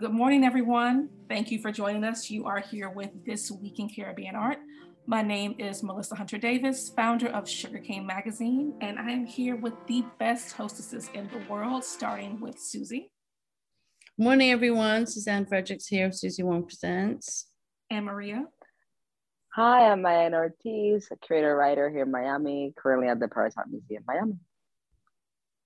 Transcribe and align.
Good 0.00 0.14
morning, 0.14 0.44
everyone. 0.44 1.10
Thank 1.28 1.50
you 1.50 1.60
for 1.60 1.70
joining 1.70 2.04
us. 2.04 2.30
You 2.30 2.46
are 2.46 2.60
here 2.60 2.88
with 2.88 3.10
This 3.26 3.50
Week 3.50 3.78
in 3.78 3.86
Caribbean 3.86 4.34
Art. 4.34 4.56
My 5.04 5.20
name 5.20 5.56
is 5.58 5.82
Melissa 5.82 6.14
Hunter 6.14 6.38
Davis, 6.38 6.90
founder 6.96 7.28
of 7.28 7.46
Sugarcane 7.46 8.06
Magazine, 8.06 8.72
and 8.80 8.98
I 8.98 9.10
am 9.10 9.26
here 9.26 9.56
with 9.56 9.74
the 9.88 10.02
best 10.18 10.52
hostesses 10.52 11.10
in 11.12 11.28
the 11.28 11.42
world, 11.50 11.84
starting 11.84 12.40
with 12.40 12.58
Susie. 12.58 13.12
Morning, 14.16 14.50
everyone. 14.52 15.04
Suzanne 15.06 15.44
Fredericks 15.44 15.88
here 15.88 16.06
of 16.06 16.14
Susie 16.14 16.44
Wong 16.44 16.64
Presents. 16.64 17.48
And 17.90 18.06
Maria. 18.06 18.46
Hi, 19.54 19.90
I'm 19.90 20.00
Mayan 20.00 20.32
Ortiz, 20.32 21.08
a 21.12 21.16
creator 21.16 21.54
writer 21.54 21.90
here 21.90 22.04
in 22.04 22.10
Miami, 22.10 22.72
currently 22.74 23.08
at 23.08 23.20
the 23.20 23.26
Pérez 23.26 23.52
Art 23.58 23.68
Museum, 23.68 24.02
Miami. 24.08 24.38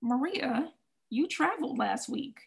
Maria, 0.02 0.72
you 1.08 1.28
traveled 1.28 1.78
last 1.78 2.08
week. 2.08 2.40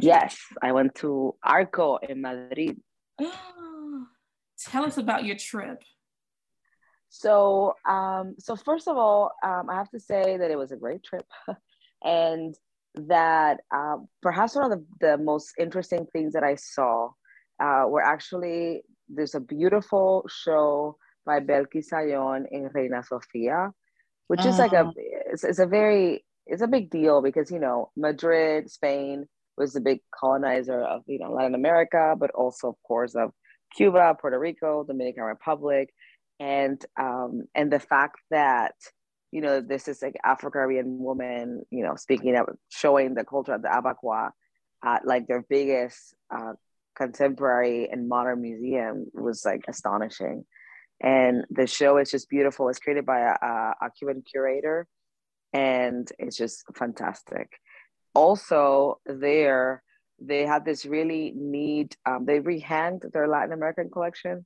Yes, 0.00 0.36
I 0.62 0.72
went 0.72 0.94
to 0.96 1.34
Arco 1.42 1.96
in 1.96 2.20
Madrid. 2.20 2.80
Tell 4.66 4.84
us 4.84 4.96
about 4.98 5.24
your 5.24 5.36
trip. 5.36 5.82
So, 7.08 7.74
um, 7.88 8.34
so 8.38 8.56
first 8.56 8.88
of 8.88 8.96
all, 8.96 9.32
um, 9.44 9.68
I 9.70 9.74
have 9.74 9.90
to 9.90 10.00
say 10.00 10.36
that 10.36 10.50
it 10.50 10.58
was 10.58 10.72
a 10.72 10.76
great 10.76 11.02
trip, 11.04 11.26
and 12.02 12.54
that 12.94 13.60
uh, 13.74 13.96
perhaps 14.22 14.56
one 14.56 14.70
of 14.70 14.78
the, 14.78 14.86
the 15.00 15.18
most 15.22 15.52
interesting 15.58 16.06
things 16.12 16.32
that 16.32 16.42
I 16.42 16.54
saw 16.56 17.10
uh, 17.62 17.84
were 17.88 18.02
actually 18.02 18.82
there's 19.08 19.34
a 19.34 19.40
beautiful 19.40 20.26
show 20.28 20.96
by 21.26 21.40
Belkis 21.40 21.92
Ayón 21.92 22.44
in 22.50 22.70
Reina 22.72 23.02
Sofia, 23.02 23.70
which 24.28 24.40
uh-huh. 24.40 24.48
is 24.48 24.58
like 24.58 24.72
a 24.72 24.80
uh-huh. 24.80 24.92
it's, 24.96 25.44
it's 25.44 25.58
a 25.58 25.66
very 25.66 26.24
it's 26.46 26.62
a 26.62 26.66
big 26.66 26.90
deal 26.90 27.22
because 27.22 27.50
you 27.50 27.58
know 27.58 27.90
Madrid, 27.96 28.70
Spain 28.70 29.26
was 29.56 29.72
the 29.72 29.80
big 29.80 30.00
colonizer 30.14 30.80
of 30.82 31.02
you 31.06 31.18
know 31.18 31.32
Latin 31.32 31.54
America, 31.54 32.14
but 32.18 32.30
also 32.32 32.68
of 32.68 32.76
course 32.86 33.14
of 33.14 33.32
Cuba, 33.76 34.16
Puerto 34.20 34.38
Rico, 34.38 34.84
Dominican 34.84 35.24
Republic, 35.24 35.92
and 36.40 36.84
um, 37.00 37.44
and 37.54 37.72
the 37.72 37.80
fact 37.80 38.16
that 38.30 38.74
you 39.30 39.40
know 39.40 39.60
this 39.60 39.88
is 39.88 40.02
like 40.02 40.14
Afro 40.24 40.50
Caribbean 40.50 40.98
woman, 40.98 41.62
you 41.70 41.84
know, 41.84 41.96
speaking 41.96 42.36
of 42.36 42.46
showing 42.68 43.14
the 43.14 43.24
culture 43.24 43.54
of 43.54 43.62
the 43.62 43.68
Abakuá 43.68 44.30
at 44.84 45.06
like 45.06 45.26
their 45.26 45.44
biggest 45.48 46.14
uh, 46.34 46.52
contemporary 46.96 47.88
and 47.90 48.08
modern 48.08 48.42
museum 48.42 49.06
was 49.12 49.44
like 49.44 49.64
astonishing. 49.68 50.44
And 51.00 51.44
the 51.50 51.66
show 51.66 51.98
is 51.98 52.10
just 52.10 52.30
beautiful. 52.30 52.68
It's 52.68 52.78
created 52.78 53.04
by 53.04 53.20
a, 53.20 53.84
a 53.84 53.90
Cuban 53.98 54.22
curator, 54.30 54.86
and 55.52 56.08
it's 56.18 56.36
just 56.36 56.64
fantastic 56.76 57.48
also 58.14 59.00
there 59.06 59.82
they 60.20 60.46
had 60.46 60.64
this 60.64 60.84
really 60.84 61.32
neat 61.36 61.96
um, 62.06 62.24
they 62.24 62.40
rehanged 62.40 63.10
their 63.12 63.28
latin 63.28 63.52
american 63.52 63.90
collection 63.90 64.44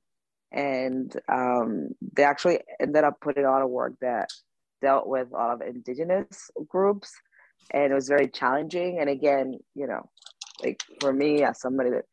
and 0.51 1.15
um, 1.27 1.89
they 2.13 2.23
actually 2.23 2.59
ended 2.79 3.03
up 3.03 3.19
putting 3.21 3.45
on 3.45 3.61
a 3.61 3.67
work 3.67 3.93
that 4.01 4.29
dealt 4.81 5.07
with 5.07 5.27
a 5.31 5.35
lot 5.35 5.51
of 5.53 5.61
indigenous 5.61 6.49
groups 6.67 7.13
and 7.71 7.91
it 7.91 7.95
was 7.95 8.07
very 8.07 8.27
challenging. 8.27 8.99
And 8.99 9.09
again 9.09 9.59
you 9.75 9.87
know 9.87 10.09
like 10.63 10.81
for 10.99 11.13
me 11.13 11.43
as 11.43 11.59
somebody 11.59 11.91
that 11.91 12.05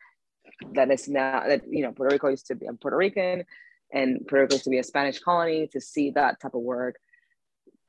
that 0.72 0.91
is 0.91 1.08
now 1.08 1.42
that 1.46 1.62
you 1.68 1.82
know 1.82 1.92
puerto 1.92 2.14
rico 2.14 2.28
used 2.28 2.46
to 2.46 2.54
be 2.54 2.66
i'm 2.66 2.76
puerto 2.78 2.96
rican 2.96 3.44
and 3.92 4.26
puerto 4.26 4.44
rico 4.44 4.54
used 4.54 4.64
to 4.64 4.70
be 4.70 4.78
a 4.78 4.84
spanish 4.84 5.18
colony 5.18 5.68
to 5.72 5.80
see 5.80 6.10
that 6.10 6.41
type 6.41 6.54
of 6.54 6.60
work 6.60 6.96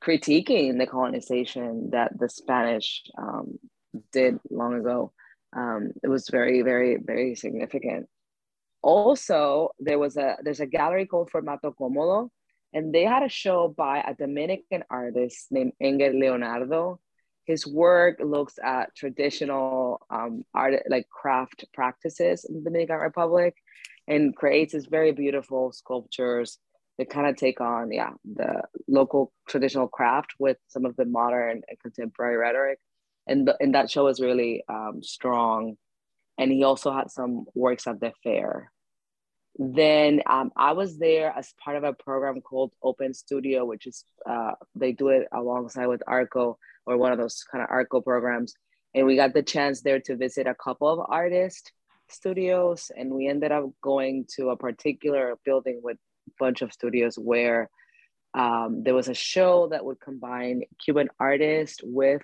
critiquing 0.02 0.78
the 0.78 0.86
colonization 0.86 1.90
that 1.90 2.18
the 2.18 2.28
Spanish 2.28 3.02
um, 3.16 3.58
did 4.12 4.38
long 4.50 4.74
ago. 4.74 5.12
Um, 5.56 5.92
it 6.02 6.08
was 6.08 6.28
very, 6.28 6.62
very, 6.62 6.96
very 6.96 7.34
significant. 7.34 8.06
Also, 8.82 9.70
there 9.80 9.98
was 9.98 10.16
a 10.16 10.36
there's 10.42 10.60
a 10.60 10.66
gallery 10.66 11.06
called 11.06 11.30
Formato 11.30 11.74
Cómodo, 11.74 12.28
and 12.72 12.94
they 12.94 13.04
had 13.04 13.22
a 13.22 13.28
show 13.28 13.68
by 13.68 14.00
a 14.00 14.14
Dominican 14.14 14.84
artist 14.90 15.46
named 15.50 15.72
Engel 15.80 16.18
Leonardo. 16.18 17.00
His 17.44 17.66
work 17.66 18.20
looks 18.22 18.58
at 18.62 18.94
traditional 18.94 20.06
um, 20.10 20.44
art, 20.54 20.82
like 20.88 21.08
craft 21.08 21.64
practices 21.72 22.44
in 22.44 22.56
the 22.56 22.60
Dominican 22.60 22.98
Republic, 22.98 23.54
and 24.06 24.36
creates 24.36 24.74
these 24.74 24.86
very 24.86 25.12
beautiful 25.12 25.72
sculptures 25.72 26.58
they 26.98 27.04
kind 27.04 27.28
of 27.28 27.36
take 27.36 27.60
on 27.60 27.92
yeah 27.92 28.10
the 28.24 28.62
local 28.88 29.32
traditional 29.48 29.88
craft 29.88 30.34
with 30.38 30.58
some 30.66 30.84
of 30.84 30.96
the 30.96 31.04
modern 31.04 31.62
and 31.68 31.78
contemporary 31.80 32.36
rhetoric. 32.36 32.78
And, 33.26 33.46
the, 33.46 33.56
and 33.60 33.74
that 33.74 33.90
show 33.90 34.04
was 34.04 34.20
really 34.20 34.64
um, 34.68 35.02
strong. 35.02 35.76
And 36.38 36.50
he 36.50 36.64
also 36.64 36.92
had 36.92 37.10
some 37.10 37.44
works 37.54 37.86
at 37.86 38.00
the 38.00 38.12
fair. 38.24 38.72
Then 39.60 40.22
um, 40.26 40.52
i 40.56 40.72
was 40.72 40.98
there 40.98 41.32
as 41.36 41.52
part 41.62 41.76
of 41.76 41.84
a 41.84 41.92
program 41.92 42.40
called 42.40 42.72
open 42.80 43.12
studio 43.12 43.64
which 43.64 43.88
is 43.88 44.04
uh, 44.24 44.52
they 44.76 44.92
do 44.92 45.08
it 45.08 45.26
alongside 45.32 45.88
with 45.88 46.00
arco 46.06 46.58
or 46.86 46.96
one 46.96 47.10
of 47.10 47.18
those 47.18 47.44
kind 47.50 47.62
of 47.62 47.70
arco 47.70 48.00
programs. 48.00 48.54
And 48.94 49.06
we 49.06 49.16
got 49.16 49.34
the 49.34 49.42
chance 49.42 49.82
there 49.82 50.00
to 50.00 50.16
visit 50.16 50.46
a 50.46 50.54
couple 50.54 50.88
of 50.88 51.06
artist 51.08 51.72
studios 52.08 52.90
and 52.96 53.10
we 53.12 53.28
ended 53.28 53.52
up 53.52 53.64
going 53.82 54.26
to 54.36 54.50
a 54.50 54.56
particular 54.56 55.36
building 55.44 55.80
with 55.82 55.98
bunch 56.38 56.62
of 56.62 56.72
studios 56.72 57.16
where 57.16 57.70
um, 58.34 58.82
there 58.84 58.94
was 58.94 59.08
a 59.08 59.14
show 59.14 59.68
that 59.70 59.84
would 59.84 60.00
combine 60.00 60.62
Cuban 60.84 61.08
artists 61.18 61.80
with 61.82 62.22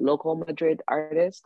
local 0.00 0.34
Madrid 0.36 0.80
artists. 0.88 1.42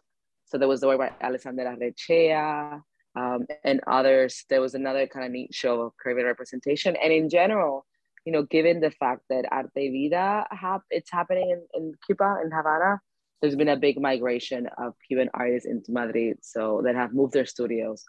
So 0.46 0.58
there 0.58 0.68
was 0.68 0.80
the 0.80 0.88
work 0.88 0.98
by 0.98 1.12
Alexandre 1.20 1.64
Arrechea 1.64 2.82
um, 3.14 3.46
and 3.64 3.80
others. 3.86 4.44
There 4.48 4.60
was 4.60 4.74
another 4.74 5.06
kind 5.06 5.26
of 5.26 5.32
neat 5.32 5.54
show 5.54 5.80
of 5.82 5.92
Caribbean 6.02 6.26
representation. 6.26 6.96
And 6.96 7.12
in 7.12 7.28
general, 7.28 7.86
you 8.24 8.32
know, 8.32 8.42
given 8.42 8.80
the 8.80 8.90
fact 8.90 9.22
that 9.30 9.44
Arte 9.50 9.90
Vida, 9.90 10.46
hap- 10.50 10.82
it's 10.90 11.10
happening 11.10 11.50
in, 11.50 11.66
in 11.74 11.94
Cuba, 12.04 12.38
in 12.44 12.50
Havana, 12.50 13.00
there's 13.40 13.56
been 13.56 13.68
a 13.68 13.76
big 13.76 14.00
migration 14.00 14.68
of 14.76 14.94
Cuban 15.06 15.30
artists 15.34 15.68
into 15.68 15.92
Madrid. 15.92 16.38
So 16.42 16.82
that 16.84 16.94
have 16.94 17.14
moved 17.14 17.32
their 17.32 17.46
studios 17.46 18.04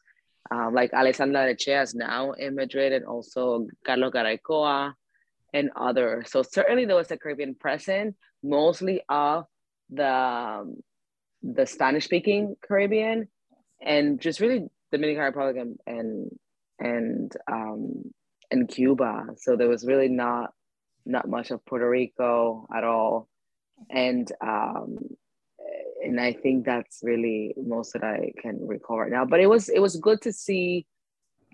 um, 0.50 0.74
like 0.74 0.94
Alexandre 0.94 1.40
Arrechea 1.40 1.84
is 1.84 1.94
now 1.94 2.32
in 2.32 2.56
Madrid 2.56 2.94
and 2.94 3.06
also 3.06 3.68
Carlos 3.86 4.12
Garaicoa 4.12 4.94
and 5.54 5.70
others. 5.76 6.32
So 6.32 6.42
certainly 6.42 6.86
there 6.86 6.96
was 6.96 7.12
a 7.12 7.18
Caribbean 7.18 7.56
presence, 7.56 8.16
mostly 8.44 9.02
of 9.08 9.46
the, 9.90 10.08
um, 10.08 10.78
the 11.44 11.66
Spanish 11.66 12.06
speaking 12.06 12.56
Caribbean 12.66 13.28
and 13.82 14.20
just 14.20 14.40
really 14.40 14.68
Dominican 14.92 15.24
Republic 15.24 15.58
and, 15.58 15.78
and, 15.86 16.32
and, 16.80 17.32
um, 17.52 18.12
and 18.50 18.68
Cuba. 18.68 19.28
So 19.38 19.56
there 19.56 19.70
was 19.70 19.86
really 19.86 20.10
not, 20.10 20.52
not 21.06 21.30
much 21.30 21.52
of 21.52 21.66
Puerto 21.66 21.90
Rico 21.90 22.68
at 22.76 22.84
all. 22.84 23.28
And 23.90 24.32
um, 24.42 24.98
and 26.04 26.20
I 26.20 26.34
think 26.34 26.66
that's 26.66 27.00
really 27.04 27.54
most 27.58 27.94
that 27.94 28.04
I 28.04 28.32
can 28.42 28.66
recall 28.66 29.00
right 29.00 29.12
now. 29.12 29.26
But 29.26 29.40
it 29.40 29.48
was 29.48 29.70
it 29.70 29.80
was 29.80 29.96
good 29.98 30.22
to 30.22 30.34
see 30.34 30.86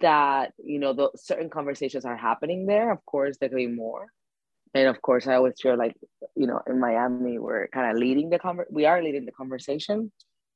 that 0.01 0.53
you 0.63 0.79
know 0.79 0.93
the 0.93 1.09
certain 1.15 1.49
conversations 1.49 2.05
are 2.05 2.15
happening 2.15 2.65
there. 2.65 2.91
Of 2.91 3.05
course, 3.05 3.37
there 3.37 3.49
could 3.49 3.55
be 3.55 3.67
more, 3.67 4.07
and 4.73 4.87
of 4.87 5.01
course, 5.01 5.27
I 5.27 5.35
always 5.35 5.55
feel 5.61 5.77
like 5.77 5.95
you 6.35 6.47
know 6.47 6.61
in 6.67 6.79
Miami 6.79 7.39
we're 7.39 7.67
kind 7.67 7.91
of 7.91 7.97
leading 7.97 8.29
the 8.29 8.39
conver- 8.39 8.71
we 8.71 8.85
are 8.85 9.01
leading 9.01 9.25
the 9.25 9.31
conversation. 9.31 10.11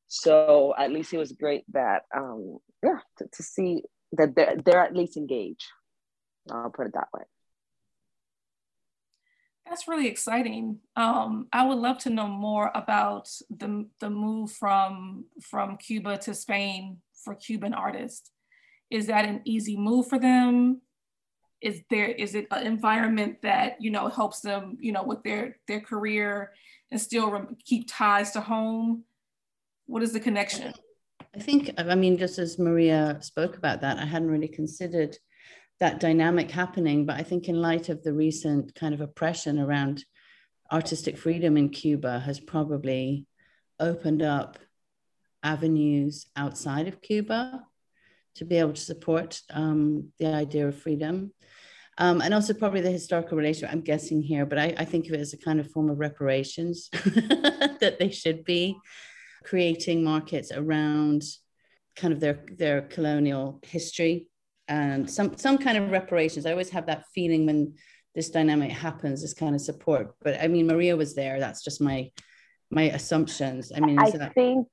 So 0.07 0.73
at 0.77 0.91
least 0.91 1.13
it 1.13 1.17
was 1.17 1.31
great 1.31 1.63
that 1.71 2.03
um 2.15 2.57
yeah 2.83 2.99
to, 3.17 3.27
to 3.31 3.43
see 3.43 3.83
that 4.13 4.35
they're 4.35 4.57
they're 4.63 4.83
at 4.83 4.95
least 4.95 5.17
engaged. 5.17 5.67
I'll 6.49 6.71
put 6.71 6.87
it 6.87 6.93
that 6.93 7.07
way. 7.13 7.23
That's 9.71 9.87
really 9.87 10.09
exciting. 10.09 10.79
Um, 10.97 11.47
I 11.53 11.65
would 11.65 11.77
love 11.77 11.97
to 11.99 12.09
know 12.09 12.27
more 12.27 12.71
about 12.75 13.29
the, 13.49 13.87
the 14.01 14.09
move 14.09 14.51
from, 14.51 15.23
from 15.41 15.77
Cuba 15.77 16.17
to 16.17 16.33
Spain 16.33 16.97
for 17.23 17.35
Cuban 17.35 17.73
artists. 17.73 18.31
Is 18.89 19.07
that 19.07 19.23
an 19.23 19.39
easy 19.45 19.77
move 19.77 20.09
for 20.09 20.19
them? 20.19 20.81
Is 21.61 21.83
there 21.89 22.09
is 22.09 22.35
it 22.35 22.47
an 22.51 22.67
environment 22.67 23.43
that 23.43 23.77
you 23.79 23.91
know 23.91 24.09
helps 24.09 24.41
them 24.41 24.77
you 24.81 24.91
know 24.91 25.03
with 25.03 25.23
their 25.23 25.57
their 25.67 25.79
career 25.79 26.51
and 26.89 26.99
still 26.99 27.47
keep 27.63 27.87
ties 27.87 28.31
to 28.31 28.41
home? 28.41 29.05
What 29.85 30.03
is 30.03 30.11
the 30.11 30.19
connection? 30.19 30.73
I 31.33 31.39
think 31.39 31.71
I 31.77 31.95
mean 31.95 32.17
just 32.17 32.39
as 32.39 32.59
Maria 32.59 33.19
spoke 33.21 33.55
about 33.55 33.79
that, 33.81 33.99
I 33.99 34.05
hadn't 34.05 34.31
really 34.31 34.49
considered 34.49 35.17
that 35.81 35.99
dynamic 35.99 36.51
happening. 36.51 37.05
But 37.05 37.17
I 37.17 37.23
think 37.23 37.49
in 37.49 37.59
light 37.59 37.89
of 37.89 38.03
the 38.03 38.13
recent 38.13 38.73
kind 38.75 38.93
of 38.93 39.01
oppression 39.01 39.59
around 39.59 40.05
artistic 40.71 41.17
freedom 41.17 41.57
in 41.57 41.69
Cuba 41.69 42.19
has 42.19 42.39
probably 42.39 43.25
opened 43.79 44.21
up 44.21 44.59
avenues 45.43 46.27
outside 46.37 46.87
of 46.87 47.01
Cuba 47.01 47.63
to 48.35 48.45
be 48.45 48.57
able 48.57 48.73
to 48.73 48.81
support 48.81 49.41
um, 49.49 50.09
the 50.19 50.27
idea 50.27 50.67
of 50.67 50.77
freedom. 50.77 51.33
Um, 51.97 52.21
and 52.21 52.33
also 52.33 52.53
probably 52.53 52.81
the 52.81 52.91
historical 52.91 53.35
relation, 53.35 53.67
I'm 53.69 53.81
guessing 53.81 54.21
here, 54.21 54.45
but 54.45 54.59
I, 54.59 54.75
I 54.77 54.85
think 54.85 55.07
of 55.07 55.13
it 55.13 55.19
as 55.19 55.33
a 55.33 55.37
kind 55.37 55.59
of 55.59 55.69
form 55.71 55.89
of 55.89 55.99
reparations 55.99 56.89
that 56.93 57.97
they 57.99 58.11
should 58.11 58.45
be 58.45 58.77
creating 59.43 60.03
markets 60.03 60.51
around 60.51 61.23
kind 61.95 62.13
of 62.13 62.19
their 62.21 62.45
their 62.57 62.83
colonial 62.83 63.59
history 63.63 64.30
and 64.71 65.09
some 65.09 65.35
some 65.37 65.57
kind 65.57 65.77
of 65.77 65.91
reparations. 65.91 66.45
I 66.45 66.51
always 66.51 66.69
have 66.69 66.85
that 66.85 67.03
feeling 67.13 67.45
when 67.45 67.75
this 68.15 68.29
dynamic 68.29 68.71
happens, 68.71 69.21
this 69.21 69.33
kind 69.33 69.53
of 69.53 69.61
support. 69.61 70.15
But 70.23 70.41
I 70.41 70.47
mean, 70.47 70.65
Maria 70.65 70.95
was 70.95 71.13
there. 71.13 71.39
That's 71.39 71.61
just 71.61 71.81
my 71.81 72.09
my 72.69 72.83
assumptions. 72.83 73.71
I 73.75 73.81
mean, 73.81 73.99
I 73.99 74.09
that- 74.11 74.33
think, 74.33 74.67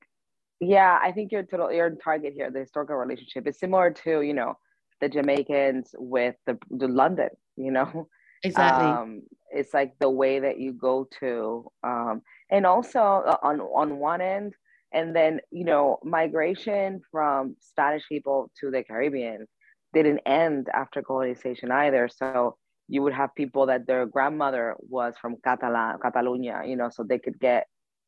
yeah, 0.61 0.99
I 1.03 1.11
think 1.11 1.33
you're 1.33 1.43
total 1.43 1.73
you're 1.73 1.89
in 1.89 1.99
target 1.99 2.33
here. 2.33 2.51
The 2.51 2.61
historical 2.61 2.95
relationship 2.95 3.49
is 3.49 3.59
similar 3.59 3.91
to 4.05 4.23
you 4.23 4.35
know 4.35 4.57
the 5.01 5.09
Jamaicans 5.09 5.95
with 5.99 6.37
the 6.47 6.57
the 6.71 6.89
London. 6.89 7.31
You 7.57 7.73
know, 7.73 8.09
exactly. 8.45 8.87
Um, 8.87 9.23
it's 9.51 9.75
like 9.75 9.99
the 9.99 10.11
way 10.11 10.39
that 10.39 10.61
you 10.61 10.73
go 10.75 11.09
to, 11.19 11.73
um, 11.83 12.23
and 12.51 12.65
also 12.67 13.01
uh, 13.01 13.39
on 13.43 13.61
on 13.61 13.99
one 13.99 14.21
end, 14.21 14.55
and 14.93 15.17
then 15.17 15.41
you 15.51 15.65
know 15.65 15.99
migration 16.05 17.01
from 17.11 17.57
Spanish 17.59 18.05
people 18.09 18.53
to 18.61 18.71
the 18.71 18.85
Caribbean 18.85 19.49
didn't 19.93 20.21
end 20.27 20.69
after 20.73 21.03
colonization 21.03 21.71
either. 21.71 22.09
So 22.09 22.57
you 22.89 23.03
would 23.03 23.13
have 23.13 23.35
people 23.35 23.67
that 23.67 23.87
their 23.87 24.07
grandmother 24.07 24.75
was 24.79 25.15
from 25.21 25.37
Catalan, 25.45 25.99
Catalonia, 26.01 26.63
you 26.67 26.77
know, 26.77 26.89
so 26.91 27.03
they 27.03 27.19
could 27.19 27.39
get 27.39 27.67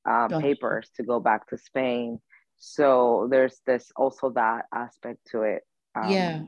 um, 0.08 0.28
papers 0.40 0.90
to 0.96 1.02
go 1.02 1.20
back 1.20 1.48
to 1.48 1.58
Spain. 1.58 2.18
So 2.58 3.28
there's 3.30 3.60
this 3.66 3.92
also 3.96 4.30
that 4.30 4.66
aspect 4.74 5.18
to 5.32 5.42
it. 5.42 5.62
Um, 5.94 6.10
yeah. 6.10 6.42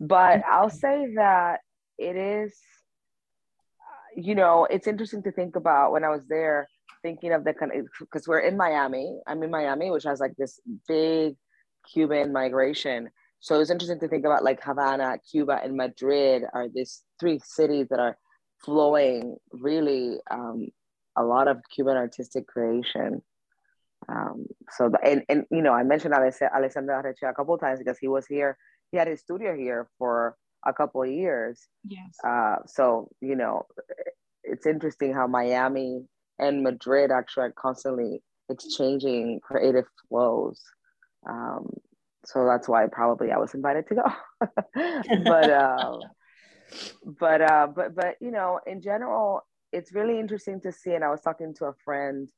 But 0.00 0.42
I'll 0.46 0.70
say 0.70 1.14
that 1.16 1.60
it 1.98 2.16
is, 2.16 2.58
you 4.14 4.34
know, 4.34 4.66
it's 4.68 4.86
interesting 4.86 5.22
to 5.24 5.32
think 5.32 5.56
about 5.56 5.92
when 5.92 6.04
I 6.04 6.10
was 6.10 6.26
there, 6.28 6.68
thinking 7.02 7.32
of 7.32 7.44
the 7.44 7.54
kind 7.54 7.72
of, 7.72 7.86
because 8.00 8.26
we're 8.26 8.40
in 8.40 8.56
Miami. 8.56 9.18
I'm 9.26 9.42
in 9.42 9.50
Miami, 9.50 9.90
which 9.90 10.04
has 10.04 10.20
like 10.20 10.34
this 10.36 10.60
big 10.88 11.36
Cuban 11.92 12.32
migration. 12.32 13.10
So 13.46 13.60
it's 13.60 13.70
interesting 13.70 14.00
to 14.00 14.08
think 14.08 14.24
about 14.26 14.42
like 14.42 14.60
Havana, 14.60 15.18
Cuba, 15.30 15.60
and 15.62 15.76
Madrid 15.76 16.42
are 16.52 16.66
these 16.68 17.04
three 17.20 17.38
cities 17.44 17.86
that 17.90 18.00
are 18.00 18.18
flowing 18.64 19.36
really 19.52 20.16
um, 20.32 20.66
a 21.16 21.22
lot 21.22 21.46
of 21.46 21.58
Cuban 21.72 21.96
artistic 21.96 22.48
creation. 22.48 23.22
Um, 24.08 24.46
so 24.70 24.88
the, 24.88 24.98
and, 25.08 25.22
and 25.28 25.44
you 25.52 25.62
know 25.62 25.72
I 25.72 25.84
mentioned 25.84 26.12
Alexander 26.12 26.92
Arrechea 26.92 27.30
a 27.30 27.34
couple 27.34 27.56
times 27.56 27.78
because 27.78 27.98
he 28.00 28.08
was 28.08 28.26
here. 28.26 28.58
He 28.90 28.98
had 28.98 29.06
his 29.06 29.20
studio 29.20 29.54
here 29.56 29.88
for 29.96 30.36
a 30.66 30.72
couple 30.72 31.04
of 31.04 31.08
years. 31.08 31.68
Yes. 31.86 32.16
Uh, 32.26 32.56
so 32.66 33.08
you 33.20 33.36
know 33.36 33.66
it's 34.42 34.66
interesting 34.66 35.14
how 35.14 35.28
Miami 35.28 36.02
and 36.40 36.64
Madrid 36.64 37.12
actually 37.12 37.44
are 37.44 37.52
constantly 37.52 38.24
exchanging 38.48 39.38
creative 39.40 39.86
flows. 40.08 40.60
Um, 41.30 41.68
so 42.26 42.44
that's 42.44 42.68
why 42.68 42.86
probably 42.90 43.30
I 43.30 43.38
was 43.38 43.54
invited 43.54 43.86
to 43.88 43.94
go. 43.94 44.02
but 45.24 45.50
uh, 45.50 45.98
but 47.20 47.40
uh, 47.40 47.68
but 47.74 47.94
but 47.94 48.16
you 48.20 48.30
know, 48.30 48.60
in 48.66 48.82
general, 48.82 49.42
it's 49.72 49.92
really 49.92 50.18
interesting 50.18 50.60
to 50.62 50.72
see. 50.72 50.92
And 50.92 51.04
I 51.04 51.10
was 51.10 51.20
talking 51.20 51.54
to 51.58 51.66
a 51.66 51.72
friend 51.84 52.28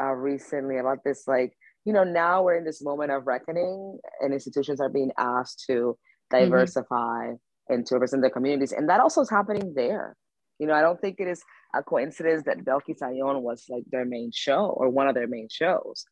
uh, 0.00 0.12
recently 0.12 0.78
about 0.78 1.04
this, 1.04 1.28
like 1.28 1.52
you 1.84 1.92
know, 1.92 2.04
now 2.04 2.42
we're 2.42 2.56
in 2.56 2.64
this 2.64 2.82
moment 2.82 3.12
of 3.12 3.26
reckoning, 3.26 3.98
and 4.20 4.32
institutions 4.32 4.80
are 4.80 4.88
being 4.88 5.12
asked 5.16 5.64
to 5.68 5.72
mm-hmm. 5.72 6.38
diversify 6.38 7.28
mm-hmm. 7.28 7.72
and 7.72 7.86
to 7.86 7.94
represent 7.94 8.22
their 8.22 8.30
communities, 8.30 8.72
and 8.72 8.88
that 8.88 9.00
also 9.00 9.20
is 9.20 9.30
happening 9.30 9.74
there. 9.74 10.16
You 10.58 10.66
know, 10.66 10.74
I 10.74 10.82
don't 10.82 11.00
think 11.00 11.20
it 11.20 11.28
is 11.28 11.42
a 11.74 11.82
coincidence 11.82 12.42
that 12.44 12.64
Belkis 12.64 13.00
Ayón 13.00 13.40
was 13.40 13.64
like 13.70 13.84
their 13.90 14.04
main 14.04 14.30
show 14.34 14.66
or 14.66 14.90
one 14.90 15.08
of 15.08 15.14
their 15.14 15.28
main 15.28 15.48
shows. 15.50 16.04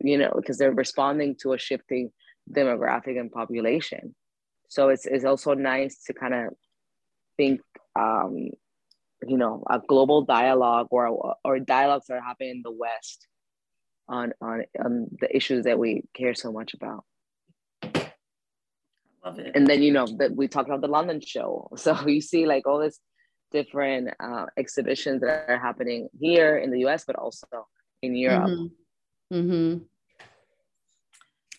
You 0.00 0.18
know, 0.18 0.32
because 0.36 0.56
they're 0.58 0.72
responding 0.72 1.34
to 1.42 1.52
a 1.52 1.58
shifting 1.58 2.12
demographic 2.50 3.18
and 3.18 3.30
population. 3.30 4.14
So 4.68 4.88
it's, 4.88 5.06
it's 5.06 5.24
also 5.24 5.54
nice 5.54 6.02
to 6.04 6.12
kind 6.12 6.34
of 6.34 6.54
think, 7.36 7.60
um, 7.96 8.50
you 9.26 9.36
know, 9.36 9.64
a 9.68 9.80
global 9.80 10.22
dialogue 10.22 10.88
or, 10.90 11.36
or 11.44 11.58
dialogues 11.58 12.06
that 12.06 12.14
are 12.14 12.22
happening 12.22 12.50
in 12.50 12.62
the 12.62 12.70
West 12.70 13.26
on, 14.08 14.32
on, 14.40 14.64
on 14.82 15.08
the 15.20 15.34
issues 15.34 15.64
that 15.64 15.78
we 15.78 16.02
care 16.14 16.34
so 16.34 16.52
much 16.52 16.74
about. 16.74 17.04
Love 19.24 19.38
it. 19.38 19.52
And 19.54 19.66
then, 19.66 19.82
you 19.82 19.92
know, 19.92 20.06
that 20.18 20.34
we 20.34 20.48
talked 20.48 20.68
about 20.68 20.80
the 20.80 20.88
London 20.88 21.20
show. 21.20 21.68
So 21.76 22.06
you 22.06 22.20
see 22.20 22.46
like 22.46 22.66
all 22.66 22.78
this 22.78 22.98
different 23.50 24.10
uh, 24.20 24.46
exhibitions 24.56 25.20
that 25.20 25.46
are 25.48 25.58
happening 25.58 26.08
here 26.18 26.56
in 26.56 26.70
the 26.70 26.86
US, 26.86 27.04
but 27.04 27.16
also 27.16 27.46
in 28.02 28.14
Europe. 28.14 28.50
Mm-hmm. 28.50 29.34
Mm-hmm. 29.36 29.84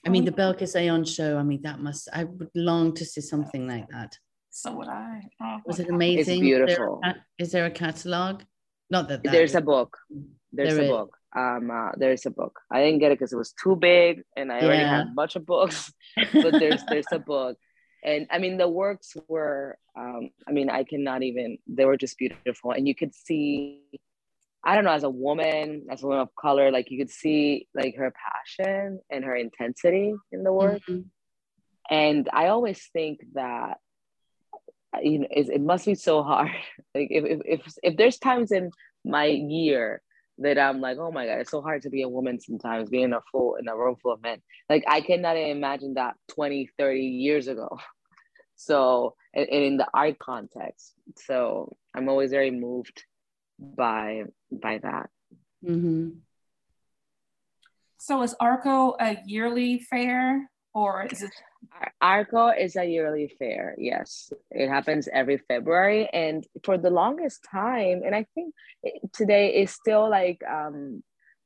I 0.05 0.09
mean, 0.09 0.25
the 0.25 0.31
Belkis 0.31 0.75
Ayón 0.75 1.07
show, 1.07 1.37
I 1.37 1.43
mean, 1.43 1.61
that 1.61 1.79
must, 1.79 2.09
I 2.11 2.23
would 2.23 2.49
long 2.55 2.93
to 2.95 3.05
see 3.05 3.21
something 3.21 3.67
like 3.67 3.87
that. 3.89 4.17
So 4.49 4.73
would 4.73 4.87
I. 4.87 5.21
Oh, 5.41 5.59
Was 5.65 5.79
it 5.79 5.89
amazing? 5.89 6.37
It's 6.37 6.41
beautiful. 6.41 6.99
Is 7.01 7.01
there 7.01 7.11
a, 7.11 7.43
is 7.43 7.51
there 7.51 7.65
a 7.65 7.71
catalog? 7.71 8.41
Not 8.89 9.07
that, 9.07 9.23
that 9.23 9.31
there's 9.31 9.55
a 9.55 9.61
book. 9.61 9.97
There's 10.51 10.75
there 10.75 10.81
a 10.81 10.85
is. 10.85 10.89
book. 10.89 11.17
Um, 11.33 11.71
uh, 11.71 11.91
there's 11.95 12.25
a 12.25 12.31
book. 12.31 12.59
I 12.69 12.83
didn't 12.83 12.99
get 12.99 13.11
it 13.11 13.19
because 13.19 13.31
it 13.31 13.37
was 13.37 13.53
too 13.53 13.77
big, 13.77 14.23
and 14.35 14.51
I 14.51 14.59
yeah. 14.59 14.65
already 14.65 14.83
had 14.83 15.07
a 15.07 15.11
bunch 15.15 15.37
of 15.37 15.45
books. 15.45 15.93
but 16.33 16.51
there's 16.51 16.83
there's 16.89 17.05
a 17.13 17.19
book, 17.19 17.57
and 18.03 18.27
I 18.29 18.39
mean 18.39 18.57
the 18.57 18.67
works 18.67 19.15
were. 19.29 19.77
Um, 19.97 20.31
I 20.45 20.51
mean 20.51 20.69
I 20.69 20.83
cannot 20.83 21.23
even. 21.23 21.57
They 21.67 21.85
were 21.85 21.95
just 21.95 22.17
beautiful, 22.17 22.71
and 22.71 22.85
you 22.85 22.95
could 22.95 23.15
see 23.15 23.79
I 24.63 24.75
don't 24.75 24.83
know, 24.83 24.91
as 24.91 25.03
a 25.03 25.09
woman, 25.09 25.87
as 25.89 26.03
a 26.03 26.07
woman 26.07 26.21
of 26.21 26.35
color, 26.35 26.71
like 26.71 26.91
you 26.91 26.97
could 26.99 27.09
see 27.09 27.67
like 27.73 27.95
her 27.97 28.13
passion 28.13 28.99
and 29.09 29.25
her 29.25 29.35
intensity 29.35 30.13
in 30.31 30.43
the 30.43 30.53
work. 30.53 30.81
Mm-hmm. 30.87 31.01
And 31.89 32.29
I 32.31 32.47
always 32.47 32.87
think 32.93 33.21
that 33.33 33.77
you 35.01 35.19
know 35.19 35.27
it, 35.31 35.49
it 35.49 35.61
must 35.61 35.85
be 35.85 35.95
so 35.95 36.23
hard. 36.23 36.51
Like 36.93 37.07
if, 37.09 37.23
if 37.23 37.39
if 37.45 37.73
if 37.83 37.97
there's 37.97 38.17
times 38.19 38.51
in 38.51 38.71
my 39.05 39.25
year 39.25 40.01
that 40.39 40.59
I'm 40.59 40.81
like, 40.81 40.97
oh 40.97 41.11
my 41.11 41.25
god, 41.25 41.39
it's 41.39 41.51
so 41.51 41.61
hard 41.61 41.83
to 41.83 41.89
be 41.89 42.01
a 42.01 42.09
woman 42.09 42.39
sometimes, 42.39 42.89
being 42.89 43.05
in 43.05 43.13
a 43.13 43.21
full 43.31 43.55
in 43.55 43.67
a 43.67 43.75
room 43.75 43.95
full 44.01 44.11
of 44.11 44.21
men. 44.21 44.41
Like 44.69 44.83
I 44.87 45.01
cannot 45.01 45.37
imagine 45.37 45.95
that 45.95 46.15
20, 46.31 46.69
30 46.77 47.01
years 47.01 47.47
ago. 47.47 47.79
So 48.57 49.15
and, 49.33 49.47
and 49.49 49.63
in 49.63 49.77
the 49.77 49.87
art 49.91 50.19
context. 50.19 50.93
So 51.17 51.75
I'm 51.95 52.07
always 52.09 52.29
very 52.29 52.51
moved 52.51 53.03
by 53.57 54.25
by 54.51 54.79
that. 54.79 55.09
Mm-hmm. 55.63 56.09
So 57.97 58.23
is 58.23 58.35
ARCO 58.39 58.95
a 58.99 59.17
yearly 59.25 59.79
fair 59.79 60.49
or 60.73 61.07
is 61.11 61.21
it? 61.21 61.31
ARCO 62.01 62.47
is 62.49 62.75
a 62.75 62.85
yearly 62.85 63.31
fair. 63.37 63.75
Yes, 63.77 64.31
it 64.49 64.69
happens 64.69 65.07
every 65.11 65.37
February, 65.37 66.09
and 66.11 66.45
for 66.63 66.77
the 66.77 66.89
longest 66.89 67.45
time, 67.49 68.01
and 68.03 68.15
I 68.15 68.25
think 68.33 68.55
today 69.13 69.61
is 69.61 69.71
still 69.71 70.09
like 70.09 70.41
um, 70.49 71.03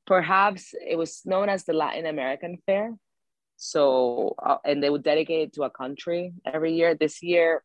perhaps 0.07 0.73
it 0.73 0.97
was 0.97 1.21
known 1.25 1.49
as 1.49 1.65
the 1.65 1.73
Latin 1.73 2.05
American 2.05 2.57
Fair. 2.65 2.93
So, 3.57 4.35
uh, 4.41 4.57
and 4.63 4.81
they 4.81 4.89
would 4.89 5.03
dedicate 5.03 5.47
it 5.47 5.53
to 5.53 5.63
a 5.63 5.69
country 5.69 6.33
every 6.45 6.73
year. 6.73 6.95
This 6.95 7.23
year, 7.23 7.63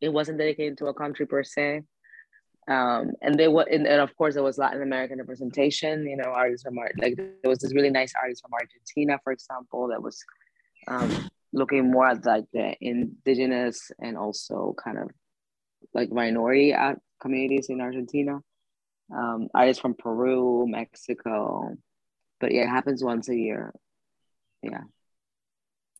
it 0.00 0.08
wasn't 0.08 0.38
dedicated 0.38 0.78
to 0.78 0.86
a 0.86 0.94
country 0.94 1.26
per 1.26 1.42
se 1.42 1.82
um, 2.68 3.12
and 3.20 3.38
they 3.38 3.48
were 3.48 3.66
and, 3.70 3.86
and, 3.86 4.00
of 4.00 4.16
course 4.16 4.34
there 4.34 4.42
was 4.42 4.58
latin 4.58 4.82
american 4.82 5.18
representation 5.18 6.06
you 6.06 6.16
know 6.16 6.30
artists 6.30 6.64
from 6.64 6.76
like 6.98 7.16
there 7.16 7.50
was 7.50 7.58
this 7.58 7.74
really 7.74 7.90
nice 7.90 8.12
artist 8.20 8.42
from 8.42 8.52
argentina 8.54 9.18
for 9.22 9.32
example 9.32 9.88
that 9.88 10.02
was 10.02 10.22
um, 10.88 11.28
looking 11.52 11.90
more 11.90 12.08
at 12.08 12.24
like 12.24 12.44
the 12.52 12.74
indigenous 12.80 13.90
and 14.00 14.16
also 14.16 14.74
kind 14.82 14.98
of 14.98 15.10
like 15.92 16.10
minority 16.10 16.74
communities 17.20 17.68
in 17.68 17.80
argentina. 17.80 18.40
Um, 19.14 19.48
artists 19.54 19.80
from 19.80 19.94
peru 19.94 20.66
mexico 20.66 21.76
but 22.40 22.52
yeah 22.52 22.62
it 22.62 22.68
happens 22.68 23.04
once 23.04 23.28
a 23.28 23.36
year. 23.36 23.72
Yeah. 24.62 24.82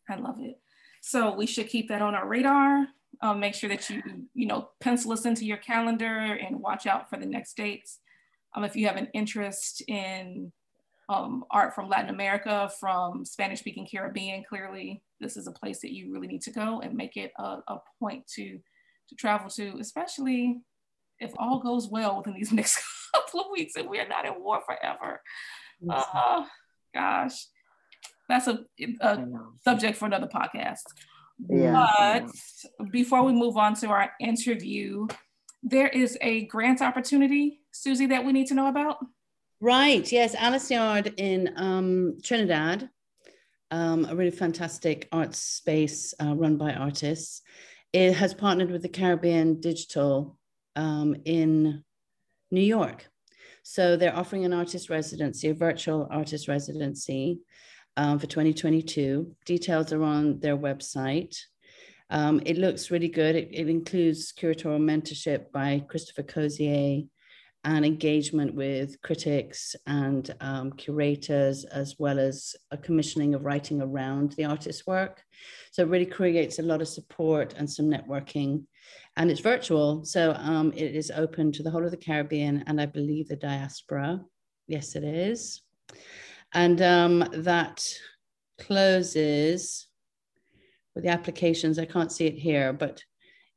I 0.09 0.17
love 0.17 0.37
it. 0.41 0.59
So 1.01 1.35
we 1.35 1.47
should 1.47 1.69
keep 1.69 1.89
that 1.89 2.03
on 2.03 2.15
our 2.15 2.27
radar 2.27 2.87
um, 3.21 3.41
make 3.41 3.55
sure 3.55 3.69
that 3.69 3.89
you, 3.91 4.03
you 4.35 4.47
know, 4.47 4.71
pencil 4.81 5.13
us 5.13 5.27
into 5.27 5.45
your 5.45 5.57
calendar 5.57 6.07
and 6.07 6.61
watch 6.61 6.87
out 6.87 7.09
for 7.09 7.19
the 7.19 7.27
next 7.27 7.57
dates. 7.57 8.01
Um, 8.55 8.65
if 8.65 8.77
you 8.77 8.87
have 8.87 8.97
an 8.97 9.09
interest 9.15 9.83
in 9.89 10.53
um, 11.09 11.45
art 11.51 11.75
from 11.75 11.89
Latin 11.89 12.11
America, 12.11 12.71
from 12.81 13.25
Spanish 13.25 13.61
speaking 13.61 13.87
Caribbean, 13.91 14.45
clearly 14.49 15.03
this 15.21 15.37
is 15.37 15.47
a 15.47 15.53
place 15.53 15.81
that 15.81 15.93
you 15.93 16.13
really 16.13 16.27
need 16.27 16.43
to 16.43 16.51
go 16.51 16.81
and 16.81 16.95
make 16.95 17.17
it 17.17 17.33
a, 17.39 17.59
a 17.69 17.79
point 17.99 18.27
to, 18.35 18.59
to 19.09 19.15
travel 19.17 19.51
to, 19.51 19.77
especially 19.81 20.61
if 21.21 21.33
all 21.39 21.61
goes 21.61 21.89
well 21.89 22.19
within 22.19 22.35
these 22.35 22.53
next 22.53 22.81
couple 23.15 23.41
of 23.41 23.47
weeks 23.53 23.77
and 23.77 23.89
we're 23.89 24.09
not 24.09 24.27
in 24.27 24.41
war 24.41 24.61
forever. 24.67 25.21
Uh, 25.89 26.45
gosh, 26.95 27.47
that's 28.29 28.47
a, 28.47 28.61
a 29.01 29.27
subject 29.63 29.99
for 29.99 30.07
another 30.07 30.29
podcast. 30.29 30.83
Yeah. 31.39 32.21
But 32.21 32.91
before 32.91 33.23
we 33.25 33.33
move 33.33 33.57
on 33.57 33.75
to 33.77 33.89
our 33.89 34.13
interview, 34.21 35.07
there 35.63 35.89
is 35.89 36.19
a 36.21 36.47
grant 36.47 36.83
opportunity, 36.83 37.61
Susie, 37.73 38.07
that 38.07 38.25
we 38.25 38.33
need 38.33 38.47
to 38.49 38.55
know 38.55 38.69
about. 38.69 38.99
Right. 39.61 40.11
Yes, 40.11 40.35
Alice 40.35 40.71
Yard 40.71 41.15
in 41.17 41.53
um, 41.57 42.19
Trinidad 42.23 42.91
um, 43.75 44.07
a 44.09 44.15
really 44.15 44.31
fantastic 44.31 45.09
art 45.11 45.35
space 45.35 46.15
uh, 46.23 46.35
run 46.35 46.57
by 46.57 46.73
artists. 46.73 47.43
It 47.93 48.13
has 48.15 48.33
partnered 48.33 48.71
with 48.71 48.83
the 48.83 48.89
Caribbean 48.89 49.61
Digital 49.61 50.39
um, 50.77 51.17
in 51.25 51.83
New 52.53 52.61
York. 52.61 53.09
So 53.65 53.97
they're 53.97 54.17
offering 54.17 54.45
an 54.45 54.53
artist 54.53 54.91
residency, 54.91 55.49
a 55.49 55.55
virtual 55.55 56.07
artist 56.11 56.47
residency 56.47 57.41
um, 57.97 58.19
for 58.19 58.27
2022. 58.27 59.35
Details 59.45 59.93
are 59.93 60.03
on 60.03 60.41
their 60.41 60.57
website. 60.57 61.37
Um, 62.11 62.41
it 62.45 62.59
looks 62.59 62.91
really 62.91 63.09
good. 63.09 63.35
It, 63.35 63.49
it, 63.53 63.69
includes 63.69 64.33
curatorial 64.33 64.81
mentorship 64.81 65.51
by 65.53 65.85
Christopher 65.89 66.23
Cozier 66.23 67.03
and 67.65 67.85
engagement 67.85 68.55
with 68.55 69.01
critics 69.01 69.75
and 69.87 70.35
um, 70.41 70.73
curators, 70.73 71.65
as 71.65 71.97
well 71.99 72.19
as 72.19 72.55
a 72.71 72.77
commissioning 72.77 73.35
of 73.35 73.45
writing 73.45 73.81
around 73.81 74.33
the 74.33 74.45
artist's 74.45 74.87
work. 74.87 75.23
So 75.73 75.83
it 75.83 75.89
really 75.89 76.07
creates 76.07 76.59
a 76.59 76.63
lot 76.63 76.83
of 76.83 76.89
support 76.89 77.55
and 77.57 77.71
some 77.71 77.87
networking. 77.87 78.65
And 79.17 79.31
it's 79.31 79.41
virtual, 79.41 80.05
so 80.05 80.35
um, 80.35 80.73
it 80.77 80.95
is 80.95 81.11
open 81.11 81.53
to 81.53 81.63
the 81.63 81.71
whole 81.71 81.85
of 81.85 81.91
the 81.91 81.97
Caribbean 81.97 82.65
and 82.67 82.81
I 82.81 82.87
believe 82.87 83.29
the 83.29 83.37
diaspora. 83.37 84.21
Yes, 84.67 84.95
it 84.95 85.05
is. 85.05 85.63
And 86.55 86.81
um, 86.83 87.29
that 87.33 87.85
closes 88.61 89.89
with 90.95 91.05
the 91.05 91.11
applications. 91.11 91.79
I 91.79 91.85
can't 91.85 92.13
see 92.13 92.27
it 92.27 92.39
here, 92.39 92.73
but 92.73 93.03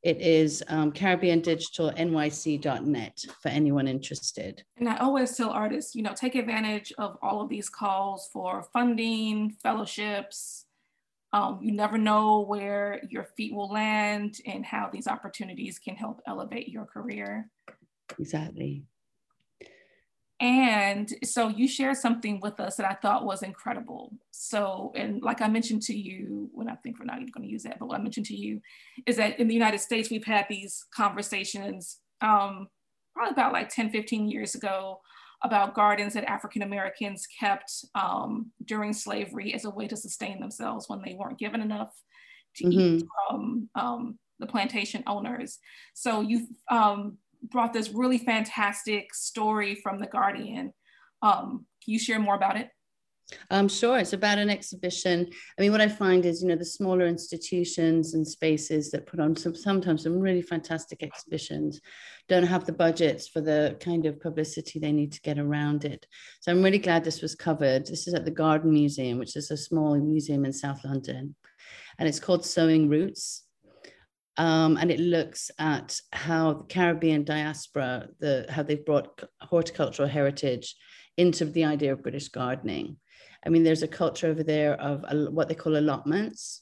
it 0.03 0.21
is 0.21 0.63
um, 0.69 0.91
Caribbean 0.91 1.41
Digital 1.41 1.91
NYC.net 1.91 3.19
for 3.41 3.49
anyone 3.49 3.87
interested. 3.87 4.63
And 4.77 4.87
I 4.87 4.97
always 4.97 5.35
tell 5.35 5.49
artists, 5.49 5.95
you 5.95 6.03
know, 6.03 6.13
take 6.15 6.35
advantage 6.35 6.93
of 6.97 7.17
all 7.21 7.41
of 7.41 7.49
these 7.49 7.69
calls 7.69 8.29
for 8.31 8.67
funding, 8.73 9.55
fellowships. 9.61 10.65
Um, 11.33 11.59
you 11.61 11.73
never 11.73 11.97
know 11.97 12.41
where 12.41 13.01
your 13.09 13.25
feet 13.35 13.53
will 13.53 13.69
land 13.69 14.37
and 14.45 14.65
how 14.65 14.89
these 14.91 15.07
opportunities 15.07 15.77
can 15.77 15.95
help 15.95 16.21
elevate 16.25 16.69
your 16.69 16.85
career. 16.85 17.49
Exactly. 18.17 18.83
And 20.39 21.11
so 21.23 21.47
you 21.47 21.67
shared 21.67 21.97
something 21.97 22.39
with 22.41 22.59
us 22.59 22.75
that 22.75 22.89
I 22.89 22.93
thought 22.93 23.25
was 23.25 23.41
incredible. 23.41 24.13
So, 24.29 24.91
and 24.95 25.21
like 25.23 25.41
I 25.41 25.47
mentioned 25.47 25.81
to 25.83 25.97
you, 25.97 26.49
when 26.53 26.69
I 26.69 26.75
think 26.75 26.99
we're 26.99 27.05
not 27.05 27.17
even 27.17 27.31
going 27.31 27.47
to 27.47 27.51
use 27.51 27.63
that, 27.63 27.79
but 27.79 27.87
what 27.87 27.99
I 27.99 28.03
mentioned 28.03 28.27
to 28.27 28.35
you 28.35 28.61
is 29.07 29.17
that 29.17 29.39
in 29.39 29.47
the 29.47 29.55
United 29.55 29.79
States, 29.79 30.11
we've 30.11 30.25
had 30.25 30.45
these 30.47 30.85
conversations 30.95 31.97
um, 32.21 32.67
probably 33.15 33.31
about 33.31 33.53
like 33.53 33.69
10, 33.69 33.89
15 33.89 34.29
years 34.29 34.53
ago 34.53 34.99
about 35.43 35.73
gardens 35.73 36.13
that 36.13 36.29
African 36.29 36.61
Americans 36.61 37.27
kept 37.39 37.71
um, 37.95 38.51
during 38.65 38.93
slavery 38.93 39.53
as 39.53 39.65
a 39.65 39.69
way 39.69 39.87
to 39.87 39.97
sustain 39.97 40.39
themselves 40.39 40.87
when 40.87 41.01
they 41.03 41.15
weren't 41.15 41.39
given 41.39 41.61
enough 41.61 41.93
to 42.57 42.65
mm-hmm. 42.65 42.79
eat 42.79 43.05
from 43.29 43.69
um, 43.75 44.19
the 44.39 44.47
plantation 44.47 45.03
owners. 45.07 45.59
So 45.93 46.21
you've 46.21 46.47
um, 46.69 47.17
brought 47.43 47.73
this 47.73 47.89
really 47.89 48.17
fantastic 48.17 49.13
story 49.13 49.75
from 49.75 49.99
The 49.99 50.07
Guardian. 50.07 50.73
Um, 51.21 51.65
can 51.83 51.93
you 51.93 51.99
share 51.99 52.19
more 52.19 52.35
about 52.35 52.57
it? 52.57 52.69
Um, 53.51 53.67
sure. 53.67 53.97
It's 53.97 54.13
about 54.13 54.37
an 54.37 54.49
exhibition. 54.49 55.27
I 55.57 55.61
mean, 55.61 55.71
what 55.71 55.81
I 55.81 55.89
find 55.89 56.25
is, 56.25 56.41
you 56.41 56.47
know, 56.47 56.55
the 56.55 56.63
smaller 56.63 57.07
institutions 57.07 58.13
and 58.13 58.25
spaces 58.25 58.89
that 58.91 59.05
put 59.05 59.19
on 59.19 59.35
some 59.35 59.53
sometimes 59.53 60.03
some 60.03 60.19
really 60.19 60.41
fantastic 60.41 61.03
exhibitions 61.03 61.81
don't 62.29 62.45
have 62.45 62.65
the 62.65 62.71
budgets 62.71 63.27
for 63.27 63.41
the 63.41 63.77
kind 63.81 64.05
of 64.05 64.21
publicity 64.21 64.79
they 64.79 64.93
need 64.93 65.11
to 65.11 65.21
get 65.21 65.39
around 65.39 65.83
it. 65.83 66.05
So 66.39 66.51
I'm 66.51 66.63
really 66.63 66.77
glad 66.79 67.03
this 67.03 67.21
was 67.21 67.35
covered. 67.35 67.85
This 67.85 68.07
is 68.07 68.13
at 68.13 68.23
the 68.23 68.31
Garden 68.31 68.71
Museum, 68.71 69.17
which 69.17 69.35
is 69.35 69.51
a 69.51 69.57
small 69.57 69.97
museum 69.99 70.45
in 70.45 70.53
South 70.53 70.83
London, 70.85 71.35
and 71.99 72.07
it's 72.07 72.19
called 72.19 72.45
Sowing 72.45 72.87
Roots. 72.87 73.43
Um, 74.37 74.77
and 74.77 74.91
it 74.91 74.99
looks 74.99 75.49
at 75.57 75.99
how 76.13 76.53
the 76.53 76.63
Caribbean 76.65 77.23
diaspora, 77.23 78.07
the 78.19 78.45
how 78.49 78.63
they've 78.63 78.85
brought 78.85 79.23
horticultural 79.41 80.07
heritage 80.07 80.75
into 81.17 81.45
the 81.45 81.65
idea 81.65 81.93
of 81.93 82.03
British 82.03 82.29
gardening. 82.29 82.97
I 83.45 83.49
mean, 83.49 83.63
there's 83.63 83.83
a 83.83 83.87
culture 83.87 84.27
over 84.27 84.43
there 84.43 84.79
of 84.79 85.05
a, 85.07 85.31
what 85.31 85.47
they 85.47 85.55
call 85.55 85.77
allotments. 85.77 86.61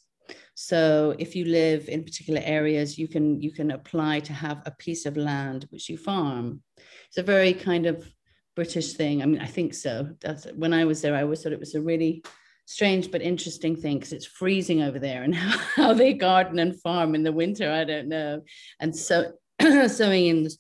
So 0.54 1.16
if 1.20 1.36
you 1.36 1.46
live 1.46 1.90
in 1.90 2.04
particular 2.04 2.42
areas, 2.44 2.98
you 2.98 3.08
can 3.10 3.42
you 3.42 3.52
can 3.52 3.72
apply 3.72 4.22
to 4.22 4.34
have 4.34 4.62
a 4.66 4.72
piece 4.72 5.06
of 5.06 5.18
land 5.18 5.68
which 5.70 5.90
you 5.90 5.98
farm. 5.98 6.62
It's 7.10 7.18
a 7.18 7.24
very 7.24 7.54
kind 7.54 7.86
of 7.86 8.10
British 8.56 8.94
thing. 8.94 9.22
I 9.22 9.26
mean, 9.26 9.42
I 9.42 9.48
think 9.48 9.74
so. 9.74 10.10
That's 10.22 10.46
when 10.56 10.74
I 10.74 10.86
was 10.86 11.02
there, 11.02 11.14
I 11.14 11.24
always 11.24 11.44
thought 11.44 11.52
it 11.52 11.60
was 11.60 11.76
a 11.76 11.82
really 11.82 12.24
strange 12.66 13.12
but 13.12 13.22
interesting 13.22 13.76
thing 13.76 13.98
because 13.98 14.14
it's 14.14 14.26
freezing 14.26 14.82
over 14.82 15.00
there 15.00 15.24
and 15.24 15.36
how, 15.36 15.58
how 15.76 15.94
they 15.94 16.14
garden 16.14 16.60
and 16.60 16.80
farm 16.82 17.16
in 17.16 17.24
the 17.24 17.32
winter 17.32 17.72
i 17.72 17.84
don't 17.84 18.08
know 18.08 18.42
and 18.80 18.96
so 18.96 19.32
sowing 19.88 20.26
in 20.26 20.44
the, 20.44 20.58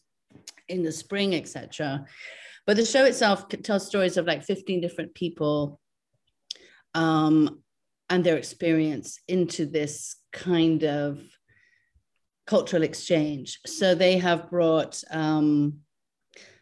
in 0.70 0.84
the 0.84 0.92
spring 0.92 1.36
etc 1.36 2.06
but 2.66 2.78
the 2.78 2.86
show 2.86 3.06
itself 3.06 3.48
tells 3.64 3.86
stories 3.86 4.18
of 4.18 4.26
like 4.26 4.44
15 4.44 4.82
different 4.82 5.14
people 5.14 5.80
um, 6.96 7.62
and 8.10 8.24
their 8.24 8.38
experience 8.38 9.20
into 9.28 9.66
this 9.66 10.16
kind 10.32 10.84
of 10.84 11.22
cultural 12.48 12.84
exchange. 12.84 13.60
So 13.66 13.96
they 13.96 14.18
have 14.18 14.50
brought 14.50 15.04
um, 15.12 15.80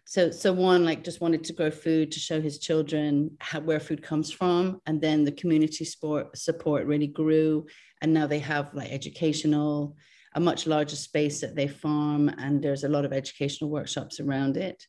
so 0.05 0.31
so 0.31 0.51
one 0.51 0.83
like 0.83 1.03
just 1.03 1.21
wanted 1.21 1.43
to 1.45 1.53
grow 1.53 1.71
food 1.71 2.11
to 2.11 2.19
show 2.19 2.41
his 2.41 2.59
children 2.59 3.31
how, 3.39 3.61
where 3.61 3.79
food 3.79 4.03
comes 4.03 4.31
from. 4.31 4.81
And 4.85 5.01
then 5.01 5.23
the 5.23 5.31
community 5.31 5.85
sport 5.85 6.37
support 6.37 6.85
really 6.85 7.07
grew. 7.07 7.65
And 8.01 8.13
now 8.13 8.27
they 8.27 8.39
have 8.39 8.73
like 8.73 8.91
educational 8.91 9.95
a 10.35 10.39
much 10.39 10.65
larger 10.67 10.95
space 10.95 11.41
that 11.41 11.55
they 11.55 11.67
farm. 11.67 12.27
And 12.29 12.61
there's 12.61 12.83
a 12.83 12.89
lot 12.89 13.05
of 13.05 13.13
educational 13.13 13.69
workshops 13.69 14.19
around 14.19 14.57
it. 14.57 14.85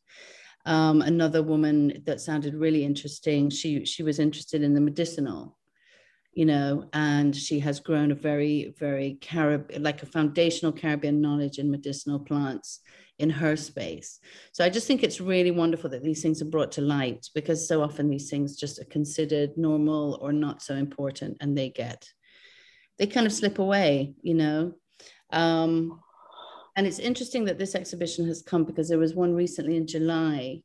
Um, 0.67 1.03
another 1.03 1.43
woman 1.43 2.03
that 2.07 2.23
sounded 2.23 2.55
really 2.55 2.85
interesting 2.85 3.51
she 3.51 3.85
she 3.85 4.03
was 4.03 4.19
interested 4.19 4.63
in 4.63 4.75
the 4.75 4.81
medicinal 4.81 5.59
you 6.35 6.45
know 6.45 6.89
and 6.93 7.35
she 7.35 7.61
has 7.61 7.81
grown 7.81 8.11
a 8.11 8.15
very 8.15 8.75
very 8.79 9.19
carib 9.21 9.71
like 9.79 10.03
a 10.03 10.07
foundational 10.07 10.73
caribbean 10.73 11.21
knowledge 11.21 11.59
in 11.59 11.71
medicinal 11.71 12.19
plants 12.19 12.81
in 13.19 13.31
her 13.31 13.57
space. 13.57 14.19
So 14.53 14.65
I 14.65 14.69
just 14.69 14.87
think 14.87 15.03
it's 15.03 15.21
really 15.21 15.51
wonderful 15.51 15.91
that 15.91 16.03
these 16.03 16.23
things 16.23 16.43
are 16.43 16.47
brought 16.47 16.73
to 16.73 16.81
light 16.81 17.29
because 17.35 17.69
so 17.69 17.83
often 17.83 18.11
these 18.11 18.29
things 18.29 18.57
just 18.57 18.81
are 18.81 18.87
considered 18.87 19.57
normal 19.57 20.19
or 20.21 20.33
not 20.33 20.63
so 20.63 20.75
important 20.75 21.37
and 21.41 21.57
they 21.57 21.71
get, 21.71 22.09
they 22.99 23.07
kind 23.07 23.27
of 23.27 23.33
slip 23.33 23.59
away, 23.59 24.15
you 24.23 24.35
know. 24.35 24.73
Um, 25.31 26.01
and 26.77 26.87
it's 26.87 26.99
interesting 26.99 27.45
that 27.45 27.59
this 27.59 27.77
exhibition 27.77 28.27
has 28.27 28.43
come 28.43 28.65
because 28.65 28.89
there 28.89 28.99
was 28.99 29.15
one 29.15 29.35
recently 29.35 29.77
in 29.77 29.87
July 29.87 30.63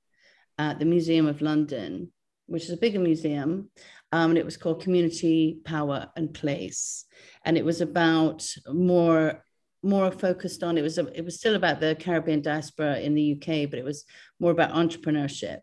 at 0.57 0.79
the 0.79 0.85
Museum 0.85 1.27
of 1.27 1.41
London, 1.41 2.11
which 2.47 2.63
is 2.63 2.71
a 2.71 2.77
bigger 2.77 2.99
museum. 2.99 3.69
Um, 4.11 4.31
and 4.31 4.37
it 4.37 4.45
was 4.45 4.57
called 4.57 4.81
Community 4.81 5.59
Power 5.63 6.07
and 6.15 6.33
Place. 6.33 7.05
And 7.45 7.57
it 7.57 7.65
was 7.65 7.81
about 7.81 8.47
more 8.67 9.43
more 9.81 10.11
focused 10.11 10.61
on 10.63 10.77
it 10.77 10.81
was 10.81 10.97
it 10.97 11.23
was 11.23 11.39
still 11.39 11.55
about 11.55 11.79
the 11.79 11.95
Caribbean 11.99 12.41
diaspora 12.41 12.99
in 12.99 13.15
the 13.15 13.33
UK, 13.33 13.69
but 13.69 13.79
it 13.79 13.85
was 13.85 14.05
more 14.39 14.51
about 14.51 14.73
entrepreneurship, 14.73 15.59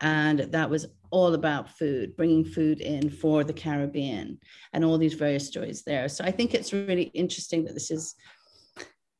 and 0.00 0.40
that 0.40 0.70
was 0.70 0.86
all 1.10 1.34
about 1.34 1.70
food, 1.70 2.16
bringing 2.16 2.44
food 2.44 2.80
in 2.80 3.10
for 3.10 3.44
the 3.44 3.52
Caribbean, 3.52 4.38
and 4.72 4.84
all 4.84 4.98
these 4.98 5.14
various 5.14 5.46
stories 5.46 5.82
there. 5.82 6.08
So 6.08 6.24
I 6.24 6.30
think 6.30 6.54
it's 6.54 6.72
really 6.72 7.10
interesting 7.14 7.64
that 7.64 7.74
this 7.74 7.90
is 7.90 8.14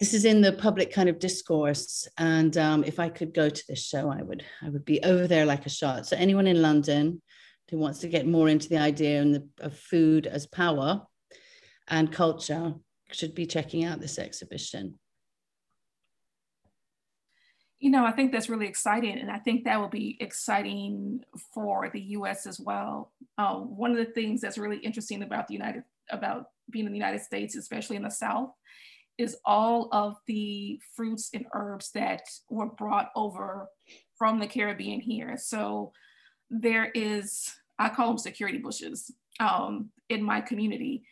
this 0.00 0.14
is 0.14 0.25
in 0.25 0.40
the 0.40 0.52
public 0.52 0.92
kind 0.92 1.08
of 1.08 1.18
discourse, 1.18 2.08
and 2.16 2.56
um, 2.56 2.82
if 2.84 2.99
I 2.99 3.11
could 3.11 3.34
go 3.34 3.50
to 3.50 3.64
this 3.68 3.84
show, 3.84 4.11
I 4.11 4.23
would 4.23 4.42
I 4.62 4.70
would 4.70 4.84
be 4.87 5.02
over 5.02 5.26
there 5.26 5.44
like 5.44 5.66
a 5.66 5.70
shot. 5.70 6.06
So 6.06 6.16
anyone 6.16 6.46
in 6.46 6.62
London 6.62 7.20
who 7.71 7.78
wants 7.78 8.00
to 8.00 8.09
get 8.09 8.26
more 8.26 8.49
into 8.49 8.68
the 8.68 8.78
idea 8.78 9.21
and 9.21 9.35
the, 9.35 9.49
of 9.61 9.76
food 9.76 10.26
as 10.26 10.47
power 10.47 11.02
and 11.88 12.12
culture 12.12 12.75
should 13.12 13.35
be 13.35 13.47
checking 13.47 13.85
out 13.85 14.00
this 14.00 14.18
exhibition. 14.18 14.99
You 17.78 17.90
know, 17.90 18.06
I 18.06 18.12
think 18.12 18.33
that's 18.33 18.49
really 18.49 18.66
exciting, 18.66 19.18
and 19.18 19.30
I 19.30 19.38
think 19.38 19.64
that 19.64 19.78
will 19.78 19.88
be 19.88 20.16
exciting 20.18 21.21
for 21.52 21.90
the 21.92 22.00
U.S. 22.00 22.47
as 22.47 22.59
well. 22.59 23.12
Uh, 23.37 23.56
one 23.56 23.90
of 23.90 23.99
the 23.99 24.12
things 24.12 24.40
that's 24.40 24.56
really 24.56 24.78
interesting 24.78 25.23
about 25.23 25.49
the 25.49 25.54
United 25.54 25.83
about 26.11 26.47
being 26.71 26.87
in 26.87 26.92
the 26.92 26.99
United 26.99 27.21
States, 27.21 27.56
especially 27.56 27.97
in 27.97 28.02
the 28.02 28.11
South, 28.11 28.50
is 29.18 29.37
all 29.44 29.88
of 29.92 30.16
the 30.26 30.80
fruits 30.97 31.30
and 31.35 31.47
herbs 31.54 31.90
that 31.92 32.23
were 32.49 32.71
brought 32.71 33.11
over 33.14 33.68
from 34.16 34.38
the 34.38 34.47
Caribbean 34.47 35.00
here. 35.00 35.37
So 35.37 35.92
there 36.50 36.90
is, 36.94 37.52
I 37.78 37.88
call 37.88 38.08
them 38.08 38.18
cerasee 38.18 38.58
bushes 38.58 39.10
um, 39.40 39.90
in 40.08 40.22
my 40.22 40.40
community. 40.40 41.04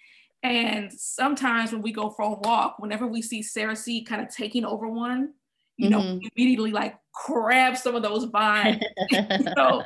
And 0.43 0.93
sometimes 0.93 1.73
when 1.73 1.83
we 1.83 1.93
go 1.93 2.11
for 2.11 2.23
a 2.23 2.35
walk, 2.35 2.79
whenever 2.79 3.07
we 3.07 3.23
see 3.23 3.43
cerasee 3.43 4.05
kind 4.05 4.23
of 4.23 4.29
taking 4.29 4.65
over 4.65 4.89
one, 4.89 5.35
you 5.77 5.89
mm-hmm. 5.89 5.99
know, 5.99 6.21
immediately 6.37 6.73
like 6.73 6.97
grab 7.27 7.77
some 7.77 7.95
of 7.95 8.03
those 8.03 8.25
vines, 8.25 8.83
know, 9.57 9.85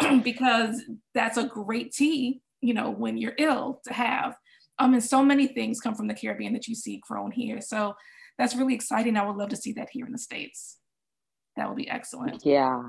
because 0.22 0.82
that's 1.14 1.36
a 1.36 1.44
great 1.44 1.92
tea 1.92 2.42
you 2.62 2.72
know, 2.72 2.90
when 2.90 3.18
you're 3.18 3.34
ill 3.36 3.80
to 3.84 3.92
have. 3.92 4.36
Um, 4.78 4.94
and 4.94 5.04
so 5.04 5.22
many 5.22 5.48
things 5.48 5.80
come 5.80 5.94
from 5.94 6.06
the 6.06 6.14
Caribbean 6.14 6.54
that 6.54 6.66
you 6.66 6.74
see 6.74 7.02
grown 7.06 7.30
here. 7.30 7.60
So 7.60 7.94
that's 8.38 8.56
really 8.56 8.74
exciting. 8.74 9.16
I 9.16 9.26
would 9.26 9.36
love 9.36 9.50
to 9.50 9.56
see 9.56 9.72
that 9.74 9.90
here 9.90 10.06
in 10.06 10.12
the 10.12 10.18
States. 10.18 10.78
That 11.56 11.68
would 11.68 11.76
be 11.76 11.90
excellent. 11.90 12.46
Yeah. 12.46 12.82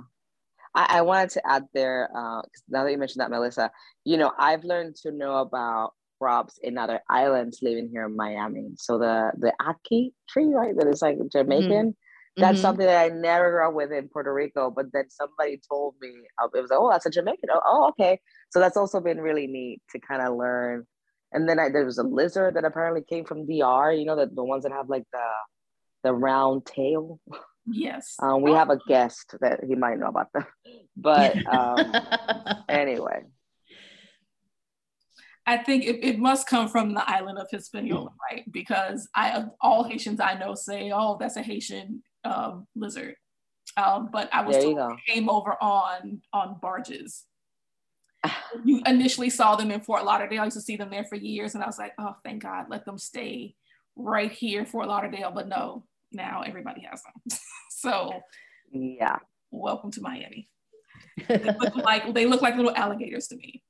I, 0.75 0.98
I 0.98 1.01
wanted 1.01 1.32
to 1.32 1.48
add 1.48 1.65
there, 1.74 2.10
uh, 2.15 2.42
now 2.70 2.84
that 2.84 2.92
you 2.92 2.98
mentioned 2.98 3.22
that, 3.22 3.30
Melissa, 3.30 3.72
you 4.06 4.18
know, 4.18 4.32
I've 4.38 4.63
learned 4.63 4.96
to 5.03 5.12
know 5.12 5.38
about 5.38 5.94
crops 6.20 6.58
in 6.62 6.77
other 6.77 7.01
islands 7.10 7.60
living 7.62 7.89
here 7.92 8.06
in 8.06 8.15
Miami. 8.15 8.70
So 8.77 8.98
the 8.98 9.32
the 9.38 9.53
ackee 9.62 10.13
tree, 10.30 10.53
right, 10.53 10.75
that 10.77 10.88
is 10.88 11.01
like 11.01 11.18
Jamaican. 11.32 11.89
Mm-hmm. 11.89 12.42
That's 12.42 12.56
mm-hmm. 12.56 12.62
something 12.62 12.86
that 12.86 13.12
I 13.12 13.13
never 13.13 13.51
grew 13.51 13.68
up 13.68 13.74
with 13.75 13.92
in 13.92 14.10
Puerto 14.10 14.34
Rico, 14.34 14.72
but 14.72 14.88
then 14.92 15.10
somebody 15.10 15.62
told 15.70 15.96
me 16.01 16.13
uh, 16.42 16.48
it 16.56 16.62
was 16.62 16.72
like, 16.72 16.80
oh, 16.80 16.89
that's 16.89 17.06
a 17.06 17.12
Jamaican. 17.12 17.50
Oh, 17.53 17.62
oh, 17.65 17.88
okay. 17.89 18.20
So 18.50 18.60
that's 18.60 18.77
also 18.77 19.00
been 19.01 19.22
really 19.22 19.46
neat 19.46 19.82
to 19.92 20.00
kind 20.00 20.22
of 20.22 20.36
learn. 20.36 20.88
And 21.32 21.48
then 21.48 21.60
I, 21.60 21.70
there 21.70 21.86
was 21.86 22.00
a 22.00 22.03
lizard 22.03 22.56
that 22.56 22.65
apparently 22.65 23.03
came 23.03 23.25
from 23.25 23.46
DR. 23.46 23.92
You 23.92 24.06
know, 24.06 24.15
the, 24.15 24.27
the 24.34 24.44
ones 24.44 24.63
that 24.63 24.72
have 24.72 24.89
like 24.89 25.06
the 25.12 25.27
the 26.03 26.13
round 26.13 26.65
tail. 26.65 27.20
Yes. 27.65 28.15
Um, 28.20 28.41
we 28.41 28.51
have 28.51 28.70
a 28.70 28.79
guest 28.88 29.36
that 29.39 29.63
he 29.63 29.75
might 29.75 30.00
know 30.00 30.08
about 30.08 30.32
them. 30.34 30.46
But 30.96 31.36
um, 31.48 31.91
anyway. 32.70 33.24
I 35.46 35.58
think 35.58 35.86
it, 35.86 36.03
it 36.03 36.20
must 36.20 36.48
come 36.48 36.70
from 36.70 36.93
the 36.93 37.10
island 37.10 37.39
of 37.39 37.48
Hispaniola, 37.50 38.12
right? 38.32 38.43
Because 38.51 39.10
I 39.15 39.46
all 39.60 39.84
Haitians 39.84 40.20
I 40.20 40.36
know 40.36 40.53
say, 40.53 40.91
"Oh, 40.93 41.17
that's 41.20 41.36
a 41.36 41.41
Haitian 41.41 42.03
um, 42.24 42.67
lizard," 42.75 43.15
um, 43.75 44.10
but 44.13 44.29
I 44.32 44.46
was 44.46 44.58
told 44.58 45.00
came 45.08 45.29
over 45.29 45.58
on 45.62 46.22
on 46.32 46.60
barges. 46.62 47.25
you 48.63 48.82
initially 48.86 49.32
saw 49.32 49.55
them 49.55 49.72
in 49.72 49.82
Fort 49.82 50.05
Lauderdale. 50.05 50.41
I 50.41 50.46
used 50.46 50.58
to 50.58 50.62
see 50.62 50.77
them 50.77 50.91
there 50.91 51.05
for 51.05 51.15
years, 51.15 51.55
and 51.55 51.63
I 51.63 51.67
was 51.67 51.79
like, 51.79 51.93
"Oh, 51.98 52.15
thank 52.24 52.43
God, 52.43 52.67
let 52.70 52.86
them 52.86 53.00
stay 53.00 53.55
right 53.96 54.32
here, 54.32 54.63
Fort 54.63 54.88
Lauderdale." 54.88 55.32
But 55.32 55.48
no, 55.48 55.86
now 56.13 56.41
everybody 56.41 56.86
has 56.89 57.01
them. 57.03 57.38
so 57.70 58.12
yeah, 58.72 59.17
welcome 59.51 59.91
to 59.91 60.01
Miami. 60.01 60.50
they 61.27 61.55
look 61.60 61.75
like 61.84 62.13
they 62.13 62.25
look 62.25 62.41
like 62.41 62.55
little 62.55 62.75
alligators 62.75 63.27
to 63.27 63.36
me. 63.36 63.63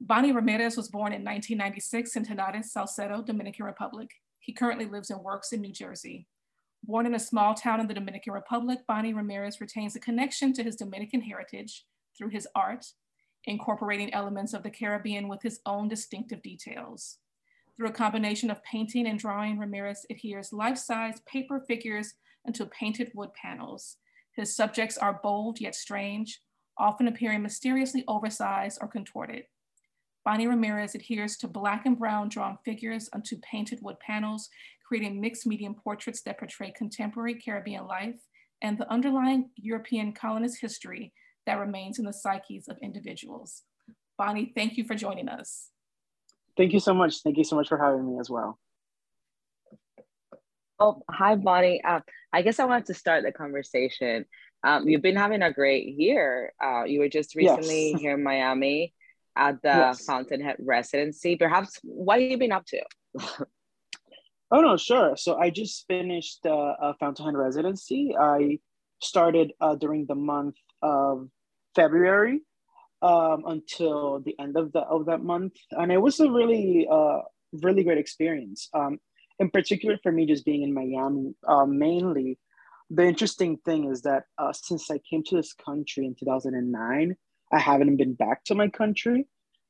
Bony 0.00 0.32
Ramirez 0.32 0.76
was 0.76 0.88
born 0.88 1.12
in 1.12 1.22
1996 1.22 2.16
in 2.16 2.24
Tenares, 2.24 2.72
Salcedo, 2.72 3.22
Dominican 3.22 3.66
Republic. 3.66 4.10
He 4.38 4.54
currently 4.54 4.86
lives 4.86 5.10
and 5.10 5.22
works 5.22 5.52
in 5.52 5.60
New 5.60 5.72
Jersey. 5.72 6.26
Born 6.84 7.04
in 7.04 7.14
a 7.14 7.18
small 7.18 7.52
town 7.52 7.80
in 7.80 7.86
the 7.86 7.94
Dominican 7.94 8.32
Republic, 8.32 8.78
Bony 8.88 9.12
Ramirez 9.12 9.60
retains 9.60 9.94
a 9.96 10.00
connection 10.00 10.54
to 10.54 10.62
his 10.62 10.76
Dominican 10.76 11.20
heritage 11.20 11.84
through 12.16 12.30
his 12.30 12.48
art, 12.54 12.86
incorporating 13.44 14.14
elements 14.14 14.54
of 14.54 14.62
the 14.62 14.70
Caribbean 14.70 15.28
with 15.28 15.42
his 15.42 15.60
own 15.66 15.88
distinctive 15.88 16.42
details. 16.42 17.18
Through 17.80 17.88
a 17.88 17.92
combination 17.92 18.50
of 18.50 18.62
painting 18.62 19.06
and 19.06 19.18
drawing, 19.18 19.58
Ramirez 19.58 20.04
adheres 20.10 20.52
life-size 20.52 21.22
paper 21.26 21.64
figures 21.66 22.12
into 22.44 22.66
painted 22.66 23.10
wood 23.14 23.30
panels. 23.32 23.96
His 24.36 24.54
subjects 24.54 24.98
are 24.98 25.18
bold 25.22 25.62
yet 25.62 25.74
strange, 25.74 26.42
often 26.76 27.08
appearing 27.08 27.40
mysteriously 27.40 28.04
oversized 28.06 28.80
or 28.82 28.88
contorted. 28.88 29.44
Bony 30.26 30.46
Ramirez 30.46 30.94
adheres 30.94 31.38
to 31.38 31.48
black 31.48 31.86
and 31.86 31.98
brown 31.98 32.28
drawn 32.28 32.58
figures 32.66 33.08
onto 33.14 33.38
painted 33.38 33.78
wood 33.80 33.98
panels, 33.98 34.50
creating 34.86 35.18
mixed 35.18 35.46
medium 35.46 35.74
portraits 35.74 36.20
that 36.24 36.38
portray 36.38 36.74
contemporary 36.76 37.40
Caribbean 37.40 37.86
life 37.86 38.20
and 38.60 38.76
the 38.76 38.92
underlying 38.92 39.48
European 39.56 40.12
colonist 40.12 40.60
history 40.60 41.14
that 41.46 41.58
remains 41.58 41.98
in 41.98 42.04
the 42.04 42.12
psyches 42.12 42.68
of 42.68 42.76
individuals. 42.82 43.62
Bony, 44.18 44.52
thank 44.54 44.76
you 44.76 44.84
for 44.84 44.94
joining 44.94 45.30
us. 45.30 45.70
Thank 46.60 46.74
you 46.74 46.80
so 46.80 46.92
much. 46.92 47.22
Thank 47.22 47.38
you 47.38 47.44
so 47.44 47.56
much 47.56 47.68
for 47.68 47.78
having 47.78 48.06
me 48.06 48.20
as 48.20 48.28
well. 48.28 48.58
Oh, 50.78 51.02
hi, 51.10 51.34
Bony. 51.34 51.82
Uh, 51.82 52.00
I 52.34 52.42
guess 52.42 52.60
I 52.60 52.66
wanted 52.66 52.84
to 52.88 52.92
start 52.92 53.24
the 53.24 53.32
conversation. 53.32 54.26
Um, 54.62 54.86
you've 54.86 55.00
been 55.00 55.16
having 55.16 55.40
a 55.40 55.50
great 55.50 55.86
year. 55.86 56.52
Uh, 56.62 56.84
you 56.84 57.00
were 57.00 57.08
just 57.08 57.34
recently 57.34 57.92
yes. 57.92 58.00
here 58.02 58.12
in 58.12 58.22
Miami 58.22 58.92
at 59.34 59.62
the 59.62 59.68
yes. 59.68 60.04
Fountainhead 60.04 60.56
residency. 60.58 61.36
Perhaps 61.36 61.78
what 61.82 62.20
have 62.20 62.30
you 62.30 62.36
been 62.36 62.52
up 62.52 62.66
to? 62.66 62.82
oh 64.50 64.60
no, 64.60 64.76
sure. 64.76 65.16
So 65.16 65.38
I 65.38 65.48
just 65.48 65.86
finished 65.86 66.44
uh, 66.44 66.74
a 66.78 66.94
Fountainhead 67.00 67.36
residency. 67.36 68.14
I 68.20 68.58
started 69.00 69.54
uh, 69.62 69.76
during 69.76 70.04
the 70.04 70.14
month 70.14 70.56
of 70.82 71.30
February 71.74 72.42
um, 73.02 73.44
until 73.46 74.20
the 74.20 74.38
end 74.38 74.56
of 74.56 74.72
the 74.72 74.80
of 74.80 75.06
that 75.06 75.22
month, 75.22 75.54
and 75.72 75.90
it 75.92 75.98
was 75.98 76.20
a 76.20 76.30
really 76.30 76.86
uh, 76.90 77.20
really 77.52 77.84
great 77.84 77.98
experience. 77.98 78.68
Um, 78.74 78.98
in 79.38 79.50
particular, 79.50 79.98
for 80.02 80.12
me, 80.12 80.26
just 80.26 80.44
being 80.44 80.62
in 80.62 80.74
Miami, 80.74 81.34
uh, 81.48 81.66
mainly. 81.66 82.38
The 82.92 83.04
interesting 83.04 83.56
thing 83.64 83.90
is 83.90 84.02
that 84.02 84.24
uh, 84.36 84.52
since 84.52 84.90
I 84.90 84.98
came 84.98 85.22
to 85.24 85.36
this 85.36 85.52
country 85.52 86.04
in 86.06 86.16
2009, 86.16 87.16
I 87.52 87.58
haven't 87.58 87.96
been 87.96 88.14
back 88.14 88.44
to 88.44 88.54
my 88.54 88.68
country. 88.68 89.26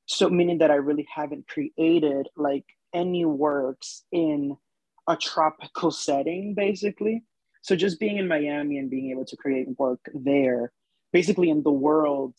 So 0.06 0.28
meaning 0.28 0.58
that 0.58 0.70
I 0.70 0.76
really 0.76 1.06
haven't 1.14 1.46
created 1.46 2.28
like 2.36 2.64
any 2.92 3.24
works 3.24 4.04
in 4.10 4.56
a 5.06 5.16
tropical 5.16 5.90
setting, 5.90 6.54
basically. 6.54 7.22
So 7.62 7.76
just 7.76 8.00
being 8.00 8.16
in 8.16 8.26
Miami 8.26 8.78
and 8.78 8.90
being 8.90 9.10
able 9.10 9.26
to 9.26 9.36
create 9.36 9.68
work 9.78 10.00
there, 10.14 10.72
basically 11.12 11.50
in 11.50 11.62
the 11.62 11.70
world 11.70 12.34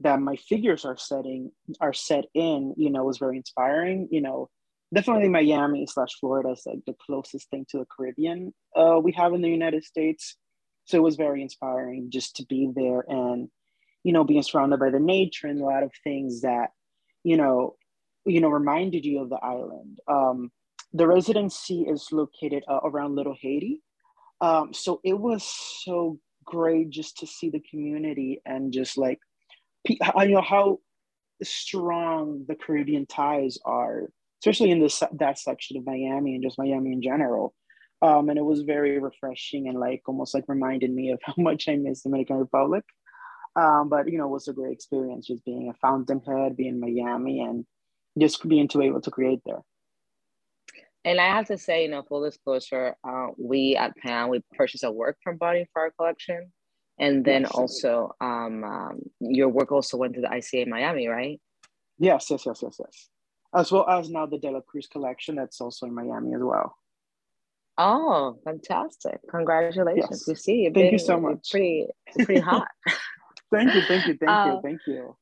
that 0.00 0.20
my 0.20 0.36
figures 0.36 0.84
are 0.84 0.96
setting 0.96 1.50
are 1.80 1.92
set 1.92 2.24
in, 2.34 2.74
you 2.76 2.90
know, 2.90 3.04
was 3.04 3.18
very 3.18 3.36
inspiring. 3.36 4.08
You 4.10 4.20
know, 4.20 4.50
definitely 4.92 5.28
Miami 5.28 5.86
slash 5.86 6.18
Florida 6.20 6.50
is 6.50 6.62
like 6.66 6.80
the 6.86 6.94
closest 7.04 7.48
thing 7.50 7.66
to 7.70 7.78
the 7.78 7.86
Caribbean 7.86 8.52
uh, 8.76 9.00
we 9.02 9.12
have 9.12 9.32
in 9.32 9.42
the 9.42 9.48
United 9.48 9.84
States. 9.84 10.36
So 10.84 10.98
it 10.98 11.02
was 11.02 11.16
very 11.16 11.42
inspiring 11.42 12.10
just 12.10 12.36
to 12.36 12.46
be 12.46 12.70
there 12.74 13.04
and, 13.08 13.48
you 14.04 14.12
know, 14.12 14.22
being 14.22 14.42
surrounded 14.42 14.78
by 14.78 14.90
the 14.90 15.00
nature 15.00 15.48
and 15.48 15.60
a 15.60 15.64
lot 15.64 15.82
of 15.82 15.90
things 16.04 16.42
that, 16.42 16.70
you 17.24 17.36
know, 17.36 17.76
you 18.24 18.40
know, 18.40 18.48
reminded 18.48 19.04
you 19.04 19.20
of 19.20 19.30
the 19.30 19.36
island. 19.42 19.98
Um, 20.06 20.52
the 20.92 21.06
residency 21.06 21.82
is 21.82 22.08
located 22.12 22.62
uh, 22.68 22.80
around 22.84 23.16
Little 23.16 23.36
Haiti. 23.40 23.82
Um, 24.40 24.72
so 24.72 25.00
it 25.02 25.18
was 25.18 25.42
so 25.84 26.18
great 26.44 26.90
just 26.90 27.18
to 27.18 27.26
see 27.26 27.50
the 27.50 27.62
community 27.68 28.40
and 28.46 28.72
just 28.72 28.96
like 28.96 29.18
I 30.14 30.26
know 30.26 30.42
how 30.42 30.78
strong 31.42 32.44
the 32.48 32.54
Caribbean 32.54 33.06
ties 33.06 33.58
are, 33.64 34.08
especially 34.42 34.70
in 34.70 34.80
this 34.80 35.02
that 35.14 35.38
section 35.38 35.76
of 35.76 35.86
Miami 35.86 36.34
and 36.34 36.42
just 36.42 36.58
Miami 36.58 36.92
in 36.92 37.02
general. 37.02 37.54
Um, 38.02 38.28
and 38.28 38.38
it 38.38 38.44
was 38.44 38.60
very 38.60 38.98
refreshing 38.98 39.68
and 39.68 39.80
like 39.80 40.02
almost 40.06 40.34
like 40.34 40.44
reminded 40.48 40.90
me 40.90 41.10
of 41.10 41.20
how 41.24 41.34
much 41.38 41.68
I 41.68 41.76
miss 41.76 42.02
the 42.02 42.10
Dominican 42.10 42.36
Republic. 42.36 42.84
Um, 43.54 43.88
but 43.88 44.10
you 44.10 44.18
know, 44.18 44.26
it 44.26 44.30
was 44.30 44.48
a 44.48 44.52
great 44.52 44.72
experience 44.72 45.26
just 45.26 45.44
being 45.44 45.70
a 45.70 45.74
fountainhead, 45.78 46.56
being 46.56 46.74
in 46.74 46.80
Miami, 46.80 47.40
and 47.40 47.64
just 48.18 48.46
being 48.46 48.68
to 48.68 48.82
able 48.82 49.00
to 49.00 49.10
create 49.10 49.40
there. 49.46 49.62
And 51.04 51.20
I 51.20 51.26
have 51.26 51.46
to 51.46 51.56
say, 51.56 51.84
you 51.84 51.88
know, 51.88 52.02
full 52.02 52.22
disclosure, 52.22 52.96
uh, 53.08 53.28
we 53.38 53.76
at 53.76 53.94
PAMM 54.04 54.28
we 54.28 54.42
purchased 54.56 54.84
a 54.84 54.90
work 54.90 55.16
from 55.22 55.36
Bony 55.36 55.66
for 55.72 55.82
our 55.82 55.90
collection. 55.92 56.52
And 56.98 57.24
then 57.24 57.42
yes. 57.42 57.50
also, 57.50 58.14
um, 58.20 58.64
um, 58.64 59.00
your 59.20 59.48
work 59.48 59.70
also 59.70 59.98
went 59.98 60.14
to 60.14 60.20
the 60.20 60.28
ICA 60.28 60.66
Miami, 60.66 61.08
right? 61.08 61.40
Yes, 61.98 62.30
yes, 62.30 62.46
yes, 62.46 62.60
yes, 62.62 62.76
yes. 62.78 63.08
As 63.54 63.70
well 63.70 63.88
as 63.88 64.08
now 64.10 64.26
the 64.26 64.38
De 64.38 64.50
La 64.50 64.60
Cruz 64.60 64.86
collection 64.86 65.36
that's 65.36 65.60
also 65.60 65.86
in 65.86 65.94
Miami 65.94 66.34
as 66.34 66.40
well. 66.42 66.76
Oh, 67.78 68.38
fantastic! 68.44 69.18
Congratulations! 69.30 70.08
Yes. 70.10 70.28
You 70.28 70.34
see, 70.34 70.64
thank 70.64 70.74
been, 70.74 70.92
you 70.92 70.98
so 70.98 71.20
much. 71.20 71.50
Pretty, 71.50 71.86
pretty 72.24 72.40
hot. 72.40 72.68
thank 73.52 73.74
you, 73.74 73.82
thank 73.82 74.06
you, 74.06 74.16
thank 74.16 74.30
uh, 74.30 74.46
you, 74.46 74.60
thank 74.62 74.80
you. 74.86 75.16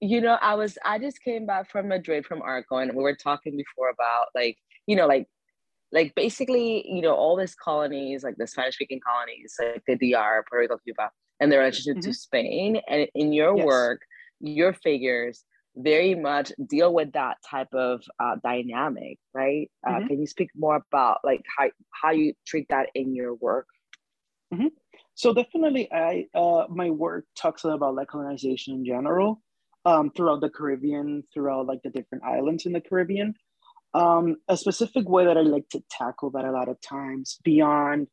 You 0.00 0.20
know, 0.20 0.38
I 0.40 0.54
was 0.54 0.78
I 0.84 1.00
just 1.00 1.20
came 1.22 1.44
back 1.44 1.70
from 1.70 1.88
Madrid 1.88 2.24
from 2.24 2.40
Arco, 2.42 2.76
and 2.76 2.94
we 2.94 3.02
were 3.02 3.16
talking 3.16 3.56
before 3.56 3.90
about 3.90 4.26
like 4.34 4.56
you 4.86 4.94
know 4.94 5.08
like 5.08 5.26
like 5.92 6.14
basically, 6.14 6.84
you 6.88 7.02
know, 7.02 7.14
all 7.14 7.36
these 7.36 7.54
colonies, 7.54 8.22
like 8.22 8.36
the 8.36 8.46
Spanish 8.46 8.74
speaking 8.74 9.00
colonies, 9.00 9.54
like 9.58 9.82
the 9.86 9.96
DR, 9.96 10.44
Puerto 10.48 10.60
Rico, 10.60 10.78
Cuba, 10.84 11.10
and 11.40 11.50
their 11.50 11.60
relationship 11.60 11.98
mm-hmm. 12.00 12.10
to 12.10 12.14
Spain. 12.14 12.80
And 12.88 13.08
in 13.14 13.32
your 13.32 13.56
yes. 13.56 13.66
work, 13.66 14.02
your 14.40 14.72
figures 14.72 15.44
very 15.76 16.14
much 16.14 16.52
deal 16.66 16.92
with 16.92 17.12
that 17.12 17.36
type 17.48 17.72
of 17.72 18.02
uh, 18.20 18.36
dynamic, 18.42 19.18
right? 19.32 19.70
Uh, 19.86 19.92
mm-hmm. 19.92 20.06
Can 20.08 20.20
you 20.20 20.26
speak 20.26 20.50
more 20.56 20.82
about 20.90 21.18
like 21.24 21.42
how, 21.56 21.70
how 21.90 22.10
you 22.10 22.34
treat 22.46 22.66
that 22.70 22.88
in 22.94 23.14
your 23.14 23.34
work? 23.34 23.66
Mm-hmm. 24.52 24.68
So 25.14 25.34
definitely, 25.34 25.90
I 25.92 26.26
uh, 26.34 26.64
my 26.68 26.90
work 26.90 27.24
talks 27.36 27.64
about 27.64 27.94
like 27.94 28.08
colonization 28.08 28.74
in 28.74 28.84
general 28.84 29.42
um, 29.84 30.10
throughout 30.10 30.40
the 30.40 30.50
Caribbean, 30.50 31.24
throughout 31.34 31.66
like 31.66 31.82
the 31.82 31.90
different 31.90 32.24
islands 32.24 32.66
in 32.66 32.72
the 32.72 32.80
Caribbean. 32.80 33.34
Um, 33.94 34.36
a 34.48 34.56
specific 34.56 35.08
way 35.08 35.24
that 35.24 35.36
I 35.36 35.40
like 35.40 35.68
to 35.70 35.82
tackle 35.90 36.30
that 36.30 36.44
a 36.44 36.52
lot 36.52 36.68
of 36.68 36.80
times 36.80 37.38
beyond, 37.42 38.06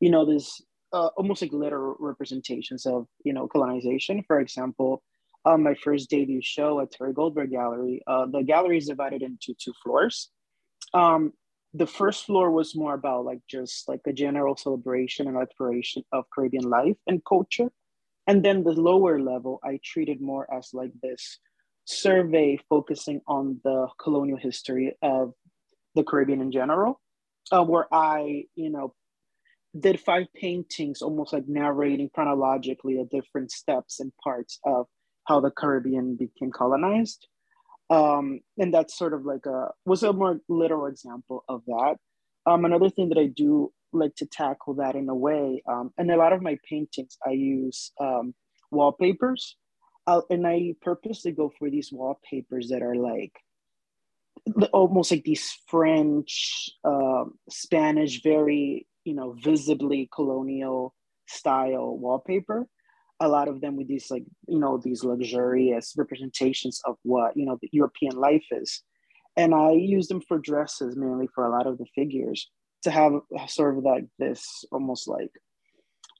you 0.00 0.10
know, 0.10 0.24
this 0.24 0.60
uh, 0.92 1.08
almost 1.16 1.42
like 1.42 1.52
literal 1.52 1.96
representations 2.00 2.84
of, 2.86 3.06
you 3.24 3.32
know, 3.32 3.46
colonization. 3.46 4.24
For 4.26 4.40
example, 4.40 5.02
um, 5.44 5.62
my 5.62 5.74
first 5.74 6.10
debut 6.10 6.40
show 6.42 6.80
at 6.80 6.92
Thierry 6.92 7.12
Goldberg 7.14 7.50
Gallery. 7.50 8.02
Uh, 8.06 8.26
the 8.26 8.42
gallery 8.42 8.78
is 8.78 8.86
divided 8.86 9.22
into 9.22 9.54
two 9.58 9.72
floors. 9.82 10.30
Um, 10.92 11.32
the 11.72 11.86
first 11.86 12.26
floor 12.26 12.50
was 12.50 12.74
more 12.74 12.94
about 12.94 13.24
like 13.24 13.40
just 13.48 13.88
like 13.88 14.00
a 14.06 14.12
general 14.12 14.56
celebration 14.56 15.28
and 15.28 15.36
exploration 15.36 16.02
of 16.12 16.24
Caribbean 16.34 16.68
life 16.68 16.96
and 17.06 17.24
culture. 17.24 17.70
And 18.26 18.44
then 18.44 18.64
the 18.64 18.72
lower 18.72 19.20
level, 19.20 19.60
I 19.64 19.78
treated 19.84 20.20
more 20.20 20.52
as 20.52 20.70
like 20.72 20.92
this 21.02 21.38
survey 21.90 22.58
focusing 22.68 23.20
on 23.26 23.60
the 23.64 23.88
colonial 24.02 24.38
history 24.38 24.96
of 25.02 25.32
the 25.94 26.04
Caribbean 26.04 26.40
in 26.40 26.52
general, 26.52 27.00
uh, 27.52 27.64
where 27.64 27.86
I, 27.92 28.44
you 28.54 28.70
know, 28.70 28.94
did 29.78 30.00
five 30.00 30.26
paintings, 30.34 31.02
almost 31.02 31.32
like 31.32 31.46
narrating 31.46 32.10
chronologically 32.14 32.96
the 32.96 33.20
different 33.20 33.50
steps 33.52 34.00
and 34.00 34.12
parts 34.22 34.58
of 34.64 34.86
how 35.26 35.40
the 35.40 35.50
Caribbean 35.50 36.16
became 36.16 36.50
colonized. 36.50 37.26
Um, 37.88 38.40
and 38.58 38.72
that's 38.72 38.96
sort 38.96 39.14
of 39.14 39.24
like 39.24 39.46
a 39.46 39.68
was 39.84 40.02
a 40.02 40.12
more 40.12 40.40
literal 40.48 40.86
example 40.86 41.44
of 41.48 41.62
that. 41.66 41.96
Um, 42.46 42.64
another 42.64 42.88
thing 42.88 43.08
that 43.10 43.18
I 43.18 43.26
do 43.26 43.72
like 43.92 44.14
to 44.16 44.26
tackle 44.26 44.74
that 44.74 44.94
in 44.94 45.08
a 45.08 45.14
way, 45.14 45.62
um, 45.68 45.90
and 45.98 46.10
a 46.10 46.16
lot 46.16 46.32
of 46.32 46.40
my 46.40 46.56
paintings 46.68 47.18
I 47.26 47.32
use 47.32 47.92
um, 48.00 48.34
wallpapers, 48.70 49.56
uh, 50.10 50.22
and 50.28 50.44
I 50.44 50.74
purposely 50.82 51.30
go 51.30 51.52
for 51.56 51.70
these 51.70 51.92
wallpapers 51.92 52.68
that 52.70 52.82
are 52.82 52.96
like 52.96 53.32
almost 54.72 55.12
like 55.12 55.22
these 55.22 55.56
French, 55.68 56.68
uh, 56.84 57.26
Spanish, 57.48 58.22
very 58.22 58.88
you 59.04 59.14
know 59.14 59.36
visibly 59.40 60.08
colonial 60.12 60.94
style 61.28 61.96
wallpaper. 61.96 62.66
A 63.20 63.28
lot 63.28 63.48
of 63.48 63.60
them 63.60 63.76
with 63.76 63.86
these 63.86 64.10
like 64.10 64.24
you 64.48 64.58
know 64.58 64.78
these 64.78 65.04
luxurious 65.04 65.94
representations 65.96 66.80
of 66.86 66.96
what 67.02 67.36
you 67.36 67.46
know 67.46 67.58
the 67.62 67.68
european 67.72 68.16
life 68.16 68.46
is. 68.50 68.82
And 69.36 69.54
i 69.54 69.70
use 69.70 70.08
them 70.08 70.22
for 70.26 70.38
dresses 70.38 70.96
mainly 70.96 71.28
for 71.34 71.44
a 71.46 71.50
lot 71.50 71.68
of 71.68 71.78
the 71.78 71.86
figures 71.94 72.50
to 72.82 72.90
have 72.90 73.12
sort 73.46 73.76
of 73.78 73.84
like 73.84 74.06
this 74.18 74.64
almost 74.72 75.06
like 75.06 75.30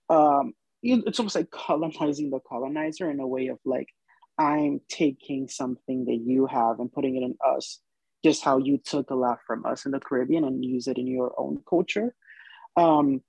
um 0.08 0.52
it's 0.82 1.18
almost 1.18 1.36
like 1.36 1.50
colonizing 1.50 2.30
the 2.30 2.40
colonizer 2.40 3.10
in 3.10 3.20
a 3.20 3.26
way 3.26 3.48
of 3.48 3.58
like 3.64 3.88
i'm 4.38 4.80
taking 4.88 5.48
something 5.48 6.04
that 6.04 6.20
you 6.24 6.46
have 6.46 6.80
and 6.80 6.92
putting 6.92 7.16
it 7.16 7.22
in 7.22 7.36
us 7.46 7.80
just 8.24 8.44
how 8.44 8.58
you 8.58 8.78
took 8.78 9.10
a 9.10 9.14
lot 9.14 9.38
from 9.46 9.64
us 9.66 9.86
in 9.86 9.92
the 9.92 10.00
caribbean 10.00 10.44
and 10.44 10.64
use 10.64 10.86
it 10.86 10.98
in 10.98 11.06
your 11.06 11.32
own 11.38 11.62
culture 11.68 12.14
um 12.76 13.20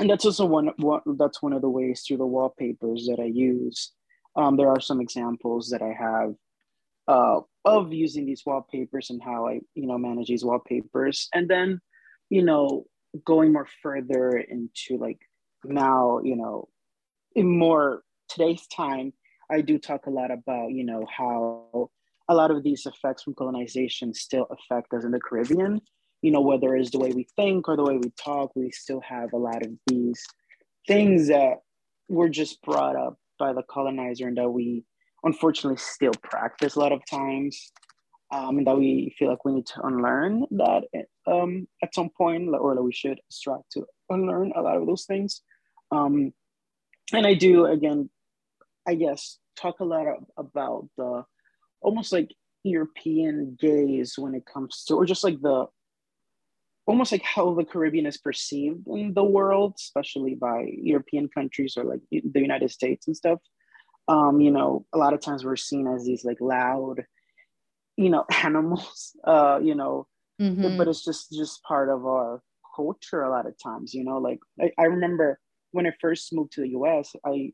and 0.00 0.08
that's 0.08 0.24
also 0.24 0.46
one, 0.46 0.70
one 0.78 1.00
that's 1.18 1.42
one 1.42 1.52
of 1.52 1.62
the 1.62 1.68
ways 1.68 2.02
through 2.06 2.16
the 2.16 2.26
wallpapers 2.26 3.06
that 3.06 3.20
I 3.20 3.26
use. 3.26 3.92
Um, 4.36 4.56
there 4.56 4.68
are 4.68 4.80
some 4.80 5.00
examples 5.00 5.68
that 5.70 5.82
I 5.82 5.92
have 5.92 6.34
uh, 7.08 7.40
of 7.64 7.92
using 7.92 8.24
these 8.24 8.42
wallpapers 8.46 9.10
and 9.10 9.22
how 9.22 9.48
I 9.48 9.60
you 9.74 9.86
know 9.86 9.98
manage 9.98 10.28
these 10.28 10.44
wallpapers, 10.44 11.28
and 11.34 11.48
then 11.48 11.80
you 12.30 12.42
know 12.42 12.86
going 13.24 13.52
more 13.52 13.66
further 13.82 14.38
into 14.38 14.96
like 14.96 15.18
now 15.64 16.20
you 16.24 16.36
know 16.36 16.68
in 17.34 17.58
more 17.58 18.02
today's 18.28 18.66
time 18.68 19.12
I 19.50 19.60
do 19.60 19.78
talk 19.78 20.06
a 20.06 20.10
lot 20.10 20.30
about 20.30 20.72
you 20.72 20.84
know 20.84 21.06
how 21.14 21.90
a 22.28 22.34
lot 22.34 22.50
of 22.50 22.62
these 22.62 22.86
effects 22.86 23.24
from 23.24 23.34
colonization 23.34 24.14
still 24.14 24.46
affect 24.50 24.92
us 24.94 25.04
in 25.04 25.10
the 25.10 25.20
Caribbean 25.20 25.80
you 26.22 26.30
know, 26.30 26.40
whether 26.40 26.74
it's 26.76 26.90
the 26.90 26.98
way 26.98 27.10
we 27.10 27.26
think 27.36 27.68
or 27.68 27.76
the 27.76 27.82
way 27.82 27.96
we 27.96 28.10
talk, 28.16 28.52
we 28.54 28.70
still 28.70 29.00
have 29.00 29.32
a 29.32 29.36
lot 29.36 29.66
of 29.66 29.72
these 29.88 30.24
things 30.86 31.28
that 31.28 31.58
were 32.08 32.28
just 32.28 32.62
brought 32.62 32.96
up 32.96 33.18
by 33.38 33.52
the 33.52 33.62
colonizer 33.64 34.28
and 34.28 34.38
that 34.38 34.48
we 34.48 34.84
unfortunately 35.24 35.78
still 35.78 36.12
practice 36.22 36.76
a 36.76 36.78
lot 36.78 36.92
of 36.92 37.00
times. 37.10 37.72
Um, 38.30 38.56
and 38.56 38.66
that 38.66 38.78
we 38.78 39.14
feel 39.18 39.28
like 39.28 39.44
we 39.44 39.52
need 39.52 39.66
to 39.66 39.82
unlearn 39.82 40.46
that 40.52 40.84
um, 41.26 41.68
at 41.82 41.94
some 41.94 42.08
point, 42.16 42.48
or 42.48 42.74
that 42.74 42.82
we 42.82 42.90
should 42.90 43.20
strive 43.30 43.60
to 43.72 43.84
unlearn 44.08 44.52
a 44.56 44.62
lot 44.62 44.78
of 44.78 44.86
those 44.86 45.04
things. 45.04 45.42
Um, 45.90 46.32
and 47.12 47.26
I 47.26 47.34
do, 47.34 47.66
again, 47.66 48.10
I 48.86 48.94
guess, 48.94 49.38
talk 49.56 49.80
a 49.80 49.84
lot 49.84 50.06
of, 50.06 50.24
about 50.36 50.88
the 50.96 51.24
almost 51.80 52.12
like 52.12 52.30
European 52.64 53.56
gaze 53.60 54.14
when 54.16 54.34
it 54.34 54.44
comes 54.46 54.84
to, 54.84 54.94
or 54.94 55.04
just 55.04 55.24
like 55.24 55.40
the 55.40 55.66
almost 56.86 57.12
like 57.12 57.22
how 57.22 57.54
the 57.54 57.64
Caribbean 57.64 58.06
is 58.06 58.18
perceived 58.18 58.86
in 58.88 59.14
the 59.14 59.24
world, 59.24 59.74
especially 59.78 60.34
by 60.34 60.66
European 60.76 61.28
countries 61.28 61.74
or 61.76 61.84
like 61.84 62.00
the 62.10 62.40
United 62.40 62.70
States 62.70 63.06
and 63.06 63.16
stuff. 63.16 63.38
Um, 64.08 64.40
you 64.40 64.50
know, 64.50 64.84
a 64.92 64.98
lot 64.98 65.14
of 65.14 65.20
times 65.20 65.44
we're 65.44 65.56
seen 65.56 65.86
as 65.86 66.04
these 66.04 66.24
like 66.24 66.40
loud, 66.40 67.04
you 67.96 68.10
know, 68.10 68.24
animals, 68.42 69.16
uh, 69.24 69.60
you 69.62 69.74
know, 69.74 70.06
mm-hmm. 70.40 70.76
but 70.76 70.88
it's 70.88 71.04
just 71.04 71.32
just 71.32 71.62
part 71.62 71.88
of 71.88 72.04
our 72.04 72.42
culture 72.74 73.22
a 73.22 73.30
lot 73.30 73.46
of 73.46 73.54
times, 73.62 73.94
you 73.94 74.04
know, 74.04 74.18
like 74.18 74.40
I, 74.60 74.72
I 74.78 74.84
remember 74.84 75.38
when 75.72 75.86
I 75.86 75.92
first 76.00 76.32
moved 76.32 76.52
to 76.52 76.60
the 76.62 76.70
US, 76.70 77.14
I 77.24 77.52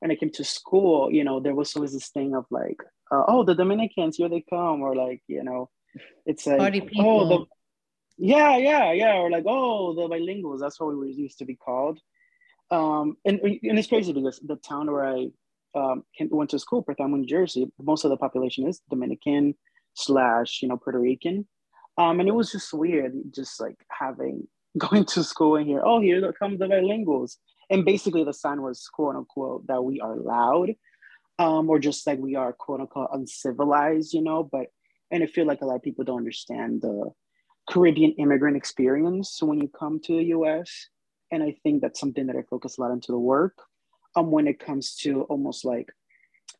when 0.00 0.10
I 0.10 0.14
came 0.14 0.30
to 0.30 0.44
school, 0.44 1.10
you 1.12 1.24
know, 1.24 1.40
there 1.40 1.54
was 1.54 1.74
always 1.74 1.92
this 1.92 2.08
thing 2.08 2.34
of 2.34 2.46
like, 2.50 2.80
uh, 3.10 3.24
oh, 3.26 3.44
the 3.44 3.54
Dominicans, 3.54 4.16
here 4.16 4.28
they 4.28 4.44
come, 4.48 4.80
or 4.80 4.94
like, 4.94 5.22
you 5.26 5.42
know, 5.42 5.70
it's 6.24 6.46
like, 6.46 6.84
oh, 6.98 7.28
the, 7.28 7.44
yeah, 8.16 8.56
yeah, 8.56 8.92
yeah. 8.92 9.16
Or 9.16 9.30
like, 9.30 9.44
oh, 9.46 9.94
the 9.94 10.02
bilinguals. 10.02 10.60
That's 10.60 10.78
what 10.78 10.90
we 10.90 10.96
were 10.96 11.06
used 11.06 11.38
to 11.38 11.44
be 11.44 11.56
called. 11.56 11.98
Um, 12.70 13.16
and, 13.24 13.40
and 13.40 13.78
it's 13.78 13.88
crazy 13.88 14.12
because 14.12 14.40
the 14.44 14.56
town 14.56 14.90
where 14.90 15.06
I 15.06 15.28
um, 15.74 16.04
went 16.30 16.50
to 16.50 16.58
school, 16.58 16.82
Perth 16.82 17.00
Amboy, 17.00 17.18
New 17.18 17.26
Jersey, 17.26 17.70
most 17.80 18.04
of 18.04 18.10
the 18.10 18.16
population 18.16 18.66
is 18.68 18.80
Dominican 18.90 19.54
slash, 19.94 20.60
you 20.62 20.68
know, 20.68 20.76
Puerto 20.76 20.98
Rican. 20.98 21.46
Um, 21.96 22.20
and 22.20 22.28
it 22.28 22.34
was 22.34 22.52
just 22.52 22.72
weird, 22.72 23.14
just 23.34 23.60
like 23.60 23.76
having 23.90 24.46
going 24.76 25.04
to 25.06 25.24
school 25.24 25.56
and 25.56 25.66
here, 25.66 25.82
oh, 25.84 26.00
here 26.00 26.32
come 26.32 26.58
the 26.58 26.66
bilinguals. 26.66 27.36
And 27.70 27.84
basically 27.84 28.24
the 28.24 28.32
sign 28.32 28.62
was 28.62 28.88
quote 28.92 29.16
unquote 29.16 29.66
that 29.66 29.82
we 29.82 30.00
are 30.00 30.16
loud, 30.16 30.74
um, 31.38 31.68
or 31.68 31.78
just 31.78 32.06
like 32.06 32.18
we 32.18 32.34
are 32.34 32.52
quote 32.52 32.80
unquote 32.80 33.10
uncivilized, 33.12 34.12
you 34.12 34.22
know. 34.22 34.42
But 34.42 34.66
and 35.10 35.22
I 35.22 35.26
feel 35.26 35.46
like 35.46 35.60
a 35.62 35.66
lot 35.66 35.76
of 35.76 35.82
people 35.82 36.04
don't 36.04 36.18
understand 36.18 36.82
the 36.82 37.12
Caribbean 37.68 38.12
immigrant 38.12 38.56
experience 38.56 39.42
when 39.42 39.60
you 39.60 39.68
come 39.68 40.00
to 40.00 40.16
the 40.16 40.24
US. 40.24 40.88
And 41.30 41.42
I 41.42 41.56
think 41.62 41.82
that's 41.82 42.00
something 42.00 42.26
that 42.26 42.36
I 42.36 42.42
focus 42.48 42.78
a 42.78 42.80
lot 42.80 42.90
into 42.90 43.12
the 43.12 43.18
work 43.18 43.58
um, 44.16 44.30
when 44.30 44.48
it 44.48 44.58
comes 44.58 44.94
to 44.96 45.22
almost 45.24 45.64
like, 45.64 45.90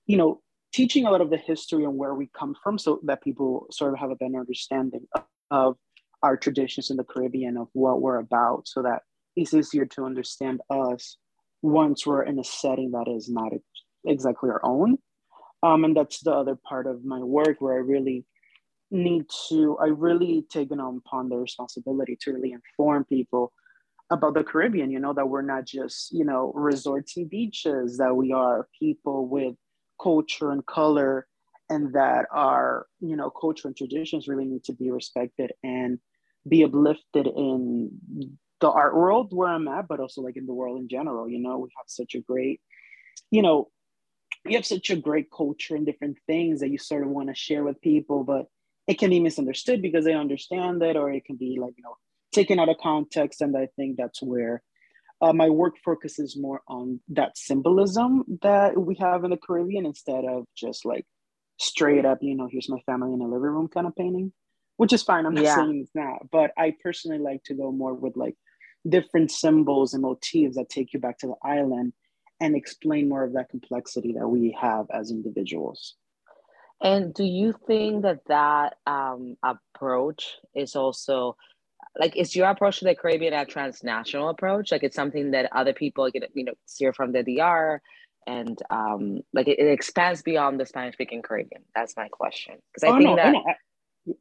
you 0.06 0.18
know, 0.18 0.42
teaching 0.72 1.06
a 1.06 1.10
lot 1.10 1.22
of 1.22 1.30
the 1.30 1.38
history 1.38 1.84
and 1.84 1.96
where 1.96 2.14
we 2.14 2.30
come 2.38 2.54
from 2.62 2.78
so 2.78 3.00
that 3.04 3.22
people 3.22 3.66
sort 3.70 3.94
of 3.94 3.98
have 3.98 4.10
a 4.10 4.16
better 4.16 4.38
understanding 4.38 5.06
of, 5.14 5.24
of 5.50 5.76
our 6.22 6.36
traditions 6.36 6.90
in 6.90 6.96
the 6.96 7.04
Caribbean, 7.04 7.56
of 7.56 7.68
what 7.72 8.00
we're 8.00 8.18
about, 8.18 8.66
so 8.66 8.82
that 8.82 9.02
it's 9.36 9.54
easier 9.54 9.86
to 9.86 10.04
understand 10.04 10.60
us 10.70 11.16
once 11.62 12.06
we're 12.06 12.22
in 12.22 12.38
a 12.38 12.44
setting 12.44 12.92
that 12.92 13.08
is 13.08 13.28
not 13.28 13.52
exactly 14.06 14.50
our 14.50 14.64
own. 14.64 14.98
Um, 15.62 15.84
and 15.84 15.96
that's 15.96 16.20
the 16.20 16.32
other 16.32 16.56
part 16.56 16.86
of 16.86 17.04
my 17.04 17.18
work 17.18 17.60
where 17.60 17.74
I 17.74 17.78
really 17.78 18.24
need 18.90 19.24
to 19.48 19.76
i 19.82 19.86
really 19.86 20.44
taken 20.50 20.80
upon 20.80 21.28
the 21.28 21.36
responsibility 21.36 22.16
to 22.20 22.32
really 22.32 22.52
inform 22.52 23.04
people 23.04 23.52
about 24.10 24.32
the 24.34 24.42
caribbean 24.42 24.90
you 24.90 24.98
know 24.98 25.12
that 25.12 25.28
we're 25.28 25.42
not 25.42 25.66
just 25.66 26.10
you 26.12 26.24
know 26.24 26.52
resorts 26.54 27.16
and 27.16 27.28
beaches 27.28 27.98
that 27.98 28.14
we 28.14 28.32
are 28.32 28.66
people 28.78 29.28
with 29.28 29.54
culture 30.02 30.52
and 30.52 30.64
color 30.64 31.26
and 31.70 31.92
that 31.94 32.26
our 32.32 32.86
you 33.00 33.16
know 33.16 33.30
culture 33.30 33.68
and 33.68 33.76
traditions 33.76 34.28
really 34.28 34.44
need 34.44 34.64
to 34.64 34.72
be 34.72 34.90
respected 34.90 35.52
and 35.62 35.98
be 36.48 36.64
uplifted 36.64 37.26
in 37.26 37.90
the 38.60 38.70
art 38.70 38.94
world 38.94 39.28
where 39.32 39.48
i'm 39.48 39.68
at 39.68 39.86
but 39.88 40.00
also 40.00 40.22
like 40.22 40.36
in 40.36 40.46
the 40.46 40.54
world 40.54 40.80
in 40.80 40.88
general 40.88 41.28
you 41.28 41.38
know? 41.38 41.58
We 41.58 41.68
have 41.76 41.86
such 41.88 42.14
a 42.14 42.20
great 42.20 42.60
you 43.30 43.42
know 43.42 43.68
we 44.44 44.54
have 44.54 44.66
such 44.66 44.90
a 44.90 44.96
great 44.96 45.30
culture 45.30 45.74
and 45.74 45.84
different 45.84 46.18
things 46.26 46.60
that 46.60 46.70
you 46.70 46.78
sort 46.78 47.02
of 47.02 47.10
want 47.10 47.28
to 47.28 47.34
share 47.34 47.64
with 47.64 47.80
people 47.80 48.24
but 48.24 48.46
it 48.86 48.98
can 48.98 49.10
be 49.10 49.20
misunderstood 49.20 49.82
because 49.82 50.04
they 50.04 50.14
understand 50.14 50.82
it 50.82 50.96
or 50.96 51.12
it 51.12 51.24
can 51.24 51.36
be 51.36 51.58
like 51.60 51.74
you 51.76 51.82
know 51.82 51.96
taken 52.32 52.58
out 52.58 52.68
of 52.68 52.78
context 52.78 53.40
and 53.40 53.56
i 53.56 53.68
think 53.76 53.96
that's 53.96 54.22
where 54.22 54.62
uh, 55.20 55.32
my 55.32 55.48
work 55.48 55.74
focuses 55.84 56.36
more 56.36 56.62
on 56.68 57.00
that 57.08 57.36
symbolism 57.36 58.22
that 58.40 58.78
we 58.78 58.94
have 58.94 59.24
in 59.24 59.30
the 59.30 59.36
caribbean 59.36 59.84
instead 59.84 60.24
of 60.24 60.44
just 60.56 60.84
like 60.84 61.04
straight 61.58 62.04
up 62.04 62.18
you 62.22 62.34
know 62.34 62.48
here's 62.50 62.68
my 62.68 62.80
family 62.86 63.12
in 63.12 63.20
a 63.20 63.24
living 63.24 63.40
room 63.40 63.68
kind 63.68 63.86
of 63.86 63.94
painting 63.96 64.32
which 64.76 64.92
is 64.92 65.02
fine 65.02 65.26
i'm 65.26 65.34
not 65.34 65.44
yeah. 65.44 65.56
saying 65.56 65.80
it's 65.82 65.94
not 65.94 66.30
but 66.30 66.52
i 66.56 66.74
personally 66.82 67.18
like 67.18 67.42
to 67.44 67.54
go 67.54 67.72
more 67.72 67.94
with 67.94 68.16
like 68.16 68.36
different 68.88 69.30
symbols 69.30 69.92
and 69.92 70.02
motifs 70.02 70.56
that 70.56 70.68
take 70.68 70.92
you 70.92 71.00
back 71.00 71.18
to 71.18 71.26
the 71.26 71.48
island 71.48 71.92
and 72.40 72.54
explain 72.54 73.08
more 73.08 73.24
of 73.24 73.32
that 73.32 73.48
complexity 73.48 74.12
that 74.12 74.28
we 74.28 74.56
have 74.60 74.86
as 74.92 75.10
individuals 75.10 75.96
and 76.80 77.12
do 77.12 77.24
you 77.24 77.54
think 77.66 78.02
that 78.02 78.20
that 78.28 78.76
um, 78.86 79.36
approach 79.42 80.36
is 80.54 80.76
also 80.76 81.36
like 81.98 82.16
is 82.16 82.36
your 82.36 82.48
approach 82.48 82.78
to 82.78 82.84
the 82.84 82.94
Caribbean 82.94 83.32
a 83.32 83.44
transnational 83.44 84.28
approach? 84.28 84.70
Like 84.70 84.84
it's 84.84 84.94
something 84.94 85.32
that 85.32 85.50
other 85.52 85.72
people 85.72 86.08
get 86.10 86.30
you 86.34 86.44
know 86.44 86.54
here 86.76 86.92
from 86.92 87.12
the 87.12 87.22
DR 87.22 87.82
and 88.28 88.62
um, 88.68 89.20
like 89.32 89.48
it, 89.48 89.58
it, 89.58 89.68
expands 89.68 90.20
beyond 90.22 90.60
the 90.60 90.66
Spanish 90.66 90.94
speaking 90.94 91.22
Caribbean? 91.22 91.62
That's 91.74 91.96
my 91.96 92.08
question. 92.08 92.56
Because 92.72 92.88
I 92.88 92.92
oh, 92.92 92.98
think 92.98 93.08
no, 93.08 93.16
that. 93.16 93.32
No, 93.32 93.38
I, 93.38 94.14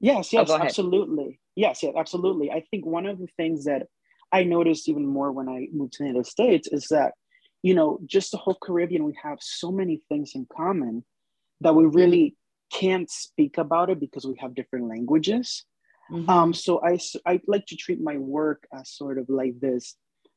yes, 0.00 0.32
yes, 0.32 0.50
oh, 0.50 0.58
absolutely. 0.58 1.40
Yes, 1.54 1.82
yes, 1.82 1.94
absolutely. 1.96 2.50
I 2.50 2.64
think 2.70 2.84
one 2.84 3.06
of 3.06 3.18
the 3.18 3.28
things 3.36 3.64
that 3.64 3.86
I 4.32 4.42
noticed 4.42 4.88
even 4.88 5.06
more 5.06 5.30
when 5.30 5.48
I 5.48 5.68
moved 5.72 5.92
to 5.94 6.02
the 6.02 6.08
United 6.08 6.26
States 6.26 6.68
is 6.70 6.88
that, 6.90 7.12
you 7.62 7.74
know, 7.74 8.00
just 8.04 8.32
the 8.32 8.36
whole 8.36 8.58
Caribbean, 8.60 9.04
we 9.04 9.16
have 9.22 9.38
so 9.40 9.70
many 9.70 10.02
things 10.08 10.32
in 10.34 10.46
common 10.54 11.04
that 11.60 11.74
we 11.74 11.86
really 11.86 12.36
can't 12.72 13.10
speak 13.10 13.58
about 13.58 13.90
it 13.90 14.00
because 14.00 14.26
we 14.26 14.36
have 14.40 14.54
different 14.54 14.88
languages. 14.88 15.64
Mm-hmm. 16.10 16.28
Um, 16.28 16.52
so 16.52 16.82
I, 16.84 16.98
I 17.24 17.40
like 17.46 17.66
to 17.66 17.76
treat 17.76 18.00
my 18.00 18.16
work 18.16 18.66
as 18.72 18.90
sort 18.90 19.18
of 19.18 19.28
like 19.28 19.60
this 19.60 19.94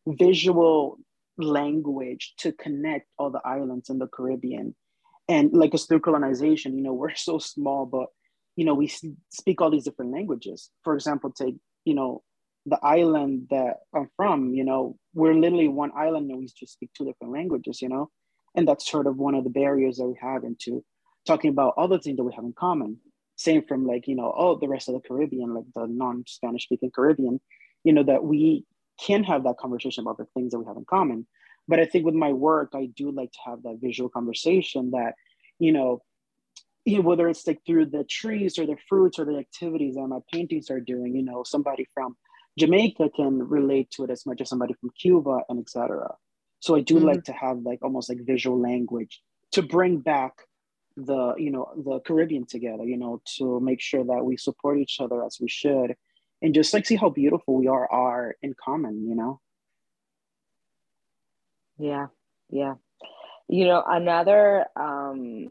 visual 0.07 0.99
language 1.41 2.33
to 2.39 2.51
connect 2.51 3.07
all 3.17 3.29
the 3.29 3.41
islands 3.45 3.89
in 3.89 3.99
the 3.99 4.07
Caribbean. 4.07 4.75
And 5.27 5.53
like 5.53 5.73
us 5.73 5.85
through 5.85 6.01
colonization, 6.01 6.77
you 6.77 6.83
know, 6.83 6.93
we're 7.01 7.15
so 7.15 7.39
small, 7.39 7.85
but 7.85 8.07
you 8.55 8.65
know, 8.65 8.73
we 8.73 8.91
speak 9.29 9.61
all 9.61 9.71
these 9.71 9.85
different 9.85 10.11
languages. 10.11 10.69
For 10.83 10.93
example, 10.93 11.31
take, 11.31 11.55
you 11.85 11.95
know, 11.95 12.21
the 12.65 12.79
island 12.83 13.47
that 13.49 13.77
I'm 13.95 14.09
from, 14.15 14.53
you 14.53 14.63
know, 14.63 14.97
we're 15.13 15.33
literally 15.33 15.67
one 15.67 15.91
island 15.97 16.29
and 16.29 16.39
we 16.39 16.45
just 16.45 16.73
speak 16.73 16.91
two 16.93 17.05
different 17.05 17.33
languages, 17.33 17.81
you 17.81 17.89
know? 17.89 18.09
And 18.55 18.67
that's 18.67 18.89
sort 18.89 19.07
of 19.07 19.17
one 19.17 19.35
of 19.35 19.43
the 19.43 19.49
barriers 19.49 19.97
that 19.97 20.05
we 20.05 20.15
have 20.21 20.43
into 20.43 20.83
talking 21.25 21.49
about 21.49 21.73
all 21.77 21.87
the 21.87 21.99
things 21.99 22.17
that 22.17 22.23
we 22.23 22.33
have 22.33 22.43
in 22.43 22.53
common. 22.53 22.97
Same 23.35 23.63
from 23.65 23.87
like, 23.87 24.07
you 24.07 24.15
know, 24.15 24.33
oh, 24.35 24.59
the 24.59 24.67
rest 24.67 24.89
of 24.89 24.95
the 24.95 25.07
Caribbean, 25.07 25.55
like 25.55 25.65
the 25.73 25.87
non-Spanish 25.87 26.65
speaking 26.65 26.91
Caribbean, 26.93 27.39
you 27.83 27.93
know, 27.93 28.03
that 28.03 28.23
we 28.23 28.65
can 29.05 29.23
have 29.23 29.43
that 29.43 29.57
conversation 29.57 30.03
about 30.03 30.17
the 30.17 30.25
things 30.33 30.51
that 30.51 30.59
we 30.59 30.65
have 30.65 30.77
in 30.77 30.85
common. 30.85 31.27
But 31.67 31.79
I 31.79 31.85
think 31.85 32.05
with 32.05 32.15
my 32.15 32.31
work, 32.31 32.71
I 32.73 32.87
do 32.95 33.11
like 33.11 33.31
to 33.31 33.39
have 33.45 33.63
that 33.63 33.79
visual 33.81 34.09
conversation 34.09 34.91
that, 34.91 35.13
you 35.59 35.71
know, 35.71 36.01
you 36.85 36.97
know, 36.97 37.03
whether 37.03 37.27
it's 37.27 37.45
like 37.45 37.61
through 37.65 37.87
the 37.87 38.03
trees 38.03 38.57
or 38.57 38.65
the 38.65 38.77
fruits 38.89 39.19
or 39.19 39.25
the 39.25 39.37
activities 39.37 39.95
that 39.95 40.07
my 40.07 40.19
paintings 40.33 40.71
are 40.71 40.79
doing, 40.79 41.15
you 41.15 41.23
know, 41.23 41.43
somebody 41.43 41.87
from 41.93 42.17
Jamaica 42.57 43.09
can 43.15 43.47
relate 43.47 43.91
to 43.91 44.03
it 44.03 44.09
as 44.09 44.25
much 44.25 44.41
as 44.41 44.49
somebody 44.49 44.73
from 44.73 44.89
Cuba 44.99 45.41
and 45.47 45.59
etc. 45.59 46.15
So 46.59 46.75
I 46.75 46.81
do 46.81 46.95
mm-hmm. 46.95 47.05
like 47.05 47.23
to 47.25 47.33
have 47.33 47.59
like 47.59 47.79
almost 47.83 48.09
like 48.09 48.25
visual 48.25 48.59
language 48.59 49.21
to 49.51 49.61
bring 49.61 49.99
back 49.99 50.33
the 50.97 51.33
you 51.37 51.51
know 51.51 51.71
the 51.77 51.99
Caribbean 52.01 52.45
together, 52.45 52.83
you 52.83 52.97
know, 52.97 53.21
to 53.37 53.59
make 53.59 53.81
sure 53.81 54.03
that 54.03 54.25
we 54.25 54.37
support 54.37 54.77
each 54.77 54.97
other 54.99 55.23
as 55.23 55.37
we 55.39 55.47
should, 55.47 55.95
and 56.41 56.53
just 56.53 56.73
like 56.73 56.85
see 56.85 56.95
how 56.95 57.09
beautiful 57.09 57.55
we 57.55 57.67
are 57.67 57.89
are 57.91 58.35
in 58.41 58.53
common, 58.53 59.07
you 59.07 59.15
know. 59.15 59.39
Yeah, 61.77 62.07
yeah. 62.49 62.75
You 63.47 63.65
know, 63.65 63.83
another 63.85 64.65
um, 64.75 65.49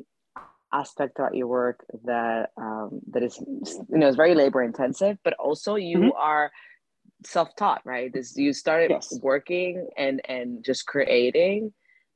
aspect 0.72 1.18
about 1.18 1.34
your 1.34 1.48
work 1.48 1.84
that 2.04 2.50
um, 2.56 3.00
that 3.10 3.22
is 3.22 3.38
you 3.38 3.98
know 3.98 4.08
is 4.08 4.16
very 4.16 4.34
labor 4.34 4.62
intensive, 4.62 5.18
but 5.24 5.34
also 5.34 5.74
you 5.74 5.98
mm-hmm. 5.98 6.16
are 6.16 6.50
self-taught, 7.24 7.82
right? 7.84 8.12
This 8.12 8.36
you 8.36 8.52
started 8.52 8.90
yes. 8.90 9.18
working 9.22 9.88
and 9.96 10.20
and 10.28 10.64
just 10.64 10.86
creating 10.86 11.72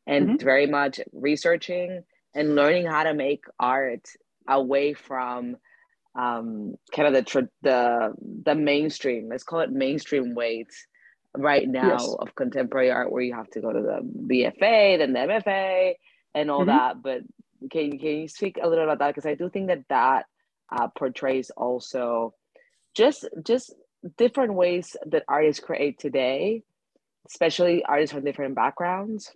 and 0.07 0.29
mm-hmm. 0.29 0.45
very 0.45 0.67
much 0.67 1.01
researching 1.13 2.03
and 2.35 2.55
learning 2.55 2.87
how 2.87 3.05
to 3.05 3.15
make 3.15 3.45
art 3.59 4.09
away 4.49 4.93
from 4.95 5.57
um, 6.15 6.77
kind 6.95 7.15
of 7.15 7.25
the 7.25 7.49
the 7.63 8.15
the 8.45 8.55
mainstream. 8.55 9.29
Let's 9.29 9.45
call 9.45 9.61
it 9.61 9.71
mainstream 9.71 10.35
ways 10.35 10.87
right 11.37 11.69
now 11.69 11.93
yes. 11.93 12.15
of 12.19 12.35
contemporary 12.35 12.91
art, 12.91 13.11
where 13.11 13.23
you 13.23 13.35
have 13.35 13.51
to 13.51 13.61
go 13.61 13.73
to 13.73 13.81
the 13.81 14.01
BFA, 14.03 14.99
then 14.99 15.13
the 15.13 15.19
MFA, 15.19 15.95
and 16.35 16.51
all 16.51 16.61
mm-hmm. 16.61 16.69
that. 16.69 17.03
But 17.03 17.23
can 17.71 17.99
can 17.99 18.09
you 18.09 18.29
speak 18.29 18.59
a 18.63 18.69
little 18.69 18.85
about 18.85 18.99
that? 19.01 19.15
Because 19.15 19.27
I 19.27 19.35
do 19.35 19.49
think 19.49 19.69
that 19.69 19.85
that 19.89 20.27
uh, 20.71 20.89
portrays 20.89 21.51
also 21.51 22.35
just 22.95 23.27
just 23.45 23.75
different 24.17 24.55
ways 24.55 24.97
that 25.07 25.25
artists 25.29 25.65
create 25.65 25.99
today, 25.99 26.63
especially 27.29 27.85
artists 27.85 28.15
from 28.15 28.25
different 28.25 28.55
backgrounds 28.55 29.33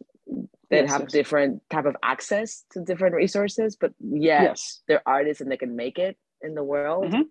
that 0.71 0.83
yes, 0.83 0.91
have 0.91 1.03
yes. 1.03 1.13
different 1.13 1.63
type 1.71 1.87
of 1.87 1.97
access 2.03 2.65
to 2.71 2.85
different 2.85 3.15
resources, 3.15 3.77
but 3.77 3.93
yet 3.99 4.43
yes. 4.43 4.81
they're 4.87 5.03
artists 5.07 5.41
and 5.41 5.51
they 5.51 5.57
can 5.57 5.75
make 5.75 5.99
it 5.99 6.17
in 6.43 6.55
the 6.55 6.63
world. 6.63 7.05
Mm-hmm. 7.05 7.23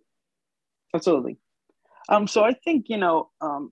Absolutely. 0.93 1.37
Um, 2.09 2.27
so 2.27 2.43
I 2.43 2.53
think, 2.53 2.85
you 2.89 2.97
know, 2.97 3.29
um, 3.41 3.71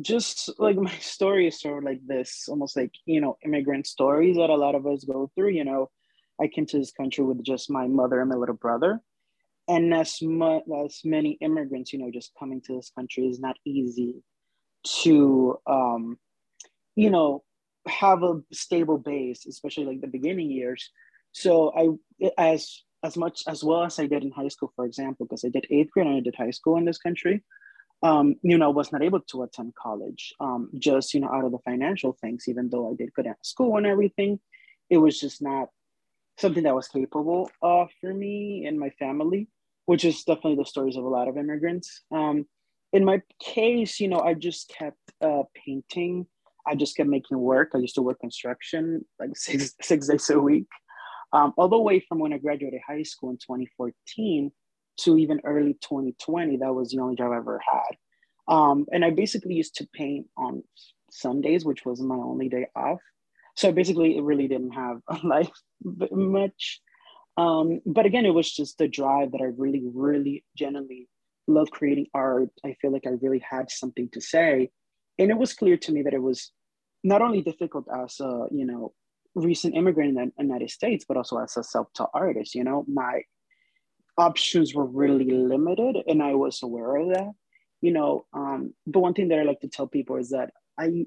just 0.00 0.50
like 0.58 0.76
my 0.90 0.94
story 0.98 1.48
is 1.48 1.60
sort 1.60 1.78
of 1.78 1.84
like 1.84 2.00
this, 2.06 2.46
almost 2.48 2.76
like, 2.76 2.92
you 3.06 3.20
know, 3.20 3.36
immigrant 3.44 3.86
stories 3.86 4.36
that 4.36 4.50
a 4.50 4.56
lot 4.56 4.74
of 4.74 4.86
us 4.86 5.04
go 5.04 5.30
through, 5.34 5.50
you 5.50 5.64
know, 5.64 5.90
I 6.40 6.46
came 6.46 6.66
to 6.66 6.78
this 6.78 6.92
country 6.92 7.24
with 7.24 7.42
just 7.42 7.70
my 7.70 7.86
mother 7.88 8.20
and 8.20 8.30
my 8.30 8.36
little 8.36 8.54
brother 8.54 9.00
and 9.68 9.92
as 9.92 10.20
much 10.22 10.62
as 10.84 11.00
many 11.04 11.32
immigrants 11.40 11.92
you 11.92 11.98
know 11.98 12.10
just 12.10 12.32
coming 12.38 12.60
to 12.62 12.74
this 12.74 12.90
country 12.94 13.26
is 13.26 13.38
not 13.38 13.56
easy 13.64 14.22
to 14.84 15.58
um, 15.66 16.18
you 16.96 17.10
know 17.10 17.44
have 17.86 18.22
a 18.22 18.40
stable 18.52 18.98
base 18.98 19.46
especially 19.46 19.84
like 19.84 20.00
the 20.00 20.06
beginning 20.06 20.50
years 20.50 20.90
so 21.32 21.72
i 21.76 22.32
as 22.36 22.82
as 23.02 23.16
much 23.16 23.42
as 23.46 23.62
well 23.64 23.84
as 23.84 23.98
i 23.98 24.06
did 24.06 24.22
in 24.22 24.30
high 24.30 24.48
school 24.48 24.72
for 24.74 24.84
example 24.84 25.26
because 25.26 25.44
i 25.44 25.48
did 25.48 25.66
eighth 25.70 25.90
grade 25.90 26.06
and 26.06 26.16
i 26.16 26.20
did 26.20 26.34
high 26.34 26.50
school 26.50 26.76
in 26.76 26.84
this 26.84 26.98
country 26.98 27.42
um, 28.00 28.36
you 28.42 28.56
know, 28.56 28.66
I 28.66 28.68
was 28.68 28.92
not 28.92 29.02
able 29.02 29.18
to 29.18 29.42
attend 29.42 29.74
college, 29.74 30.32
um, 30.38 30.70
just 30.78 31.14
you 31.14 31.18
know, 31.18 31.32
out 31.32 31.44
of 31.44 31.50
the 31.50 31.58
financial 31.64 32.16
things. 32.20 32.44
Even 32.46 32.70
though 32.70 32.92
I 32.92 32.94
did 32.94 33.12
good 33.12 33.26
at 33.26 33.44
school 33.44 33.76
and 33.76 33.84
everything, 33.84 34.38
it 34.88 34.98
was 34.98 35.18
just 35.18 35.42
not 35.42 35.70
something 36.38 36.62
that 36.62 36.76
was 36.76 36.86
capable 36.86 37.50
of 37.60 37.88
for 38.00 38.14
me 38.14 38.66
and 38.66 38.78
my 38.78 38.90
family 38.90 39.48
which 39.88 40.04
is 40.04 40.22
definitely 40.22 40.56
the 40.56 40.66
stories 40.66 40.98
of 40.98 41.04
a 41.04 41.08
lot 41.08 41.28
of 41.28 41.38
immigrants. 41.38 42.02
Um, 42.12 42.44
in 42.92 43.06
my 43.06 43.22
case, 43.40 43.98
you 43.98 44.08
know, 44.08 44.20
I 44.20 44.34
just 44.34 44.68
kept 44.68 44.98
uh, 45.22 45.44
painting. 45.54 46.26
I 46.66 46.74
just 46.74 46.94
kept 46.94 47.08
making 47.08 47.38
work. 47.38 47.70
I 47.74 47.78
used 47.78 47.94
to 47.94 48.02
work 48.02 48.20
construction 48.20 49.06
like 49.18 49.30
six 49.34 49.74
six 49.80 50.08
days 50.08 50.28
a 50.28 50.38
week, 50.38 50.66
um, 51.32 51.52
all 51.56 51.68
the 51.68 51.78
way 51.78 52.00
from 52.00 52.18
when 52.18 52.32
I 52.32 52.38
graduated 52.38 52.80
high 52.86 53.02
school 53.02 53.30
in 53.30 53.36
2014 53.36 54.50
to 55.00 55.18
even 55.18 55.40
early 55.44 55.74
2020. 55.74 56.56
That 56.58 56.74
was 56.74 56.90
the 56.90 57.00
only 57.00 57.16
job 57.16 57.32
I 57.32 57.36
ever 57.36 57.60
had. 57.60 57.96
Um, 58.52 58.86
and 58.92 59.04
I 59.04 59.10
basically 59.10 59.54
used 59.54 59.76
to 59.76 59.88
paint 59.94 60.26
on 60.36 60.62
Sundays, 61.10 61.64
which 61.64 61.84
was 61.84 62.00
my 62.00 62.16
only 62.16 62.48
day 62.48 62.66
off. 62.74 63.00
So 63.56 63.72
basically, 63.72 64.16
it 64.16 64.22
really 64.22 64.48
didn't 64.48 64.72
have 64.72 65.00
a 65.08 65.18
life 65.26 65.50
much. 66.10 66.80
Um, 67.36 67.80
but 67.86 68.06
again, 68.06 68.26
it 68.26 68.34
was 68.34 68.50
just 68.50 68.78
the 68.78 68.88
drive 68.88 69.32
that 69.32 69.40
I 69.40 69.50
really, 69.56 69.82
really 69.84 70.44
genuinely 70.56 71.08
love 71.46 71.70
creating 71.70 72.06
art. 72.14 72.48
I 72.64 72.74
feel 72.80 72.92
like 72.92 73.06
I 73.06 73.14
really 73.20 73.42
had 73.48 73.70
something 73.70 74.08
to 74.12 74.20
say. 74.20 74.70
And 75.18 75.30
it 75.30 75.38
was 75.38 75.54
clear 75.54 75.76
to 75.76 75.92
me 75.92 76.02
that 76.02 76.14
it 76.14 76.22
was 76.22 76.50
not 77.04 77.22
only 77.22 77.42
difficult 77.42 77.86
as 77.92 78.18
a, 78.20 78.46
you 78.50 78.64
know, 78.64 78.92
recent 79.38 79.74
immigrant 79.74 80.18
in 80.18 80.32
the 80.36 80.42
United 80.42 80.70
States, 80.70 81.04
but 81.06 81.16
also 81.16 81.38
as 81.38 81.56
a 81.56 81.64
self-taught 81.64 82.10
artist, 82.14 82.54
you 82.54 82.64
know, 82.64 82.84
my 82.88 83.22
options 84.16 84.74
were 84.74 84.86
really 84.86 85.30
limited 85.30 85.96
and 86.06 86.22
I 86.22 86.34
was 86.34 86.62
aware 86.62 86.96
of 86.96 87.08
that. 87.10 87.32
You 87.80 87.92
know, 87.92 88.26
um, 88.32 88.74
the 88.86 88.98
one 88.98 89.14
thing 89.14 89.28
that 89.28 89.38
I 89.38 89.44
like 89.44 89.60
to 89.60 89.68
tell 89.68 89.86
people 89.86 90.16
is 90.16 90.30
that 90.30 90.50
I 90.78 91.06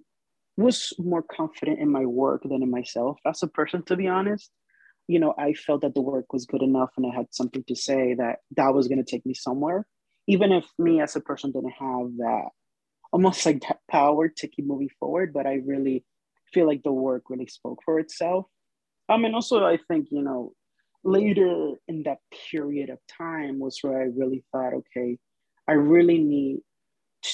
was 0.57 0.93
more 0.97 1.21
confident 1.21 1.79
in 1.79 1.91
my 1.91 2.05
work 2.05 2.43
than 2.43 2.63
in 2.63 2.71
myself 2.71 3.17
as 3.25 3.43
a 3.43 3.47
person, 3.47 3.83
to 3.83 3.95
be 3.95 4.07
honest 4.07 4.51
you 5.11 5.19
know, 5.19 5.33
I 5.37 5.51
felt 5.53 5.81
that 5.81 5.93
the 5.93 6.01
work 6.01 6.31
was 6.31 6.45
good 6.45 6.61
enough 6.61 6.91
and 6.95 7.05
I 7.05 7.13
had 7.13 7.27
something 7.31 7.65
to 7.67 7.75
say 7.75 8.13
that 8.15 8.37
that 8.55 8.73
was 8.73 8.87
going 8.87 9.03
to 9.03 9.09
take 9.09 9.25
me 9.25 9.33
somewhere. 9.33 9.85
Even 10.27 10.53
if 10.53 10.65
me 10.79 11.01
as 11.01 11.17
a 11.17 11.19
person 11.19 11.51
didn't 11.51 11.71
have 11.71 12.17
that 12.17 12.49
almost 13.11 13.45
like 13.45 13.61
that 13.67 13.79
power 13.89 14.29
to 14.29 14.47
keep 14.47 14.65
moving 14.65 14.89
forward, 14.99 15.33
but 15.33 15.45
I 15.45 15.55
really 15.65 16.05
feel 16.53 16.67
like 16.67 16.83
the 16.83 16.91
work 16.91 17.23
really 17.29 17.47
spoke 17.47 17.79
for 17.85 17.99
itself. 17.99 18.45
Um, 19.09 19.25
and 19.25 19.35
also 19.35 19.65
I 19.65 19.77
think, 19.87 20.07
you 20.11 20.21
know, 20.21 20.53
later 21.03 21.73
in 21.87 22.03
that 22.03 22.19
period 22.49 22.89
of 22.89 22.99
time 23.07 23.59
was 23.59 23.79
where 23.81 24.01
I 24.01 24.05
really 24.05 24.43
thought, 24.51 24.73
okay, 24.73 25.17
I 25.67 25.73
really 25.73 26.19
need 26.19 26.59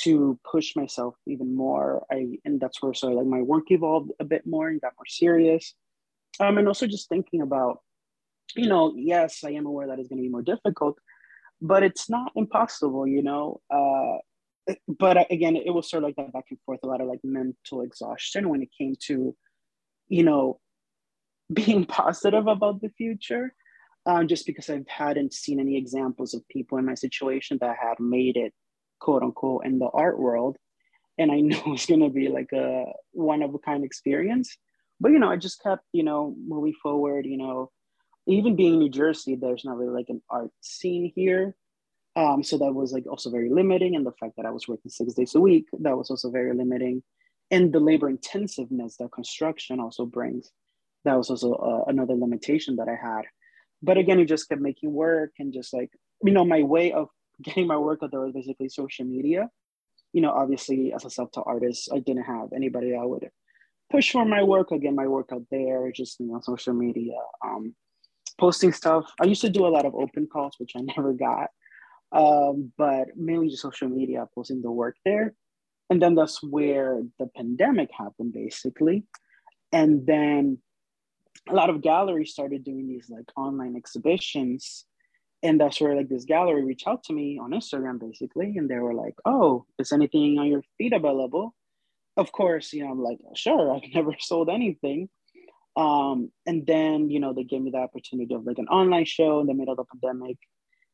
to 0.03 0.37
push 0.49 0.75
myself 0.75 1.15
even 1.27 1.55
more. 1.55 2.05
I 2.11 2.39
and 2.45 2.59
that's 2.59 2.81
where 2.81 2.93
so 2.93 3.07
like 3.09 3.25
my 3.25 3.41
work 3.41 3.71
evolved 3.71 4.11
a 4.19 4.25
bit 4.25 4.45
more 4.45 4.67
and 4.67 4.81
got 4.81 4.93
more 4.97 5.05
serious. 5.07 5.73
Um, 6.39 6.57
and 6.57 6.67
also 6.67 6.87
just 6.87 7.09
thinking 7.09 7.41
about, 7.41 7.79
you 8.55 8.67
know, 8.67 8.93
yes, 8.95 9.43
I 9.45 9.51
am 9.51 9.65
aware 9.65 9.87
that 9.87 9.99
it's 9.99 10.09
going 10.09 10.19
to 10.19 10.27
be 10.27 10.29
more 10.29 10.41
difficult, 10.41 10.97
but 11.61 11.83
it's 11.83 12.09
not 12.09 12.31
impossible, 12.35 13.07
you 13.07 13.23
know. 13.23 13.61
Uh, 13.69 14.17
but 14.87 15.31
again, 15.31 15.55
it 15.55 15.73
was 15.73 15.89
sort 15.89 16.03
of 16.03 16.07
like 16.09 16.15
that 16.17 16.33
back 16.33 16.45
and 16.49 16.59
forth, 16.65 16.79
a 16.83 16.87
lot 16.87 17.01
of 17.01 17.07
like 17.07 17.21
mental 17.23 17.81
exhaustion 17.81 18.49
when 18.49 18.61
it 18.61 18.69
came 18.77 18.95
to, 19.07 19.35
you 20.07 20.23
know, 20.23 20.59
being 21.51 21.85
positive 21.99 22.47
about 22.47 22.81
the 22.81 22.89
future. 22.89 23.53
Um, 24.05 24.29
just 24.29 24.45
because 24.45 24.69
I 24.69 24.79
hadn't 24.87 25.33
seen 25.33 25.59
any 25.59 25.75
examples 25.75 26.33
of 26.33 26.47
people 26.47 26.77
in 26.77 26.85
my 26.85 26.93
situation 26.93 27.57
that 27.59 27.75
had 27.77 27.99
made 27.99 28.37
it, 28.37 28.53
quote 29.01 29.21
unquote, 29.21 29.65
in 29.65 29.79
the 29.79 29.89
art 29.93 30.17
world. 30.17 30.55
And 31.17 31.29
I 31.29 31.39
know 31.41 31.61
it's 31.67 31.87
going 31.87 31.99
to 31.99 32.09
be 32.09 32.29
like 32.29 32.53
a 32.53 32.85
one 33.11 33.43
of 33.43 33.53
a 33.53 33.59
kind 33.59 33.83
experience 33.83 34.57
but 34.99 35.11
you 35.11 35.19
know, 35.19 35.29
I 35.29 35.37
just 35.37 35.61
kept, 35.61 35.83
you 35.93 36.03
know, 36.03 36.35
moving 36.47 36.73
forward, 36.81 37.25
you 37.25 37.37
know, 37.37 37.71
even 38.27 38.55
being 38.55 38.73
in 38.73 38.79
New 38.79 38.89
Jersey, 38.89 39.35
there's 39.35 39.63
not 39.63 39.77
really 39.77 39.93
like 39.93 40.09
an 40.09 40.21
art 40.29 40.51
scene 40.61 41.11
here. 41.15 41.55
Um, 42.17 42.41
so 42.43 42.57
that 42.57 42.73
was 42.73 42.91
like 42.91 43.05
also 43.07 43.29
very 43.29 43.49
limiting. 43.51 43.95
And 43.95 44.03
the 44.03 44.11
fact 44.19 44.33
that 44.37 44.45
I 44.47 44.49
was 44.49 44.67
working 44.67 44.89
six 44.89 45.13
days 45.13 45.35
a 45.35 45.39
week, 45.39 45.67
that 45.81 45.95
was 45.95 46.09
also 46.09 46.31
very 46.31 46.51
limiting. 46.51 47.03
And 47.51 47.71
the 47.71 47.79
labor 47.79 48.09
intensiveness 48.09 48.97
that 48.97 49.11
construction 49.11 49.79
also 49.79 50.07
brings, 50.07 50.49
that 51.05 51.15
was 51.15 51.29
also 51.29 51.53
uh, 51.53 51.83
another 51.87 52.15
limitation 52.15 52.75
that 52.77 52.89
I 52.89 52.95
had. 52.95 53.25
But 53.83 53.99
again, 53.99 54.17
you 54.17 54.25
just 54.25 54.49
kept 54.49 54.61
making 54.61 54.91
work 54.91 55.33
and 55.37 55.53
just 55.53 55.73
like, 55.73 55.91
you 56.23 56.31
know, 56.31 56.43
my 56.43 56.63
way 56.63 56.91
of 56.91 57.09
getting 57.43 57.67
my 57.67 57.77
work 57.77 57.99
out 58.01 58.09
there 58.09 58.21
was 58.21 58.33
basically 58.33 58.69
social 58.69 59.05
media. 59.05 59.49
You 60.11 60.21
know, 60.21 60.31
obviously 60.31 60.93
as 60.93 61.05
a 61.05 61.11
self-taught 61.11 61.45
artist, 61.45 61.89
I 61.93 61.99
didn't 61.99 62.23
have 62.23 62.51
anybody 62.51 62.93
that 62.93 63.07
would 63.07 63.29
push 63.91 64.11
for 64.11 64.25
my 64.25 64.41
work 64.41 64.71
or 64.71 64.79
get 64.79 64.93
my 64.93 65.05
work 65.05 65.29
out 65.31 65.43
there, 65.51 65.91
just, 65.91 66.19
you 66.19 66.25
know, 66.25 66.39
social 66.41 66.73
media. 66.73 67.13
Um, 67.45 67.75
posting 68.39 68.71
stuff. 68.71 69.05
I 69.21 69.25
used 69.25 69.41
to 69.41 69.49
do 69.49 69.65
a 69.65 69.69
lot 69.69 69.85
of 69.85 69.95
open 69.95 70.27
calls, 70.27 70.55
which 70.57 70.73
I 70.75 70.79
never 70.97 71.13
got, 71.13 71.51
um, 72.11 72.71
but 72.77 73.09
mainly 73.15 73.49
just 73.49 73.61
social 73.61 73.89
media, 73.89 74.27
posting 74.33 74.61
the 74.61 74.71
work 74.71 74.95
there. 75.05 75.33
And 75.89 76.01
then 76.01 76.15
that's 76.15 76.43
where 76.43 77.01
the 77.19 77.27
pandemic 77.35 77.89
happened, 77.97 78.33
basically. 78.33 79.03
And 79.71 80.05
then 80.05 80.59
a 81.49 81.53
lot 81.53 81.69
of 81.69 81.81
galleries 81.81 82.31
started 82.31 82.63
doing 82.63 82.87
these 82.87 83.09
like 83.09 83.25
online 83.37 83.75
exhibitions. 83.75 84.85
And 85.43 85.61
that's 85.61 85.79
where 85.79 85.95
like 85.95 86.09
this 86.09 86.25
gallery 86.25 86.63
reached 86.63 86.87
out 86.87 87.03
to 87.05 87.13
me 87.13 87.39
on 87.41 87.51
Instagram, 87.51 87.99
basically. 87.99 88.57
And 88.57 88.69
they 88.69 88.79
were 88.79 88.93
like, 88.93 89.15
oh, 89.25 89.65
is 89.79 89.91
anything 89.91 90.37
on 90.39 90.47
your 90.47 90.63
feed 90.77 90.93
available? 90.93 91.55
Of 92.17 92.31
course, 92.31 92.73
you 92.73 92.83
know, 92.83 92.91
I'm 92.91 93.03
like, 93.03 93.19
sure, 93.35 93.73
I've 93.75 93.93
never 93.93 94.15
sold 94.19 94.49
anything 94.49 95.09
um, 95.77 96.31
and 96.47 96.65
then, 96.65 97.11
you 97.11 97.19
know, 97.19 97.33
they 97.33 97.43
gave 97.43 97.61
me 97.61 97.69
the 97.69 97.77
opportunity 97.77 98.33
of 98.33 98.45
like 98.45 98.57
an 98.57 98.67
online 98.67 99.05
show 99.05 99.39
in 99.39 99.45
the 99.45 99.53
middle 99.53 99.73
of 99.73 99.77
the 99.77 99.85
pandemic. 100.01 100.37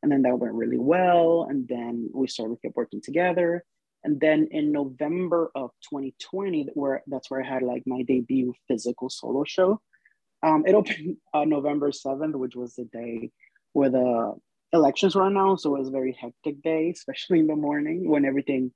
And 0.04 0.12
then 0.12 0.20
that 0.22 0.38
went 0.38 0.52
really 0.52 0.76
well. 0.76 1.46
And 1.48 1.66
then 1.66 2.10
we 2.12 2.28
started 2.28 2.60
kept 2.60 2.76
working 2.76 3.00
together. 3.00 3.64
And 4.04 4.20
then 4.20 4.48
in 4.50 4.70
November 4.70 5.50
of 5.54 5.70
2020, 5.88 6.68
where 6.74 7.02
that's 7.06 7.30
where 7.30 7.42
I 7.42 7.48
had 7.48 7.62
like 7.62 7.84
my 7.86 8.02
debut 8.02 8.52
physical 8.68 9.08
solo 9.08 9.44
show. 9.44 9.80
Um, 10.42 10.64
it 10.66 10.74
opened 10.74 11.16
uh, 11.32 11.46
November 11.46 11.90
7th, 11.90 12.34
which 12.34 12.54
was 12.54 12.74
the 12.74 12.84
day 12.84 13.30
where 13.72 13.88
the 13.88 14.34
elections 14.74 15.14
were 15.14 15.26
announced. 15.26 15.62
So 15.62 15.74
it 15.74 15.78
was 15.78 15.88
a 15.88 15.90
very 15.90 16.12
hectic 16.20 16.60
day, 16.60 16.90
especially 16.90 17.38
in 17.38 17.46
the 17.46 17.56
morning 17.56 18.06
when 18.06 18.26
everything 18.26 18.72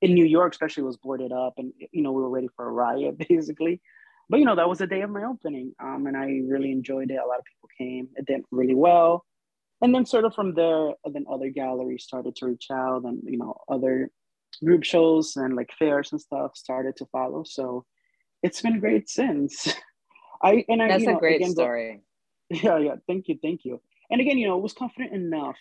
in 0.00 0.14
New 0.14 0.24
York, 0.24 0.52
especially, 0.52 0.82
was 0.82 0.96
boarded 0.96 1.30
up, 1.30 1.52
and 1.58 1.72
you 1.92 2.02
know 2.02 2.10
we 2.10 2.22
were 2.22 2.28
ready 2.28 2.48
for 2.56 2.66
a 2.66 2.72
riot, 2.72 3.18
basically 3.28 3.80
but 4.28 4.38
you 4.38 4.46
know 4.46 4.56
that 4.56 4.68
was 4.68 4.78
the 4.78 4.86
day 4.86 5.02
of 5.02 5.10
my 5.10 5.24
opening 5.24 5.72
um, 5.80 6.06
and 6.06 6.16
i 6.16 6.40
really 6.46 6.72
enjoyed 6.72 7.10
it 7.10 7.20
a 7.22 7.26
lot 7.26 7.38
of 7.38 7.44
people 7.44 7.68
came 7.76 8.08
it 8.16 8.24
did 8.24 8.40
really 8.50 8.74
well 8.74 9.24
and 9.82 9.94
then 9.94 10.06
sort 10.06 10.24
of 10.24 10.34
from 10.34 10.54
there 10.54 10.92
then 11.12 11.26
other 11.30 11.50
galleries 11.50 12.04
started 12.04 12.34
to 12.36 12.46
reach 12.46 12.68
out 12.72 13.02
and 13.04 13.20
you 13.24 13.36
know 13.36 13.56
other 13.68 14.10
group 14.64 14.84
shows 14.84 15.36
and 15.36 15.56
like 15.56 15.70
fairs 15.78 16.12
and 16.12 16.20
stuff 16.20 16.56
started 16.56 16.96
to 16.96 17.06
follow. 17.06 17.42
So 17.44 17.84
it's 18.42 18.62
been 18.62 18.80
great 18.80 19.08
since. 19.08 19.68
I 20.42 20.64
and 20.68 20.82
i 20.82 20.88
that's 20.88 21.02
you 21.02 21.08
know, 21.10 21.16
a 21.16 21.20
great 21.20 21.36
again, 21.36 21.50
story. 21.52 22.00
Yeah 22.50 22.78
yeah. 22.78 22.94
Thank 23.06 23.28
you 23.28 23.38
thank 23.42 23.64
you. 23.64 23.80
And 24.10 24.20
again 24.20 24.38
you 24.38 24.46
know 24.46 24.54
I 24.56 24.60
was 24.60 24.72
confident 24.72 25.12
enough 25.12 25.58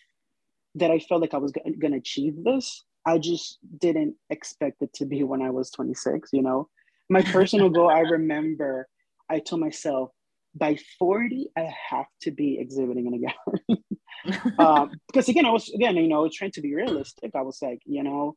that 0.76 0.90
i 0.90 1.00
felt 1.00 1.20
like 1.20 1.34
i 1.34 1.38
was 1.38 1.52
g- 1.52 1.76
gonna 1.80 1.98
achieve 1.98 2.44
this. 2.44 2.84
I 3.06 3.18
just 3.18 3.60
didn't 3.80 4.16
expect 4.30 4.82
it 4.82 4.94
to 4.94 5.06
be 5.06 5.24
when 5.32 5.42
i 5.42 5.50
was 5.50 5.72
26 5.72 6.30
you 6.32 6.42
know? 6.42 6.70
My 7.10 7.22
personal 7.24 7.70
goal, 7.70 7.90
I 7.90 8.00
remember 8.18 8.88
I 9.30 9.40
told 9.40 9.62
myself 9.62 10.12
by 10.56 10.78
40, 11.00 11.48
I 11.58 11.74
have 11.90 12.08
to 12.24 12.32
be 12.32 12.60
exhibiting 12.60 13.08
in 13.08 13.14
a 13.14 13.20
gallery. 13.20 13.84
Um, 14.60 14.92
because 15.08 15.30
again, 15.30 15.46
I 15.46 15.52
was, 15.52 15.70
again, 15.70 15.96
you 15.96 16.08
know, 16.08 16.30
trying 16.32 16.52
to 16.52 16.62
be 16.62 16.76
realistic. 16.76 17.32
I 17.36 17.42
was 17.42 17.62
like, 17.62 17.82
you 17.86 18.04
know, 18.04 18.36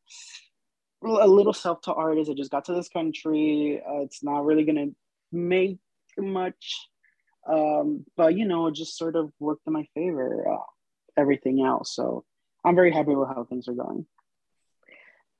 a 1.02 1.28
little 1.28 1.52
self-taught 1.52 1.96
artist. 1.96 2.30
I 2.30 2.34
just 2.34 2.50
got 2.50 2.64
to 2.66 2.74
this 2.74 2.88
country. 2.88 3.82
Uh, 3.86 4.00
it's 4.00 4.22
not 4.22 4.44
really 4.44 4.64
going 4.64 4.76
to 4.76 4.94
make 5.32 5.78
much. 6.18 6.88
Um, 7.46 8.06
but, 8.16 8.34
you 8.34 8.46
know, 8.46 8.68
it 8.68 8.74
just 8.74 8.96
sort 8.96 9.16
of 9.16 9.30
worked 9.38 9.66
in 9.66 9.74
my 9.74 9.86
favor, 9.94 10.48
uh, 10.50 10.64
everything 11.16 11.62
else. 11.62 11.94
So 11.94 12.24
I'm 12.64 12.74
very 12.74 12.90
happy 12.90 13.14
with 13.14 13.28
how 13.28 13.44
things 13.44 13.68
are 13.68 13.74
going. 13.74 14.06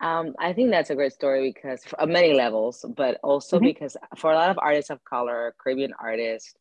Um, 0.00 0.34
I 0.38 0.52
think 0.52 0.70
that's 0.70 0.90
a 0.90 0.94
great 0.94 1.12
story 1.12 1.50
because 1.54 1.82
on 1.98 2.12
many 2.12 2.34
levels, 2.34 2.84
but 2.94 3.18
also 3.22 3.56
mm-hmm. 3.56 3.66
because 3.66 3.96
for 4.16 4.32
a 4.32 4.34
lot 4.34 4.50
of 4.50 4.58
artists 4.58 4.90
of 4.90 5.02
color, 5.04 5.54
Caribbean 5.58 5.94
artists, 5.98 6.52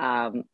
um, 0.00 0.44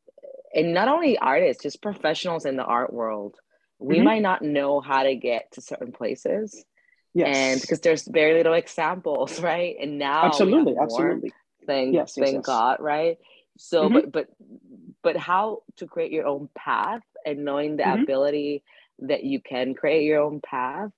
and 0.54 0.74
not 0.74 0.88
only 0.88 1.18
artists, 1.18 1.62
just 1.62 1.82
professionals 1.82 2.44
in 2.46 2.56
the 2.56 2.64
art 2.64 2.92
world, 2.92 3.36
we 3.78 3.96
mm-hmm. 3.96 4.04
might 4.04 4.22
not 4.22 4.42
know 4.42 4.80
how 4.80 5.02
to 5.02 5.14
get 5.14 5.52
to 5.52 5.60
certain 5.60 5.92
places. 5.92 6.64
Yes. 7.12 7.36
And 7.36 7.60
because 7.60 7.80
there's 7.80 8.06
very 8.06 8.34
little 8.34 8.54
examples, 8.54 9.40
right? 9.42 9.76
And 9.80 9.98
now 9.98 10.24
absolutely, 10.24 10.74
absolutely. 10.80 11.32
Thank, 11.66 11.94
yes, 11.94 12.14
thank 12.14 12.34
yes, 12.34 12.46
God, 12.46 12.78
right? 12.80 13.18
So, 13.56 13.84
mm-hmm. 13.84 13.94
but 13.94 14.12
but 14.12 14.26
but 15.02 15.16
how 15.16 15.62
to 15.76 15.86
create 15.86 16.12
your 16.12 16.26
own 16.26 16.48
path 16.56 17.02
and 17.24 17.44
knowing 17.44 17.76
the 17.76 17.84
mm-hmm. 17.84 18.02
ability 18.02 18.62
that 19.00 19.24
you 19.24 19.40
can 19.40 19.74
create 19.74 20.04
your 20.04 20.22
own 20.22 20.40
path 20.40 20.90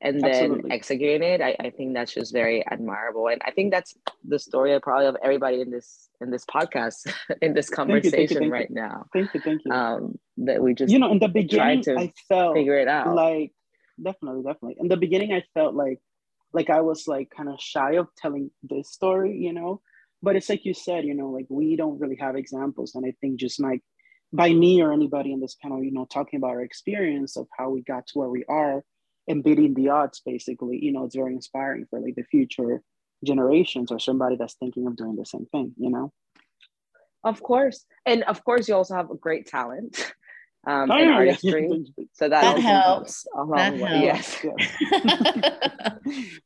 and 0.00 0.20
then 0.22 0.30
Absolutely. 0.30 0.70
executing 0.70 1.22
it 1.22 1.40
I, 1.40 1.56
I 1.58 1.70
think 1.70 1.94
that's 1.94 2.12
just 2.12 2.32
very 2.32 2.64
admirable. 2.66 3.28
And 3.28 3.40
i 3.44 3.50
think 3.50 3.72
that's 3.72 3.96
the 4.26 4.38
story 4.38 4.72
of 4.74 4.82
probably 4.82 5.06
of 5.06 5.16
everybody 5.22 5.60
in 5.60 5.70
this 5.70 6.08
in 6.20 6.30
this 6.30 6.44
podcast 6.44 7.12
in 7.42 7.54
this 7.54 7.68
conversation 7.68 8.10
thank 8.12 8.30
you, 8.30 8.36
thank 8.36 8.46
you, 8.46 8.52
right 8.52 8.70
now. 8.70 9.06
Thank 9.12 9.34
you 9.34 9.40
thank 9.40 9.62
you. 9.64 9.72
Um 9.72 10.18
that 10.38 10.62
we 10.62 10.74
just 10.74 10.92
you 10.92 10.98
know 10.98 11.10
in 11.10 11.18
the 11.18 11.28
beginning 11.28 11.84
i 11.96 12.12
felt 12.28 12.54
figure 12.54 12.78
it 12.78 12.88
out. 12.88 13.14
like 13.14 13.52
definitely 14.02 14.42
definitely. 14.42 14.76
In 14.78 14.88
the 14.88 14.96
beginning 14.96 15.32
i 15.32 15.42
felt 15.54 15.74
like 15.74 16.00
like 16.52 16.70
i 16.70 16.80
was 16.80 17.08
like 17.08 17.30
kind 17.36 17.48
of 17.48 17.60
shy 17.60 17.92
of 17.94 18.08
telling 18.16 18.50
this 18.62 18.90
story 18.90 19.36
you 19.36 19.52
know? 19.52 19.80
But 20.20 20.34
it's 20.34 20.48
like 20.48 20.64
you 20.64 20.74
said 20.74 21.04
you 21.04 21.14
know 21.14 21.30
like 21.30 21.46
we 21.48 21.76
don't 21.76 22.00
really 22.00 22.16
have 22.16 22.36
examples. 22.36 22.94
And 22.94 23.04
i 23.04 23.14
think 23.20 23.40
just 23.40 23.60
like 23.60 23.82
by 24.32 24.52
me 24.52 24.82
or 24.82 24.92
anybody 24.92 25.32
in 25.32 25.40
this 25.40 25.56
panel 25.60 25.82
you 25.82 25.90
know 25.90 26.04
talking 26.04 26.36
about 26.36 26.50
our 26.50 26.60
experience 26.60 27.36
of 27.36 27.46
how 27.56 27.70
we 27.70 27.82
got 27.82 28.06
to 28.08 28.18
where 28.18 28.28
we 28.28 28.44
are 28.46 28.84
and 29.28 29.44
beating 29.44 29.74
the 29.74 29.88
odds 29.88 30.20
basically 30.24 30.78
you 30.82 30.92
know 30.92 31.04
it's 31.04 31.16
very 31.16 31.34
inspiring 31.34 31.86
for 31.90 32.00
like 32.00 32.14
the 32.14 32.24
future 32.24 32.82
generations 33.24 33.90
or 33.90 33.98
somebody 33.98 34.36
that's 34.36 34.54
thinking 34.54 34.86
of 34.86 34.96
doing 34.96 35.16
the 35.16 35.26
same 35.26 35.46
thing 35.46 35.72
you 35.76 35.90
know? 35.90 36.12
Of 37.24 37.42
course. 37.42 37.84
And 38.06 38.22
of 38.24 38.44
course 38.44 38.68
you 38.68 38.74
also 38.74 38.94
have 38.94 39.10
a 39.10 39.16
great 39.16 39.46
talent 39.46 40.12
um, 40.66 40.90
oh, 40.90 40.96
in 40.96 41.08
yeah, 41.08 41.14
artistry. 41.14 41.68
So 42.12 42.28
that, 42.28 42.42
that 42.42 42.58
helps. 42.58 43.24
that 43.54 43.74
helps. 43.74 44.02
yes, 44.02 44.44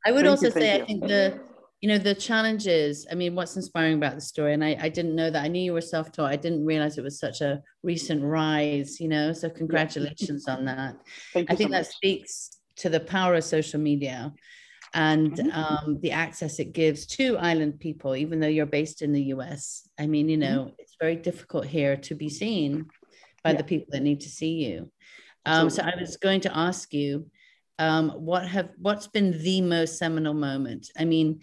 i 0.05 0.13
would 0.13 0.25
thank 0.25 0.29
also 0.29 0.47
you, 0.47 0.53
say 0.53 0.77
you. 0.77 0.83
i 0.83 0.87
think 0.87 1.03
the 1.07 1.41
you 1.81 1.89
know 1.89 1.97
the 1.97 2.15
challenges 2.15 3.07
i 3.11 3.15
mean 3.15 3.35
what's 3.35 3.57
inspiring 3.57 3.95
about 3.95 4.15
the 4.15 4.21
story 4.21 4.53
and 4.53 4.63
I, 4.63 4.77
I 4.79 4.89
didn't 4.91 5.17
know 5.17 5.31
that. 5.31 5.43
I 5.43 5.49
knew 5.49 5.63
you 5.63 5.73
were 5.73 5.81
self-taught. 5.81 6.31
I 6.31 6.37
didn't 6.37 6.65
realize 6.65 6.99
it 6.99 7.05
was 7.05 7.19
such 7.19 7.41
a 7.41 7.63
recent 7.83 8.23
rise 8.23 9.01
you 9.01 9.09
know? 9.09 9.33
So 9.33 9.49
congratulations 9.49 10.47
on 10.47 10.65
that. 10.67 10.97
I 11.35 11.45
think 11.55 11.61
so 11.61 11.69
that 11.69 11.87
speaks 11.87 12.51
to 12.77 12.89
the 12.89 13.01
power 13.01 13.35
of 13.35 13.45
social 13.45 13.81
media 13.81 14.33
and 14.95 15.33
mm-hmm. 15.33 15.59
um, 15.59 16.01
the 16.01 16.11
access 16.11 16.59
it 16.59 16.73
gives 16.73 17.07
to 17.07 17.39
island 17.39 17.81
people, 17.81 18.15
even 18.15 18.41
though 18.41 18.49
you're 18.49 18.67
based 18.67 19.03
in 19.03 19.13
the 19.13 19.23
US. 19.35 19.89
I 19.99 20.07
mean, 20.07 20.29
you 20.29 20.37
know, 20.37 20.65
mm-hmm. 20.65 20.75
it's 20.79 20.97
very 21.01 21.17
difficult 21.17 21.67
here 21.67 21.97
to 21.97 22.15
be 22.15 22.29
seen 22.29 22.87
by 23.43 23.51
yeah. 23.51 23.57
the 23.57 23.65
people 23.65 23.89
that 23.91 24.03
need 24.03 24.21
to 24.21 24.29
see 24.29 24.65
you. 24.65 24.91
Um, 25.45 25.71
so 25.71 25.83
I 25.83 25.95
was 25.99 26.17
going 26.17 26.41
to 26.43 26.57
ask 26.57 26.93
you, 26.93 27.27
um, 27.79 28.11
what 28.11 28.47
have 28.47 28.71
what's 28.79 29.09
been 29.09 29.43
the 29.43 29.61
most 29.61 29.99
seminal 29.99 30.35
moment? 30.35 30.91
I 30.97 31.05
mean, 31.05 31.41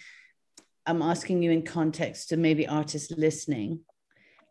I'm 0.85 1.01
asking 1.01 1.43
you 1.43 1.51
in 1.51 1.63
context 1.63 2.29
to 2.29 2.37
maybe 2.37 2.67
artists 2.67 3.11
listening, 3.11 3.81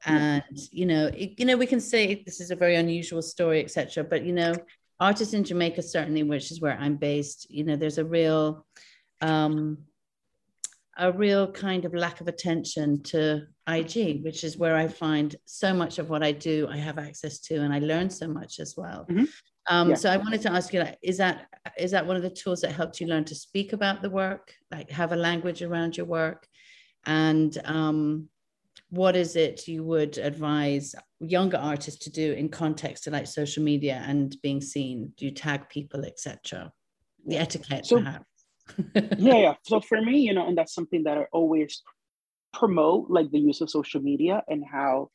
and 0.04 0.42
you 0.70 0.86
know, 0.86 1.06
it, 1.06 1.38
you 1.38 1.46
know, 1.46 1.56
we 1.56 1.66
can 1.66 1.80
say 1.80 2.22
this 2.26 2.40
is 2.40 2.50
a 2.50 2.56
very 2.56 2.76
unusual 2.76 3.22
story, 3.22 3.62
etc. 3.62 4.04
But 4.04 4.24
you 4.24 4.32
know, 4.34 4.54
artists 5.00 5.34
in 5.34 5.44
Jamaica, 5.44 5.82
certainly, 5.82 6.22
which 6.22 6.50
is 6.50 6.60
where 6.60 6.76
I'm 6.78 6.96
based, 6.96 7.50
you 7.50 7.64
know, 7.64 7.76
there's 7.76 7.98
a 7.98 8.04
real, 8.04 8.66
um, 9.20 9.78
a 10.96 11.12
real 11.12 11.50
kind 11.52 11.84
of 11.84 11.94
lack 11.94 12.20
of 12.20 12.26
attention 12.26 13.02
to 13.04 13.46
IG, 13.68 14.24
which 14.24 14.42
is 14.42 14.56
where 14.56 14.76
I 14.76 14.88
find 14.88 15.36
so 15.44 15.72
much 15.72 15.98
of 15.98 16.10
what 16.10 16.24
I 16.24 16.32
do, 16.32 16.66
I 16.68 16.76
have 16.76 16.98
access 16.98 17.38
to, 17.40 17.56
and 17.56 17.72
I 17.72 17.78
learn 17.78 18.10
so 18.10 18.26
much 18.26 18.58
as 18.58 18.74
well. 18.76 19.06
Mm-hmm. 19.08 19.24
Um, 19.70 19.90
yeah. 19.90 19.94
So 19.94 20.10
I 20.10 20.16
wanted 20.16 20.42
to 20.42 20.52
ask 20.52 20.72
you, 20.72 20.80
like, 20.80 20.98
is 21.02 21.18
that 21.18 21.46
is 21.76 21.90
that 21.90 22.06
one 22.06 22.16
of 22.16 22.22
the 22.22 22.30
tools 22.30 22.62
that 22.62 22.72
helped 22.72 23.00
you 23.00 23.06
learn 23.06 23.24
to 23.26 23.34
speak 23.34 23.72
about 23.72 24.02
the 24.02 24.10
work, 24.10 24.54
like 24.70 24.90
have 24.90 25.12
a 25.12 25.16
language 25.16 25.62
around 25.62 25.96
your 25.96 26.06
work, 26.06 26.48
and 27.04 27.56
um, 27.64 28.28
what 28.90 29.16
is 29.16 29.36
it 29.36 29.68
you 29.68 29.84
would 29.84 30.16
advise 30.18 30.94
younger 31.20 31.58
artists 31.58 32.04
to 32.04 32.10
do 32.10 32.32
in 32.32 32.48
context 32.48 33.04
to 33.04 33.10
like 33.10 33.26
social 33.26 33.62
media 33.62 34.02
and 34.06 34.36
being 34.42 34.60
seen? 34.60 35.12
Do 35.16 35.26
you 35.26 35.30
tag 35.30 35.68
people 35.68 36.04
etc 36.04 36.72
the 37.28 37.36
etiquette 37.36 37.86
so, 37.86 37.98
perhaps. 37.98 38.24
Yeah 39.18 39.38
yeah. 39.38 39.54
So 39.62 39.80
for 39.80 40.00
me 40.00 40.20
you 40.20 40.34
know 40.34 40.46
and 40.46 40.56
that's 40.56 40.74
something 40.74 41.04
that 41.04 41.18
i 41.18 41.24
always 41.32 41.82
promote 42.52 43.10
like 43.10 43.30
the 43.30 43.38
use 43.38 43.60
of 43.60 43.70
social 43.70 44.00
media 44.00 44.42
and 44.48 44.64
how 44.64 45.10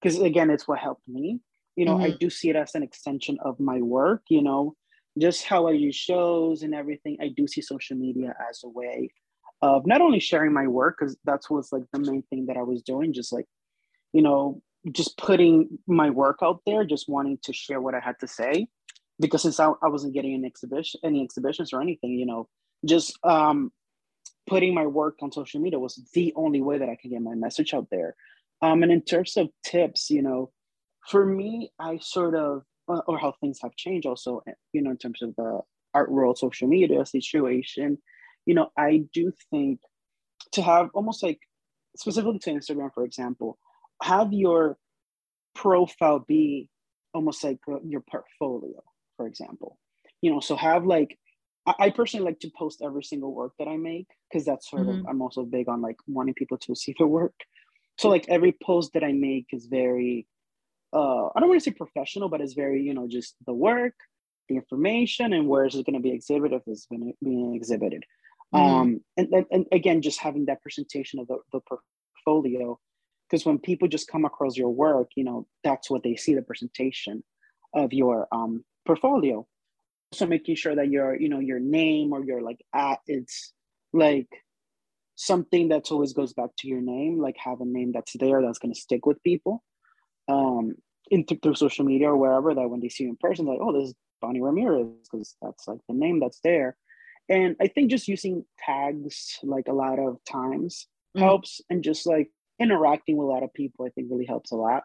because 0.00 0.20
again 0.20 0.50
it's 0.50 0.68
what 0.68 0.78
helped 0.78 1.08
me. 1.08 1.40
You 1.76 1.86
know 1.86 1.96
mm-hmm. 1.96 2.12
i 2.14 2.16
do 2.20 2.30
see 2.30 2.50
it 2.50 2.56
as 2.56 2.74
an 2.74 2.82
extension 2.82 3.36
of 3.44 3.58
my 3.58 3.80
work 3.80 4.22
you 4.28 4.42
know 4.42 4.76
just 5.18 5.44
how 5.44 5.66
i 5.66 5.72
use 5.72 5.96
shows 5.96 6.62
and 6.62 6.74
everything 6.74 7.16
i 7.20 7.28
do 7.28 7.46
see 7.46 7.62
social 7.62 7.96
media 7.96 8.34
as 8.48 8.62
a 8.64 8.68
way 8.68 9.10
of 9.64 9.86
not 9.86 10.00
only 10.00 10.20
sharing 10.20 10.52
my 10.52 10.66
work 10.66 10.96
because 10.98 11.16
that's 11.24 11.48
what's 11.48 11.72
like 11.72 11.84
the 11.92 11.98
main 11.98 12.22
thing 12.28 12.46
that 12.46 12.56
i 12.56 12.62
was 12.62 12.82
doing 12.82 13.12
just 13.12 13.32
like 13.32 13.46
you 14.12 14.22
know 14.22 14.60
just 14.92 15.16
putting 15.16 15.78
my 15.86 16.10
work 16.10 16.38
out 16.42 16.60
there 16.66 16.84
just 16.84 17.08
wanting 17.08 17.38
to 17.42 17.52
share 17.52 17.80
what 17.80 17.94
i 17.94 18.00
had 18.00 18.18
to 18.20 18.28
say 18.28 18.66
because 19.20 19.42
since 19.42 19.58
i, 19.58 19.66
I 19.82 19.88
wasn't 19.88 20.14
getting 20.14 20.34
an 20.34 20.44
exhibition 20.44 21.00
any 21.02 21.22
exhibitions 21.22 21.72
or 21.72 21.80
anything 21.80 22.12
you 22.12 22.26
know 22.26 22.48
just 22.84 23.18
um 23.24 23.72
putting 24.46 24.74
my 24.74 24.86
work 24.86 25.16
on 25.22 25.32
social 25.32 25.60
media 25.60 25.78
was 25.78 26.00
the 26.12 26.32
only 26.36 26.60
way 26.60 26.78
that 26.78 26.88
I 26.88 26.96
could 26.96 27.10
get 27.10 27.22
my 27.22 27.34
message 27.34 27.72
out 27.72 27.88
there. 27.90 28.14
Um, 28.62 28.82
and 28.82 28.92
in 28.92 29.02
terms 29.02 29.36
of 29.36 29.48
tips, 29.64 30.10
you 30.10 30.22
know, 30.22 30.50
for 31.08 31.24
me, 31.24 31.70
I 31.78 31.98
sort 31.98 32.34
of, 32.34 32.62
uh, 32.88 33.00
or 33.06 33.18
how 33.18 33.34
things 33.40 33.58
have 33.62 33.76
changed 33.76 34.06
also, 34.06 34.42
eh, 34.48 34.52
you 34.72 34.82
know, 34.82 34.90
in 34.90 34.98
terms 34.98 35.22
of 35.22 35.34
the 35.36 35.60
art 35.94 36.10
world, 36.10 36.38
social 36.38 36.68
media 36.68 37.04
situation, 37.06 37.98
you 38.46 38.54
know, 38.54 38.70
I 38.76 39.04
do 39.12 39.32
think 39.50 39.80
to 40.52 40.62
have 40.62 40.90
almost 40.94 41.22
like, 41.22 41.40
specifically 41.96 42.38
to 42.40 42.50
Instagram, 42.52 42.92
for 42.92 43.04
example, 43.04 43.58
have 44.02 44.32
your 44.32 44.76
profile 45.54 46.18
be 46.18 46.68
almost 47.12 47.42
like 47.44 47.58
uh, 47.68 47.80
your 47.84 48.00
portfolio, 48.00 48.82
for 49.16 49.26
example. 49.26 49.78
You 50.20 50.32
know, 50.32 50.40
so 50.40 50.56
have 50.56 50.84
like 50.84 51.18
I, 51.66 51.90
personally 51.90 52.26
like 52.26 52.40
to 52.40 52.50
post 52.56 52.82
every 52.84 53.02
single 53.02 53.32
work 53.32 53.52
that 53.58 53.68
I 53.68 53.76
make 53.78 54.08
because 54.28 54.44
that's 54.44 54.68
sort 54.68 54.82
mm-hmm. 54.82 55.00
of 55.00 55.06
I'm 55.08 55.22
also 55.22 55.44
big 55.44 55.68
on 55.68 55.80
like 55.80 55.96
wanting 56.06 56.34
people 56.34 56.58
to 56.58 56.74
see 56.74 56.94
the 56.98 57.06
work. 57.06 57.34
So 57.96 58.08
like 58.08 58.28
every 58.28 58.54
post 58.62 58.92
that 58.94 59.04
I 59.04 59.12
make 59.12 59.46
is 59.52 59.66
very 59.66 60.26
uh 60.92 61.26
I 61.34 61.40
don't 61.40 61.48
want 61.48 61.62
to 61.62 61.70
say 61.70 61.74
professional, 61.74 62.28
but 62.28 62.40
it's 62.40 62.54
very, 62.54 62.82
you 62.82 62.92
know, 62.92 63.08
just 63.08 63.36
the 63.46 63.54
work, 63.54 63.94
the 64.48 64.56
information, 64.56 65.32
and 65.32 65.48
where 65.48 65.64
is 65.64 65.74
it 65.74 65.86
going 65.86 65.94
to 65.94 66.00
be 66.00 66.12
exhibited 66.12 66.56
if 66.56 66.62
it's 66.66 66.86
been 66.86 67.14
being 67.22 67.54
exhibited. 67.54 68.04
Mm-hmm. 68.52 68.74
Um 68.74 69.00
and, 69.16 69.28
and, 69.32 69.46
and 69.50 69.66
again 69.72 70.02
just 70.02 70.20
having 70.20 70.46
that 70.46 70.62
presentation 70.62 71.20
of 71.20 71.28
the, 71.28 71.38
the 71.52 71.60
portfolio 71.60 72.78
because 73.28 73.46
when 73.46 73.58
people 73.58 73.88
just 73.88 74.08
come 74.08 74.24
across 74.24 74.56
your 74.56 74.68
work, 74.68 75.10
you 75.16 75.24
know, 75.24 75.46
that's 75.62 75.90
what 75.90 76.02
they 76.02 76.14
see 76.14 76.34
the 76.34 76.42
presentation 76.42 77.22
of 77.74 77.92
your 77.92 78.28
um 78.32 78.64
portfolio 78.86 79.46
also 80.14 80.26
making 80.26 80.54
sure 80.54 80.76
that 80.76 80.88
your 80.90 81.20
you 81.20 81.28
know 81.28 81.40
your 81.40 81.58
name 81.58 82.12
or 82.12 82.24
your 82.24 82.40
like 82.40 82.60
at 82.74 83.00
it's 83.06 83.52
like 83.92 84.28
something 85.16 85.68
that 85.68 85.90
always 85.90 86.12
goes 86.12 86.32
back 86.32 86.50
to 86.58 86.68
your 86.68 86.80
name 86.80 87.20
like 87.20 87.36
have 87.36 87.60
a 87.60 87.64
name 87.64 87.90
that's 87.92 88.12
there 88.18 88.40
that's 88.40 88.58
going 88.58 88.72
to 88.72 88.80
stick 88.80 89.06
with 89.06 89.22
people 89.22 89.62
um 90.28 90.74
in 91.10 91.24
th- 91.24 91.40
through 91.42 91.54
social 91.54 91.84
media 91.84 92.08
or 92.08 92.16
wherever 92.16 92.54
that 92.54 92.68
when 92.68 92.80
they 92.80 92.88
see 92.88 93.04
you 93.04 93.10
in 93.10 93.16
person 93.16 93.46
like 93.46 93.58
oh 93.60 93.72
this 93.72 93.88
is 93.88 93.94
Bony 94.20 94.40
Ramirez 94.40 94.86
because 95.10 95.36
that's 95.42 95.66
like 95.66 95.80
the 95.88 95.94
name 95.94 96.20
that's 96.20 96.40
there 96.44 96.76
and 97.28 97.56
i 97.60 97.66
think 97.66 97.90
just 97.90 98.08
using 98.08 98.44
tags 98.58 99.38
like 99.42 99.68
a 99.68 99.72
lot 99.72 99.98
of 99.98 100.18
times 100.30 100.86
mm-hmm. 101.16 101.24
helps 101.24 101.60
and 101.70 101.82
just 101.82 102.06
like 102.06 102.30
interacting 102.60 103.16
with 103.16 103.26
a 103.26 103.30
lot 103.30 103.42
of 103.42 103.52
people 103.54 103.86
i 103.86 103.90
think 103.90 104.08
really 104.10 104.26
helps 104.26 104.52
a 104.52 104.56
lot 104.56 104.82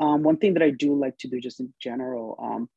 um, 0.00 0.22
one 0.22 0.36
thing 0.36 0.54
that 0.54 0.62
i 0.62 0.70
do 0.70 0.94
like 0.94 1.16
to 1.18 1.28
do 1.28 1.40
just 1.40 1.60
in 1.60 1.72
general 1.80 2.38
um, 2.42 2.68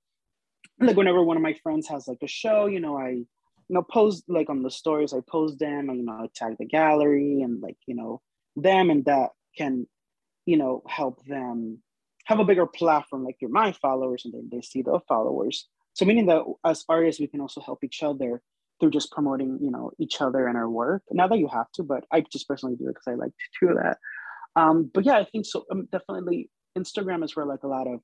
like 0.79 0.97
whenever 0.97 1.23
one 1.23 1.37
of 1.37 1.43
my 1.43 1.53
friends 1.63 1.87
has 1.87 2.07
like 2.07 2.19
a 2.21 2.27
show, 2.27 2.65
you 2.65 2.79
know, 2.79 2.97
I 2.97 3.09
you 3.09 3.75
know 3.75 3.83
post 3.83 4.23
like 4.27 4.49
on 4.49 4.61
the 4.61 4.71
stories, 4.71 5.13
I 5.13 5.19
post 5.27 5.59
them 5.59 5.89
and 5.89 5.97
you 5.97 6.05
know 6.05 6.13
I 6.13 6.27
tag 6.35 6.55
the 6.59 6.65
gallery 6.65 7.41
and 7.41 7.61
like 7.61 7.77
you 7.85 7.95
know 7.95 8.21
them 8.55 8.89
and 8.89 9.05
that 9.05 9.29
can 9.57 9.87
you 10.45 10.57
know 10.57 10.83
help 10.87 11.25
them 11.25 11.79
have 12.25 12.39
a 12.39 12.45
bigger 12.45 12.65
platform 12.65 13.23
like 13.23 13.37
you're 13.41 13.49
my 13.49 13.71
followers 13.73 14.23
and 14.25 14.33
then 14.33 14.49
they 14.51 14.61
see 14.61 14.81
the 14.81 14.99
followers 15.07 15.67
so 15.93 16.05
meaning 16.05 16.25
that 16.27 16.43
as 16.63 16.85
artists 16.87 17.19
we 17.19 17.27
can 17.27 17.41
also 17.41 17.59
help 17.59 17.83
each 17.83 18.01
other 18.03 18.41
through 18.79 18.91
just 18.91 19.11
promoting 19.11 19.57
you 19.61 19.71
know 19.71 19.91
each 19.99 20.21
other 20.21 20.47
and 20.47 20.57
our 20.57 20.69
work 20.69 21.03
Now 21.11 21.27
that 21.27 21.39
you 21.39 21.47
have 21.47 21.71
to 21.75 21.83
but 21.83 22.03
i 22.11 22.21
just 22.31 22.47
personally 22.47 22.75
do 22.75 22.85
it 22.85 22.95
because 22.95 23.07
i 23.07 23.13
like 23.13 23.31
to 23.31 23.67
do 23.67 23.73
that 23.75 23.97
um, 24.55 24.89
but 24.93 25.05
yeah 25.05 25.17
i 25.17 25.25
think 25.25 25.45
so 25.45 25.65
um, 25.71 25.87
definitely 25.91 26.49
instagram 26.77 27.23
is 27.23 27.35
where 27.35 27.45
like 27.45 27.63
a 27.63 27.67
lot 27.67 27.87
of 27.87 27.99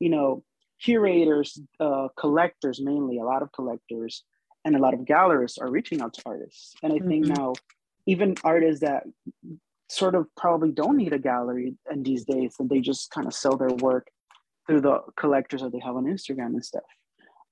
you 0.00 0.08
know 0.08 0.44
curators, 0.82 1.60
uh, 1.80 2.08
collectors 2.18 2.80
mainly, 2.80 3.18
a 3.18 3.24
lot 3.24 3.42
of 3.42 3.52
collectors 3.52 4.24
and 4.64 4.76
a 4.76 4.78
lot 4.78 4.94
of 4.94 5.00
gallerists 5.00 5.60
are 5.60 5.70
reaching 5.70 6.00
out 6.00 6.14
to 6.14 6.22
artists. 6.26 6.74
And 6.82 6.92
I 6.92 6.96
mm-hmm. 6.96 7.08
think 7.08 7.26
now, 7.26 7.54
even 8.06 8.34
artists 8.44 8.80
that 8.80 9.04
sort 9.88 10.14
of 10.14 10.26
probably 10.36 10.72
don't 10.72 10.96
need 10.96 11.12
a 11.12 11.18
gallery 11.18 11.74
in 11.90 12.02
these 12.02 12.24
days, 12.24 12.56
and 12.58 12.68
they 12.68 12.80
just 12.80 13.10
kind 13.10 13.26
of 13.26 13.34
sell 13.34 13.56
their 13.56 13.68
work 13.68 14.08
through 14.66 14.80
the 14.80 15.00
collectors 15.16 15.62
that 15.62 15.72
they 15.72 15.80
have 15.80 15.96
on 15.96 16.04
Instagram 16.04 16.48
and 16.48 16.64
stuff. 16.64 16.82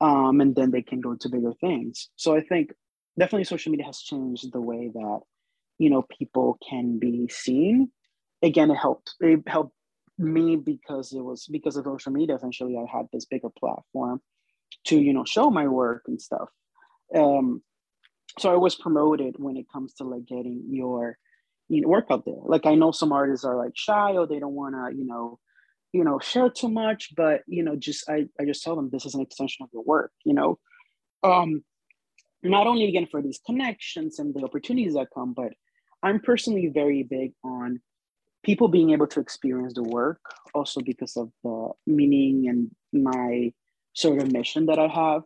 Um, 0.02 0.40
and 0.40 0.54
then 0.56 0.72
they 0.72 0.82
can 0.82 1.00
go 1.00 1.14
to 1.14 1.28
bigger 1.28 1.52
things. 1.60 2.08
So 2.16 2.36
I 2.36 2.42
think 2.42 2.72
definitely 3.18 3.44
social 3.44 3.70
media 3.70 3.86
has 3.86 4.00
changed 4.00 4.52
the 4.52 4.60
way 4.60 4.90
that 4.92 5.20
you 5.78 5.90
know 5.90 6.02
people 6.02 6.58
can 6.68 6.98
be 6.98 7.28
seen. 7.28 7.90
Again, 8.42 8.70
it 8.70 8.76
helped. 8.76 9.14
It 9.20 9.42
helped 9.46 9.74
me 10.18 10.56
because 10.56 11.12
it 11.12 11.20
was 11.20 11.46
because 11.50 11.76
of 11.76 11.84
social 11.84 12.12
media 12.12 12.36
essentially 12.36 12.76
i 12.76 12.84
had 12.96 13.06
this 13.12 13.24
bigger 13.24 13.48
platform 13.58 14.20
to 14.84 14.98
you 14.98 15.12
know 15.12 15.24
show 15.24 15.50
my 15.50 15.66
work 15.66 16.02
and 16.06 16.20
stuff 16.20 16.48
um 17.14 17.62
so 18.38 18.52
i 18.52 18.56
was 18.56 18.74
promoted 18.74 19.34
when 19.38 19.56
it 19.56 19.66
comes 19.72 19.94
to 19.94 20.04
like 20.04 20.26
getting 20.26 20.64
your 20.70 21.16
you 21.68 21.80
know 21.80 21.88
work 21.88 22.06
out 22.10 22.24
there 22.24 22.34
like 22.44 22.66
i 22.66 22.74
know 22.74 22.90
some 22.92 23.12
artists 23.12 23.44
are 23.44 23.56
like 23.56 23.72
shy 23.74 24.12
or 24.12 24.26
they 24.26 24.38
don't 24.38 24.54
want 24.54 24.74
to 24.74 24.96
you 24.96 25.06
know 25.06 25.38
you 25.92 26.04
know 26.04 26.18
share 26.18 26.48
too 26.48 26.68
much 26.68 27.14
but 27.16 27.42
you 27.46 27.62
know 27.62 27.76
just 27.76 28.08
i 28.08 28.26
i 28.40 28.44
just 28.44 28.62
tell 28.62 28.76
them 28.76 28.88
this 28.90 29.06
is 29.06 29.14
an 29.14 29.20
extension 29.20 29.62
of 29.62 29.70
your 29.72 29.82
work 29.82 30.12
you 30.24 30.34
know 30.34 30.58
um 31.22 31.62
not 32.42 32.66
only 32.66 32.88
again 32.88 33.06
for 33.10 33.22
these 33.22 33.40
connections 33.46 34.18
and 34.18 34.34
the 34.34 34.42
opportunities 34.42 34.94
that 34.94 35.08
come 35.14 35.32
but 35.32 35.52
i'm 36.02 36.20
personally 36.20 36.70
very 36.72 37.02
big 37.02 37.32
on 37.44 37.80
people 38.42 38.68
being 38.68 38.90
able 38.90 39.06
to 39.06 39.20
experience 39.20 39.74
the 39.74 39.82
work 39.82 40.20
also 40.54 40.80
because 40.80 41.16
of 41.16 41.30
the 41.44 41.70
meaning 41.86 42.48
and 42.48 42.70
my 42.92 43.52
sort 43.94 44.20
of 44.20 44.32
mission 44.32 44.66
that 44.66 44.78
I 44.78 44.88
have. 44.88 45.22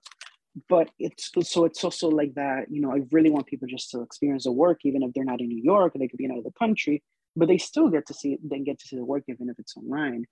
But 0.69 0.91
it's 0.99 1.31
so 1.43 1.65
it's 1.67 1.85
also 1.85 2.09
like 2.09 2.35
that, 2.35 2.71
you 2.71 2.81
know, 2.81 2.91
I 2.91 3.01
really 3.13 3.31
want 3.31 3.47
people 3.47 3.69
just 3.69 3.91
to 3.91 4.01
experience 4.01 4.45
the 4.45 4.53
work, 4.53 4.81
even 4.85 5.03
if 5.03 5.13
they're 5.13 5.25
not 5.25 5.41
in 5.41 5.49
New 5.49 5.63
York, 5.63 5.95
or 5.95 5.99
they 5.99 6.09
could 6.09 6.17
be 6.17 6.25
in 6.25 6.31
another 6.31 6.51
country, 6.59 7.03
but 7.35 7.49
they 7.49 7.59
still 7.59 7.91
get 7.91 8.07
to 8.07 8.15
see 8.15 8.39
then 8.43 8.65
get 8.65 8.79
to 8.79 8.87
see 8.87 8.97
the 8.97 9.05
work 9.05 9.25
even 9.29 9.51
if 9.51 9.59
it's 9.59 9.77
online. 9.77 10.25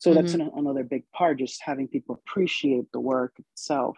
So 0.00 0.10
mm-hmm. 0.10 0.20
that's 0.20 0.34
an, 0.34 0.50
another 0.56 0.82
big 0.82 1.04
part, 1.12 1.38
just 1.38 1.62
having 1.62 1.86
people 1.86 2.16
appreciate 2.16 2.90
the 2.92 3.00
work 3.00 3.34
itself. 3.38 3.96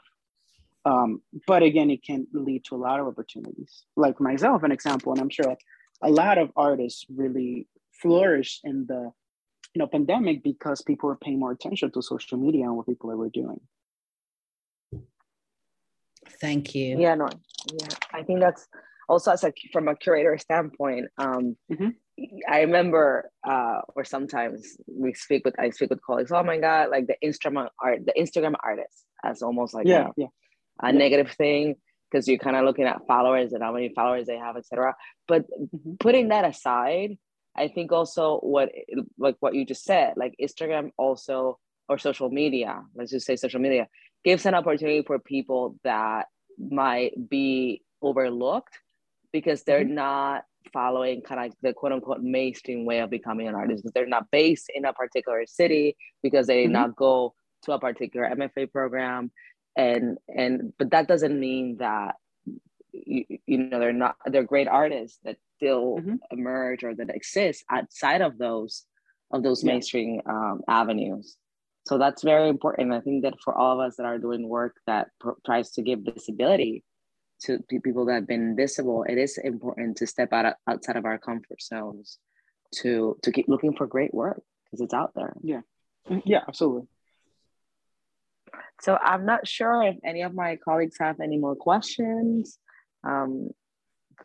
Um, 0.85 1.23
but 1.47 1.63
again, 1.63 1.91
it 1.91 2.05
can 2.05 2.27
lead 2.33 2.65
to 2.67 2.75
a 2.75 2.83
lot 2.89 3.01
of 3.01 3.07
opportunities. 3.07 3.85
Like 3.97 4.21
myself, 4.21 4.65
an 4.65 4.73
example, 4.73 5.13
and 5.13 5.21
I'm 5.21 5.31
sure 5.31 5.57
a 6.03 6.11
lot 6.11 6.39
of 6.39 6.51
artists 6.57 7.07
really 7.09 7.69
flourished 7.93 8.61
in 8.65 8.87
the 8.87 9.13
you 9.75 9.79
know 9.79 9.87
pandemic 9.87 10.43
because 10.43 10.83
people 10.83 11.09
were 11.09 11.17
paying 11.17 11.39
more 11.39 11.53
attention 11.53 11.91
to 11.93 12.03
social 12.03 12.37
media 12.37 12.65
and 12.65 12.77
what 12.77 12.87
people 12.87 13.09
were 13.17 13.31
doing 13.31 13.61
thank 16.41 16.75
you 16.75 16.99
yeah 16.99 17.15
no 17.15 17.29
yeah 17.73 17.89
i 18.13 18.23
think 18.23 18.41
that's 18.41 18.67
also 19.09 19.31
as 19.31 19.45
a 19.45 19.53
from 19.73 19.89
a 19.89 19.97
curator 19.97 20.37
standpoint 20.37 21.07
um 21.19 21.57
mm-hmm. 21.71 21.89
I 22.49 22.61
remember 22.61 23.31
uh 23.47 23.81
or 23.97 24.05
sometimes 24.05 24.77
we 24.87 25.15
speak 25.15 25.45
with 25.45 25.59
i 25.59 25.71
speak 25.71 25.91
with 25.91 26.03
colleagues 26.03 26.31
oh 26.33 26.43
my 26.43 26.59
god 26.59 26.91
like 26.91 27.07
the 27.07 27.17
instagram 27.25 27.69
art 27.81 28.01
the 28.05 28.15
instagram 28.19 28.55
artist 28.63 29.05
as 29.25 29.43
almost 29.43 29.73
like 29.73 29.87
yeah, 29.87 30.09
a, 30.09 30.11
yeah. 30.17 30.27
a 30.83 30.93
yeah. 30.93 30.99
negative 30.99 31.31
thing 31.33 31.75
because 32.11 32.29
you're 32.29 32.39
kind 32.39 32.57
of 32.57 32.65
looking 32.65 32.85
at 32.85 33.07
followers 33.07 33.53
and 33.53 33.63
how 33.63 33.73
many 33.73 33.91
followers 33.95 34.27
they 34.27 34.37
have 34.37 34.57
etc 34.57 34.95
but 35.27 35.43
mm-hmm. 35.51 35.95
putting 35.99 36.29
that 36.29 36.45
aside 36.45 37.17
I 37.55 37.69
think 37.69 37.93
also 37.93 38.39
what 38.39 38.71
like 39.19 39.37
what 39.41 39.55
you 39.55 39.65
just 39.65 39.85
said, 39.85 40.15
like 40.17 40.35
Instagram 40.41 40.91
also 40.97 41.59
or 41.89 41.99
social 41.99 42.31
media, 42.31 42.83
let's 42.95 43.11
just 43.11 43.27
say 43.27 43.37
social 43.37 43.61
media, 43.61 43.89
gives 44.25 44.47
an 44.47 44.55
opportunity 44.55 45.03
for 45.03 45.19
people 45.19 45.77
that 45.85 46.27
might 46.59 47.13
be 47.29 47.83
overlooked 48.01 48.79
because 49.33 49.65
they're 49.65 49.85
mm-hmm. 49.85 49.95
not 49.95 50.45
following 50.73 51.23
kind 51.23 51.47
of 51.47 51.57
the 51.63 51.73
quote 51.73 51.93
unquote 51.93 52.23
mainstream 52.23 52.85
way 52.85 53.01
of 53.01 53.11
becoming 53.11 53.49
an 53.49 53.55
artist 53.55 53.83
because 53.83 53.93
they're 53.93 54.07
not 54.07 54.31
based 54.31 54.71
in 54.75 54.85
a 54.85 54.93
particular 54.93 55.45
city 55.47 55.97
because 56.23 56.47
they 56.47 56.65
mm-hmm. 56.65 56.73
not 56.73 56.97
go 56.97 57.35
to 57.63 57.73
a 57.73 57.79
particular 57.79 58.29
MFA 58.29 58.71
program 58.71 59.31
and 59.77 60.19
and 60.29 60.73
but 60.79 60.91
that 60.91 61.09
doesn't 61.09 61.39
mean 61.39 61.77
that 61.79 62.17
you, 62.93 63.25
you 63.47 63.59
know 63.59 63.79
they're 63.79 63.93
not 63.93 64.17
they're 64.27 64.43
great 64.43 64.69
artists 64.69 65.19
that 65.25 65.37
still 65.57 65.97
mm-hmm. 65.99 66.17
emerge 66.31 66.85
or 66.85 66.95
that 66.95 67.15
exist 67.15 67.65
outside 67.71 68.21
of 68.21 68.39
those 68.39 68.85
of 69.33 69.43
those 69.43 69.63
yeah. 69.63 69.73
mainstream 69.73 70.21
um, 70.27 70.61
avenues 70.69 71.37
so 71.87 71.97
that's 71.97 72.23
very 72.23 72.49
important 72.49 72.93
i 72.93 73.01
think 73.01 73.23
that 73.23 73.35
for 73.43 73.55
all 73.55 73.81
of 73.81 73.87
us 73.87 73.97
that 73.97 74.05
are 74.05 74.19
doing 74.19 74.47
work 74.49 74.77
that 74.87 75.09
pr- 75.21 75.31
tries 75.47 75.71
to 75.71 75.83
give 75.83 76.01
visibility 76.01 76.85
to 77.45 77.59
people 77.83 78.05
that 78.07 78.15
have 78.15 78.27
been 78.27 78.51
invisible 78.51 79.05
it 79.09 79.19
is 79.19 79.39
important 79.39 79.97
to 79.97 80.07
step 80.07 80.33
out 80.33 80.55
outside 80.69 80.97
of 80.97 81.05
our 81.05 81.19
comfort 81.19 81.61
zones 81.61 82.19
to 82.73 83.17
to 83.23 83.31
keep 83.31 83.49
looking 83.49 83.75
for 83.75 83.87
great 83.87 84.13
work 84.15 84.43
because 84.65 84.81
it's 84.81 84.95
out 84.95 85.13
there. 85.15 85.35
Yeah, 85.43 85.61
yeah, 86.25 86.41
absolutely. 86.49 86.89
So 88.81 88.99
I'm 89.01 89.25
not 89.27 89.47
sure 89.47 89.83
if 89.85 89.97
any 90.05 90.23
of 90.23 90.35
my 90.35 90.57
colleagues 90.57 90.97
have 90.99 91.21
any 91.21 91.39
more 91.39 91.55
questions. 91.55 92.59
Um, 93.05 93.51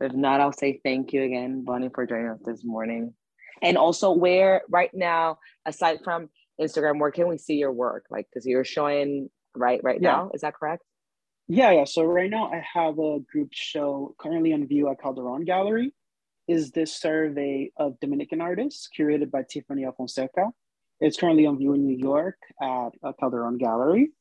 if 0.01 0.13
not, 0.13 0.41
I'll 0.41 0.51
say 0.51 0.79
thank 0.83 1.13
you 1.13 1.23
again, 1.23 1.63
Bony, 1.63 1.89
for 1.93 2.05
joining 2.05 2.29
us 2.29 2.39
this 2.43 2.63
morning. 2.63 3.13
And 3.61 3.77
also, 3.77 4.11
where 4.11 4.61
right 4.69 4.91
now, 4.93 5.39
aside 5.65 5.99
from 6.03 6.29
Instagram, 6.59 6.99
where 6.99 7.11
can 7.11 7.27
we 7.27 7.37
see 7.37 7.55
your 7.55 7.71
work? 7.71 8.05
Like, 8.09 8.27
because 8.31 8.45
you're 8.45 8.65
showing 8.65 9.29
right 9.55 9.81
right 9.83 9.99
yeah. 10.01 10.11
now, 10.11 10.31
is 10.33 10.41
that 10.41 10.53
correct? 10.53 10.83
Yeah, 11.47 11.71
yeah. 11.71 11.85
So 11.85 12.03
right 12.03 12.29
now, 12.29 12.51
I 12.51 12.61
have 12.73 12.99
a 12.99 13.19
group 13.31 13.49
show 13.53 14.15
currently 14.19 14.51
on 14.53 14.67
view 14.67 14.89
at 14.89 15.01
Calderon 15.01 15.45
Gallery. 15.45 15.93
Is 16.47 16.71
this 16.71 16.93
survey 16.93 17.71
of 17.77 17.99
Dominican 17.99 18.41
artists 18.41 18.89
curated 18.97 19.31
by 19.31 19.43
Tiffany 19.49 19.85
Fonseca? 19.95 20.51
It's 20.99 21.17
currently 21.17 21.45
on 21.45 21.57
view 21.57 21.73
in 21.73 21.85
New 21.85 21.97
York 21.97 22.37
at 22.61 22.89
Calderon 23.19 23.57
Gallery. 23.57 24.11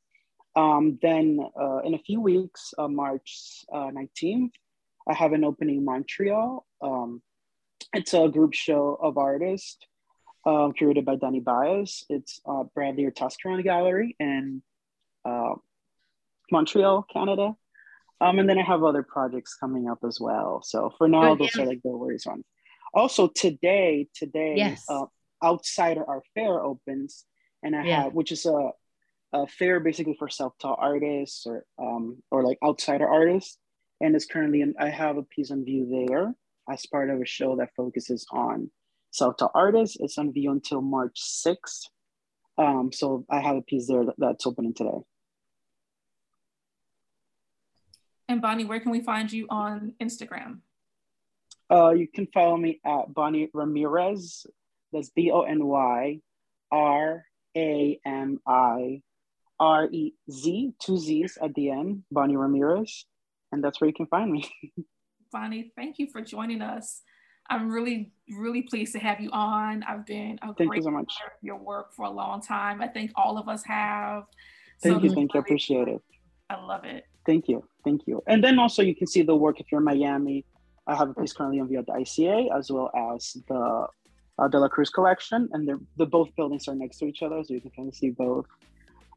Um, 0.55 0.99
then 1.03 1.41
uh, 1.61 1.79
in 1.79 1.95
a 1.95 1.99
few 1.99 2.21
weeks, 2.21 2.73
uh, 2.79 2.89
March 2.89 3.65
uh, 3.73 3.91
19th, 3.91 4.51
I 5.09 5.15
have 5.15 5.33
an 5.33 5.45
opening 5.45 5.79
in 5.79 5.85
Montreal. 5.85 6.65
Um, 6.81 7.23
it's 7.93 8.15
a 8.15 8.29
group 8.29 8.55
show 8.55 8.99
of 9.01 9.19
artists 9.19 9.79
um, 10.47 10.73
curated 10.73 11.05
by 11.05 11.17
Danny 11.17 11.41
Baez. 11.41 12.05
It's 12.09 12.41
uh, 12.47 12.65
Bradley 12.75 13.05
Ertaskiran 13.05 13.63
Gallery 13.65 14.17
in 14.19 14.63
uh, 15.25 15.55
Montreal, 16.51 17.07
Canada. 17.13 17.55
Um, 18.21 18.39
and 18.39 18.49
then 18.49 18.59
I 18.59 18.63
have 18.63 18.83
other 18.83 19.03
projects 19.03 19.55
coming 19.55 19.89
up 19.89 19.99
as 20.07 20.19
well. 20.21 20.63
So 20.65 20.91
for 20.97 21.09
now, 21.09 21.35
Good, 21.35 21.45
those 21.45 21.57
yeah. 21.57 21.63
are 21.63 21.67
like 21.67 21.83
the 21.83 21.91
worries 21.91 22.27
ones. 22.27 22.45
Also 22.95 23.29
today, 23.29 24.09
today, 24.15 24.55
yes. 24.57 24.85
uh, 24.89 25.05
Outsider 25.45 26.05
Art 26.09 26.25
Fair 26.35 26.63
opens, 26.65 27.27
and 27.63 27.77
I 27.77 27.85
yeah. 27.85 28.03
have, 28.05 28.15
which 28.15 28.33
is 28.33 28.47
a, 28.47 28.71
a 29.35 29.47
fair 29.47 29.81
basically 29.81 30.17
for 30.19 30.31
self-taught 30.31 30.79
artists 30.81 31.47
or 31.47 31.67
um, 31.79 32.23
or 32.31 32.43
like 32.43 32.59
outsider 32.65 33.07
artists 33.07 33.59
and 34.01 34.15
it's 34.15 34.27
currently 34.27 34.61
in, 34.61 34.75
I 34.79 34.91
have 34.91 35.17
a 35.17 35.23
piece 35.23 35.51
on 35.51 35.65
view 35.65 36.07
there 36.07 36.35
as 36.71 36.87
part 36.87 37.11
of 37.11 37.21
a 37.21 37.27
show 37.27 37.57
that 37.57 37.71
focuses 37.77 38.27
on 38.31 38.71
self-taught 39.13 39.53
artists. 39.55 39.97
It's 40.01 40.19
on 40.19 40.33
view 40.33 40.51
until 40.53 40.81
March 40.81 41.19
6th. 41.21 41.89
Um, 42.59 42.91
so 42.93 43.25
I 43.31 43.41
have 43.41 43.57
a 43.57 43.63
piece 43.63 43.87
there 43.87 44.05
that, 44.05 44.15
that's 44.19 44.47
opening 44.47 44.75
today. 44.75 44.99
And 48.29 48.43
Bony, 48.43 48.65
where 48.65 48.81
can 48.81 48.91
we 48.91 49.01
find 49.01 49.31
you 49.31 49.47
on 49.51 49.95
Instagram? 50.03 50.59
Uh, 51.71 51.91
you 51.91 52.09
can 52.09 52.27
follow 52.35 52.57
me 52.57 52.81
at 52.85 53.13
Bony 53.13 53.51
Ramirez. 53.53 54.47
That's 54.93 55.11
B 55.11 55.31
O 55.31 55.43
N 55.43 55.65
Y 55.65 56.21
R 56.71 57.25
A 57.57 58.01
M 58.05 58.41
I 58.47 59.03
R 59.59 59.89
E 59.91 60.15
Z, 60.31 60.75
two 60.81 60.99
Z's 60.99 61.39
at 61.43 61.55
the 61.55 61.71
end, 61.71 62.05
Bony 62.11 62.37
Ramirez 62.37 63.07
and 63.53 63.63
that's 63.63 63.81
where 63.81 63.89
you 63.89 63.95
can 63.95 64.07
find 64.07 64.31
me. 64.31 64.49
Bony, 65.33 65.73
thank 65.77 65.99
you 65.99 66.09
for 66.11 66.21
joining 66.21 66.63
us. 66.63 67.03
I'm 67.49 67.71
really, 67.71 68.13
really 68.29 68.63
pleased 68.63 68.93
to 68.95 68.99
have 68.99 69.21
you 69.21 69.31
on. 69.31 69.83
I've 69.85 70.05
been 70.05 70.39
a 70.43 70.53
thank 70.55 70.71
great 70.71 70.79
you 70.79 70.83
so 70.83 70.91
much. 70.91 71.13
your 71.43 71.57
work 71.57 71.95
for 71.95 72.05
a 72.05 72.11
long 72.11 72.43
time. 72.43 72.83
I 72.83 72.89
think 72.89 73.13
all 73.15 73.39
of 73.39 73.49
us 73.49 73.63
have. 73.65 74.25
Thank 74.83 74.97
so 74.97 75.05
you, 75.05 75.15
thank 75.15 75.35
you. 75.35 75.41
I 75.41 75.43
appreciate 75.43 75.89
it. 75.89 76.03
I 76.51 76.65
love 76.65 76.85
it. 76.85 77.05
Thank 77.27 77.49
you, 77.49 77.65
thank 77.85 78.07
you. 78.07 78.23
And 78.27 78.43
then 78.43 78.59
also 78.59 78.83
you 78.83 78.95
can 78.95 79.07
see 79.07 79.23
the 79.23 79.35
work 79.35 79.61
if 79.61 79.67
you're 79.71 79.81
in 79.81 79.85
Miami. 79.85 80.45
I 80.87 80.95
have 80.95 81.11
a 81.11 81.15
piece 81.15 81.33
currently 81.33 81.61
on 81.61 81.69
view 81.69 81.81
at 81.81 81.87
the 81.87 81.93
ICA 81.93 82.57
as 82.57 82.71
well 82.71 82.91
as 83.13 83.37
the 83.49 83.87
uh, 84.39 84.49
De 84.49 84.59
La 84.59 84.69
Cruz 84.69 84.91
collection, 84.91 85.49
and 85.53 85.67
they're 85.67 85.81
the 85.97 86.07
both 86.07 86.35
buildings 86.37 86.69
are 86.69 86.75
next 86.75 86.99
to 86.99 87.07
each 87.07 87.23
other, 87.23 87.43
so 87.43 87.55
you 87.55 87.61
can 87.61 87.71
kind 87.71 87.89
of 87.89 87.95
see 87.95 88.11
both 88.11 88.47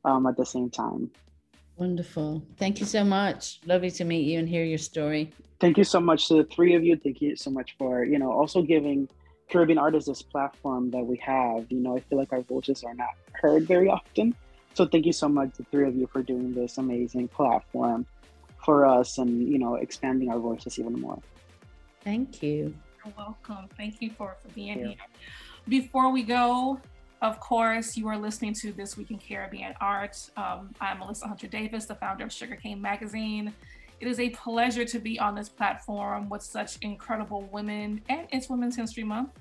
um, 0.06 0.26
at 0.26 0.38
the 0.38 0.46
same 0.46 0.70
time. 0.70 1.12
Wonderful. 1.78 2.44
Thank 2.58 2.80
you 2.80 2.86
so 2.86 3.04
much. 3.04 3.60
Lovely 3.66 3.92
to 3.92 4.04
meet 4.04 4.26
you 4.26 4.40
and 4.40 4.50
hear 4.50 4.64
your 4.64 4.78
story. 4.78 5.32
Thank 5.60 5.78
you 5.78 5.84
so 5.84 6.00
much 6.00 6.28
to 6.28 6.36
the 6.36 6.44
three 6.44 6.76
of 6.76 6.84
you. 6.84 6.98
Thank 6.98 7.22
you 7.22 7.36
so 7.36 7.50
much 7.50 7.76
for, 7.78 8.04
you 8.04 8.20
know, 8.20 8.32
also 8.32 8.62
giving 8.62 9.08
Caribbean 9.50 9.78
artists 9.78 10.10
this 10.10 10.22
platform 10.22 10.92
that 10.92 11.06
we 11.06 11.18
have. 11.18 11.68
You 11.70 11.80
know, 11.80 11.96
I 11.96 12.02
feel 12.02 12.18
like 12.18 12.34
our 12.34 12.42
voices 12.42 12.84
are 12.84 12.94
not 12.94 13.10
heard 13.34 13.66
very 13.66 13.90
often. 13.90 14.36
So 14.74 14.86
thank 14.86 15.06
you 15.06 15.14
so 15.14 15.28
much, 15.28 15.52
the 15.58 15.64
three 15.66 15.88
of 15.88 15.96
you, 15.96 16.08
for 16.08 16.24
doing 16.24 16.54
this 16.54 16.78
amazing 16.78 17.28
platform 17.28 18.06
for 18.64 18.86
us 18.86 19.18
and, 19.18 19.48
you 19.48 19.60
know, 19.60 19.76
expanding 19.76 20.30
our 20.30 20.40
voices 20.40 20.80
even 20.80 21.00
more. 21.00 21.20
Thank 22.04 22.42
you. 22.42 22.74
You're 23.04 23.14
welcome. 23.18 23.68
Thank 23.76 24.02
you 24.02 24.12
for, 24.12 24.38
for 24.42 24.48
being 24.50 24.80
here. 24.80 24.96
Before 25.68 26.12
we 26.12 26.24
go, 26.24 26.80
of 27.22 27.40
course, 27.42 27.98
you 27.98 28.08
are 28.08 28.18
listening 28.18 28.54
to 28.56 28.72
This 28.72 28.96
Week 28.96 29.12
in 29.12 29.18
Caribbean 29.18 29.74
Art. 29.82 30.18
Um, 30.38 30.74
I'm 30.80 31.00
Melissa 31.00 31.28
Hunter 31.28 31.48
Davis, 31.48 31.86
the 31.86 31.96
founder 31.96 32.24
of 32.24 32.32
Sugarcane 32.32 32.82
Magazine. 32.82 33.54
It 34.00 34.08
is 34.08 34.22
a 34.22 34.30
pleasure 34.30 34.86
to 34.86 35.00
be 35.00 35.20
on 35.20 35.36
this 35.36 35.50
platform 35.50 36.30
with 36.30 36.42
such 36.42 36.78
incredible 36.82 37.42
women, 37.52 38.02
and 38.08 38.28
it's 38.32 38.50
Women's 38.50 38.78
History 38.78 39.04
Month. 39.04 39.32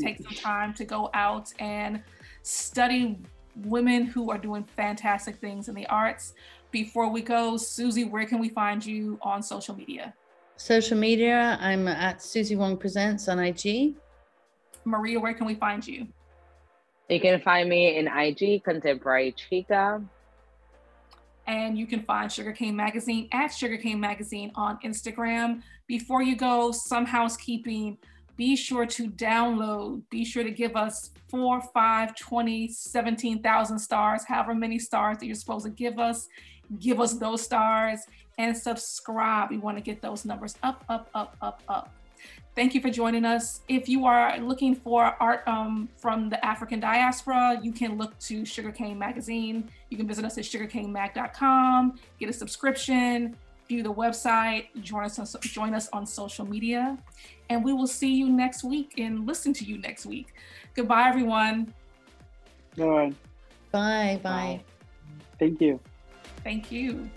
Take 0.00 0.20
some 0.20 0.34
time 0.34 0.74
to 0.74 0.84
go 0.84 1.08
out 1.14 1.52
and 1.60 2.02
study 2.42 3.18
women 3.64 4.04
who 4.04 4.30
are 4.30 4.38
doing 4.38 4.64
fantastic 4.76 5.36
things 5.36 5.68
in 5.68 5.74
the 5.74 5.86
arts. 5.86 6.34
Before 6.70 7.10
we 7.10 7.20
go, 7.20 7.56
Susie, 7.56 8.04
where 8.04 8.26
can 8.26 8.38
we 8.38 8.48
find 8.48 8.84
you 8.84 9.18
on 9.22 9.42
social 9.42 9.74
media? 9.74 10.14
Social 10.56 10.96
media, 10.96 11.58
I'm 11.60 11.88
at 11.88 12.22
Susie 12.22 12.56
Wong 12.56 12.76
Presents 12.76 13.28
on 13.28 13.38
IG. 13.38 13.94
Maria, 14.84 15.18
where 15.18 15.34
can 15.34 15.46
we 15.46 15.54
find 15.54 15.86
you? 15.86 16.06
You 17.08 17.20
can 17.20 17.40
find 17.40 17.68
me 17.68 17.96
in 17.96 18.06
IG, 18.06 18.62
Contemporary 18.62 19.32
Chica. 19.32 20.02
And 21.46 21.76
you 21.76 21.86
can 21.86 22.04
find 22.04 22.30
Sugarcane 22.30 22.76
Magazine 22.76 23.28
at 23.32 23.48
Sugarcane 23.48 23.98
Magazine 23.98 24.52
on 24.54 24.78
Instagram. 24.84 25.62
Before 25.88 26.22
you 26.22 26.36
go, 26.36 26.70
some 26.70 27.04
housekeeping. 27.04 27.98
Be 28.40 28.56
sure 28.56 28.86
to 28.86 29.10
download, 29.10 30.00
be 30.08 30.24
sure 30.24 30.42
to 30.42 30.50
give 30.50 30.74
us 30.74 31.10
four, 31.28 31.60
five, 31.74 32.16
20, 32.16 32.68
17,000 32.68 33.78
stars, 33.78 34.24
however 34.24 34.54
many 34.54 34.78
stars 34.78 35.18
that 35.18 35.26
you're 35.26 35.34
supposed 35.34 35.66
to 35.66 35.70
give 35.70 35.98
us. 35.98 36.26
Give 36.78 37.00
us 37.00 37.12
those 37.12 37.42
stars 37.42 38.00
and 38.38 38.56
subscribe. 38.56 39.50
We 39.50 39.58
want 39.58 39.76
to 39.76 39.82
get 39.82 40.00
those 40.00 40.24
numbers 40.24 40.54
up, 40.62 40.82
up, 40.88 41.10
up, 41.14 41.36
up, 41.42 41.62
up. 41.68 41.92
Thank 42.56 42.74
you 42.74 42.80
for 42.80 42.88
joining 42.88 43.26
us. 43.26 43.60
If 43.68 43.90
you 43.90 44.06
are 44.06 44.38
looking 44.38 44.74
for 44.74 45.14
art 45.20 45.46
um, 45.46 45.90
from 45.98 46.30
the 46.30 46.42
African 46.42 46.80
diaspora, 46.80 47.60
you 47.62 47.72
can 47.72 47.98
look 47.98 48.18
to 48.20 48.46
Sugarcane 48.46 48.98
Magazine. 48.98 49.68
You 49.90 49.98
can 49.98 50.08
visit 50.08 50.24
us 50.24 50.38
at 50.38 50.44
sugarcanemag.com, 50.44 51.98
get 52.18 52.30
a 52.30 52.32
subscription, 52.32 53.36
view 53.68 53.82
the 53.82 53.92
website, 53.92 54.66
join 54.82 55.04
us, 55.04 55.18
on, 55.18 55.40
join 55.42 55.74
us 55.74 55.88
on 55.92 56.04
social 56.04 56.44
media, 56.44 56.98
and 57.50 57.64
we 57.64 57.72
will 57.72 57.86
see 57.88 58.14
you 58.14 58.30
next 58.30 58.64
week 58.64 58.94
and 58.96 59.26
listen 59.26 59.52
to 59.52 59.64
you 59.64 59.76
next 59.78 60.06
week. 60.06 60.32
Goodbye, 60.74 61.08
everyone. 61.08 61.74
Bye. 62.76 63.12
Bye. 63.72 64.20
Bye. 64.22 64.60
Thank 65.38 65.60
you. 65.60 65.80
Thank 66.44 66.72
you. 66.72 67.10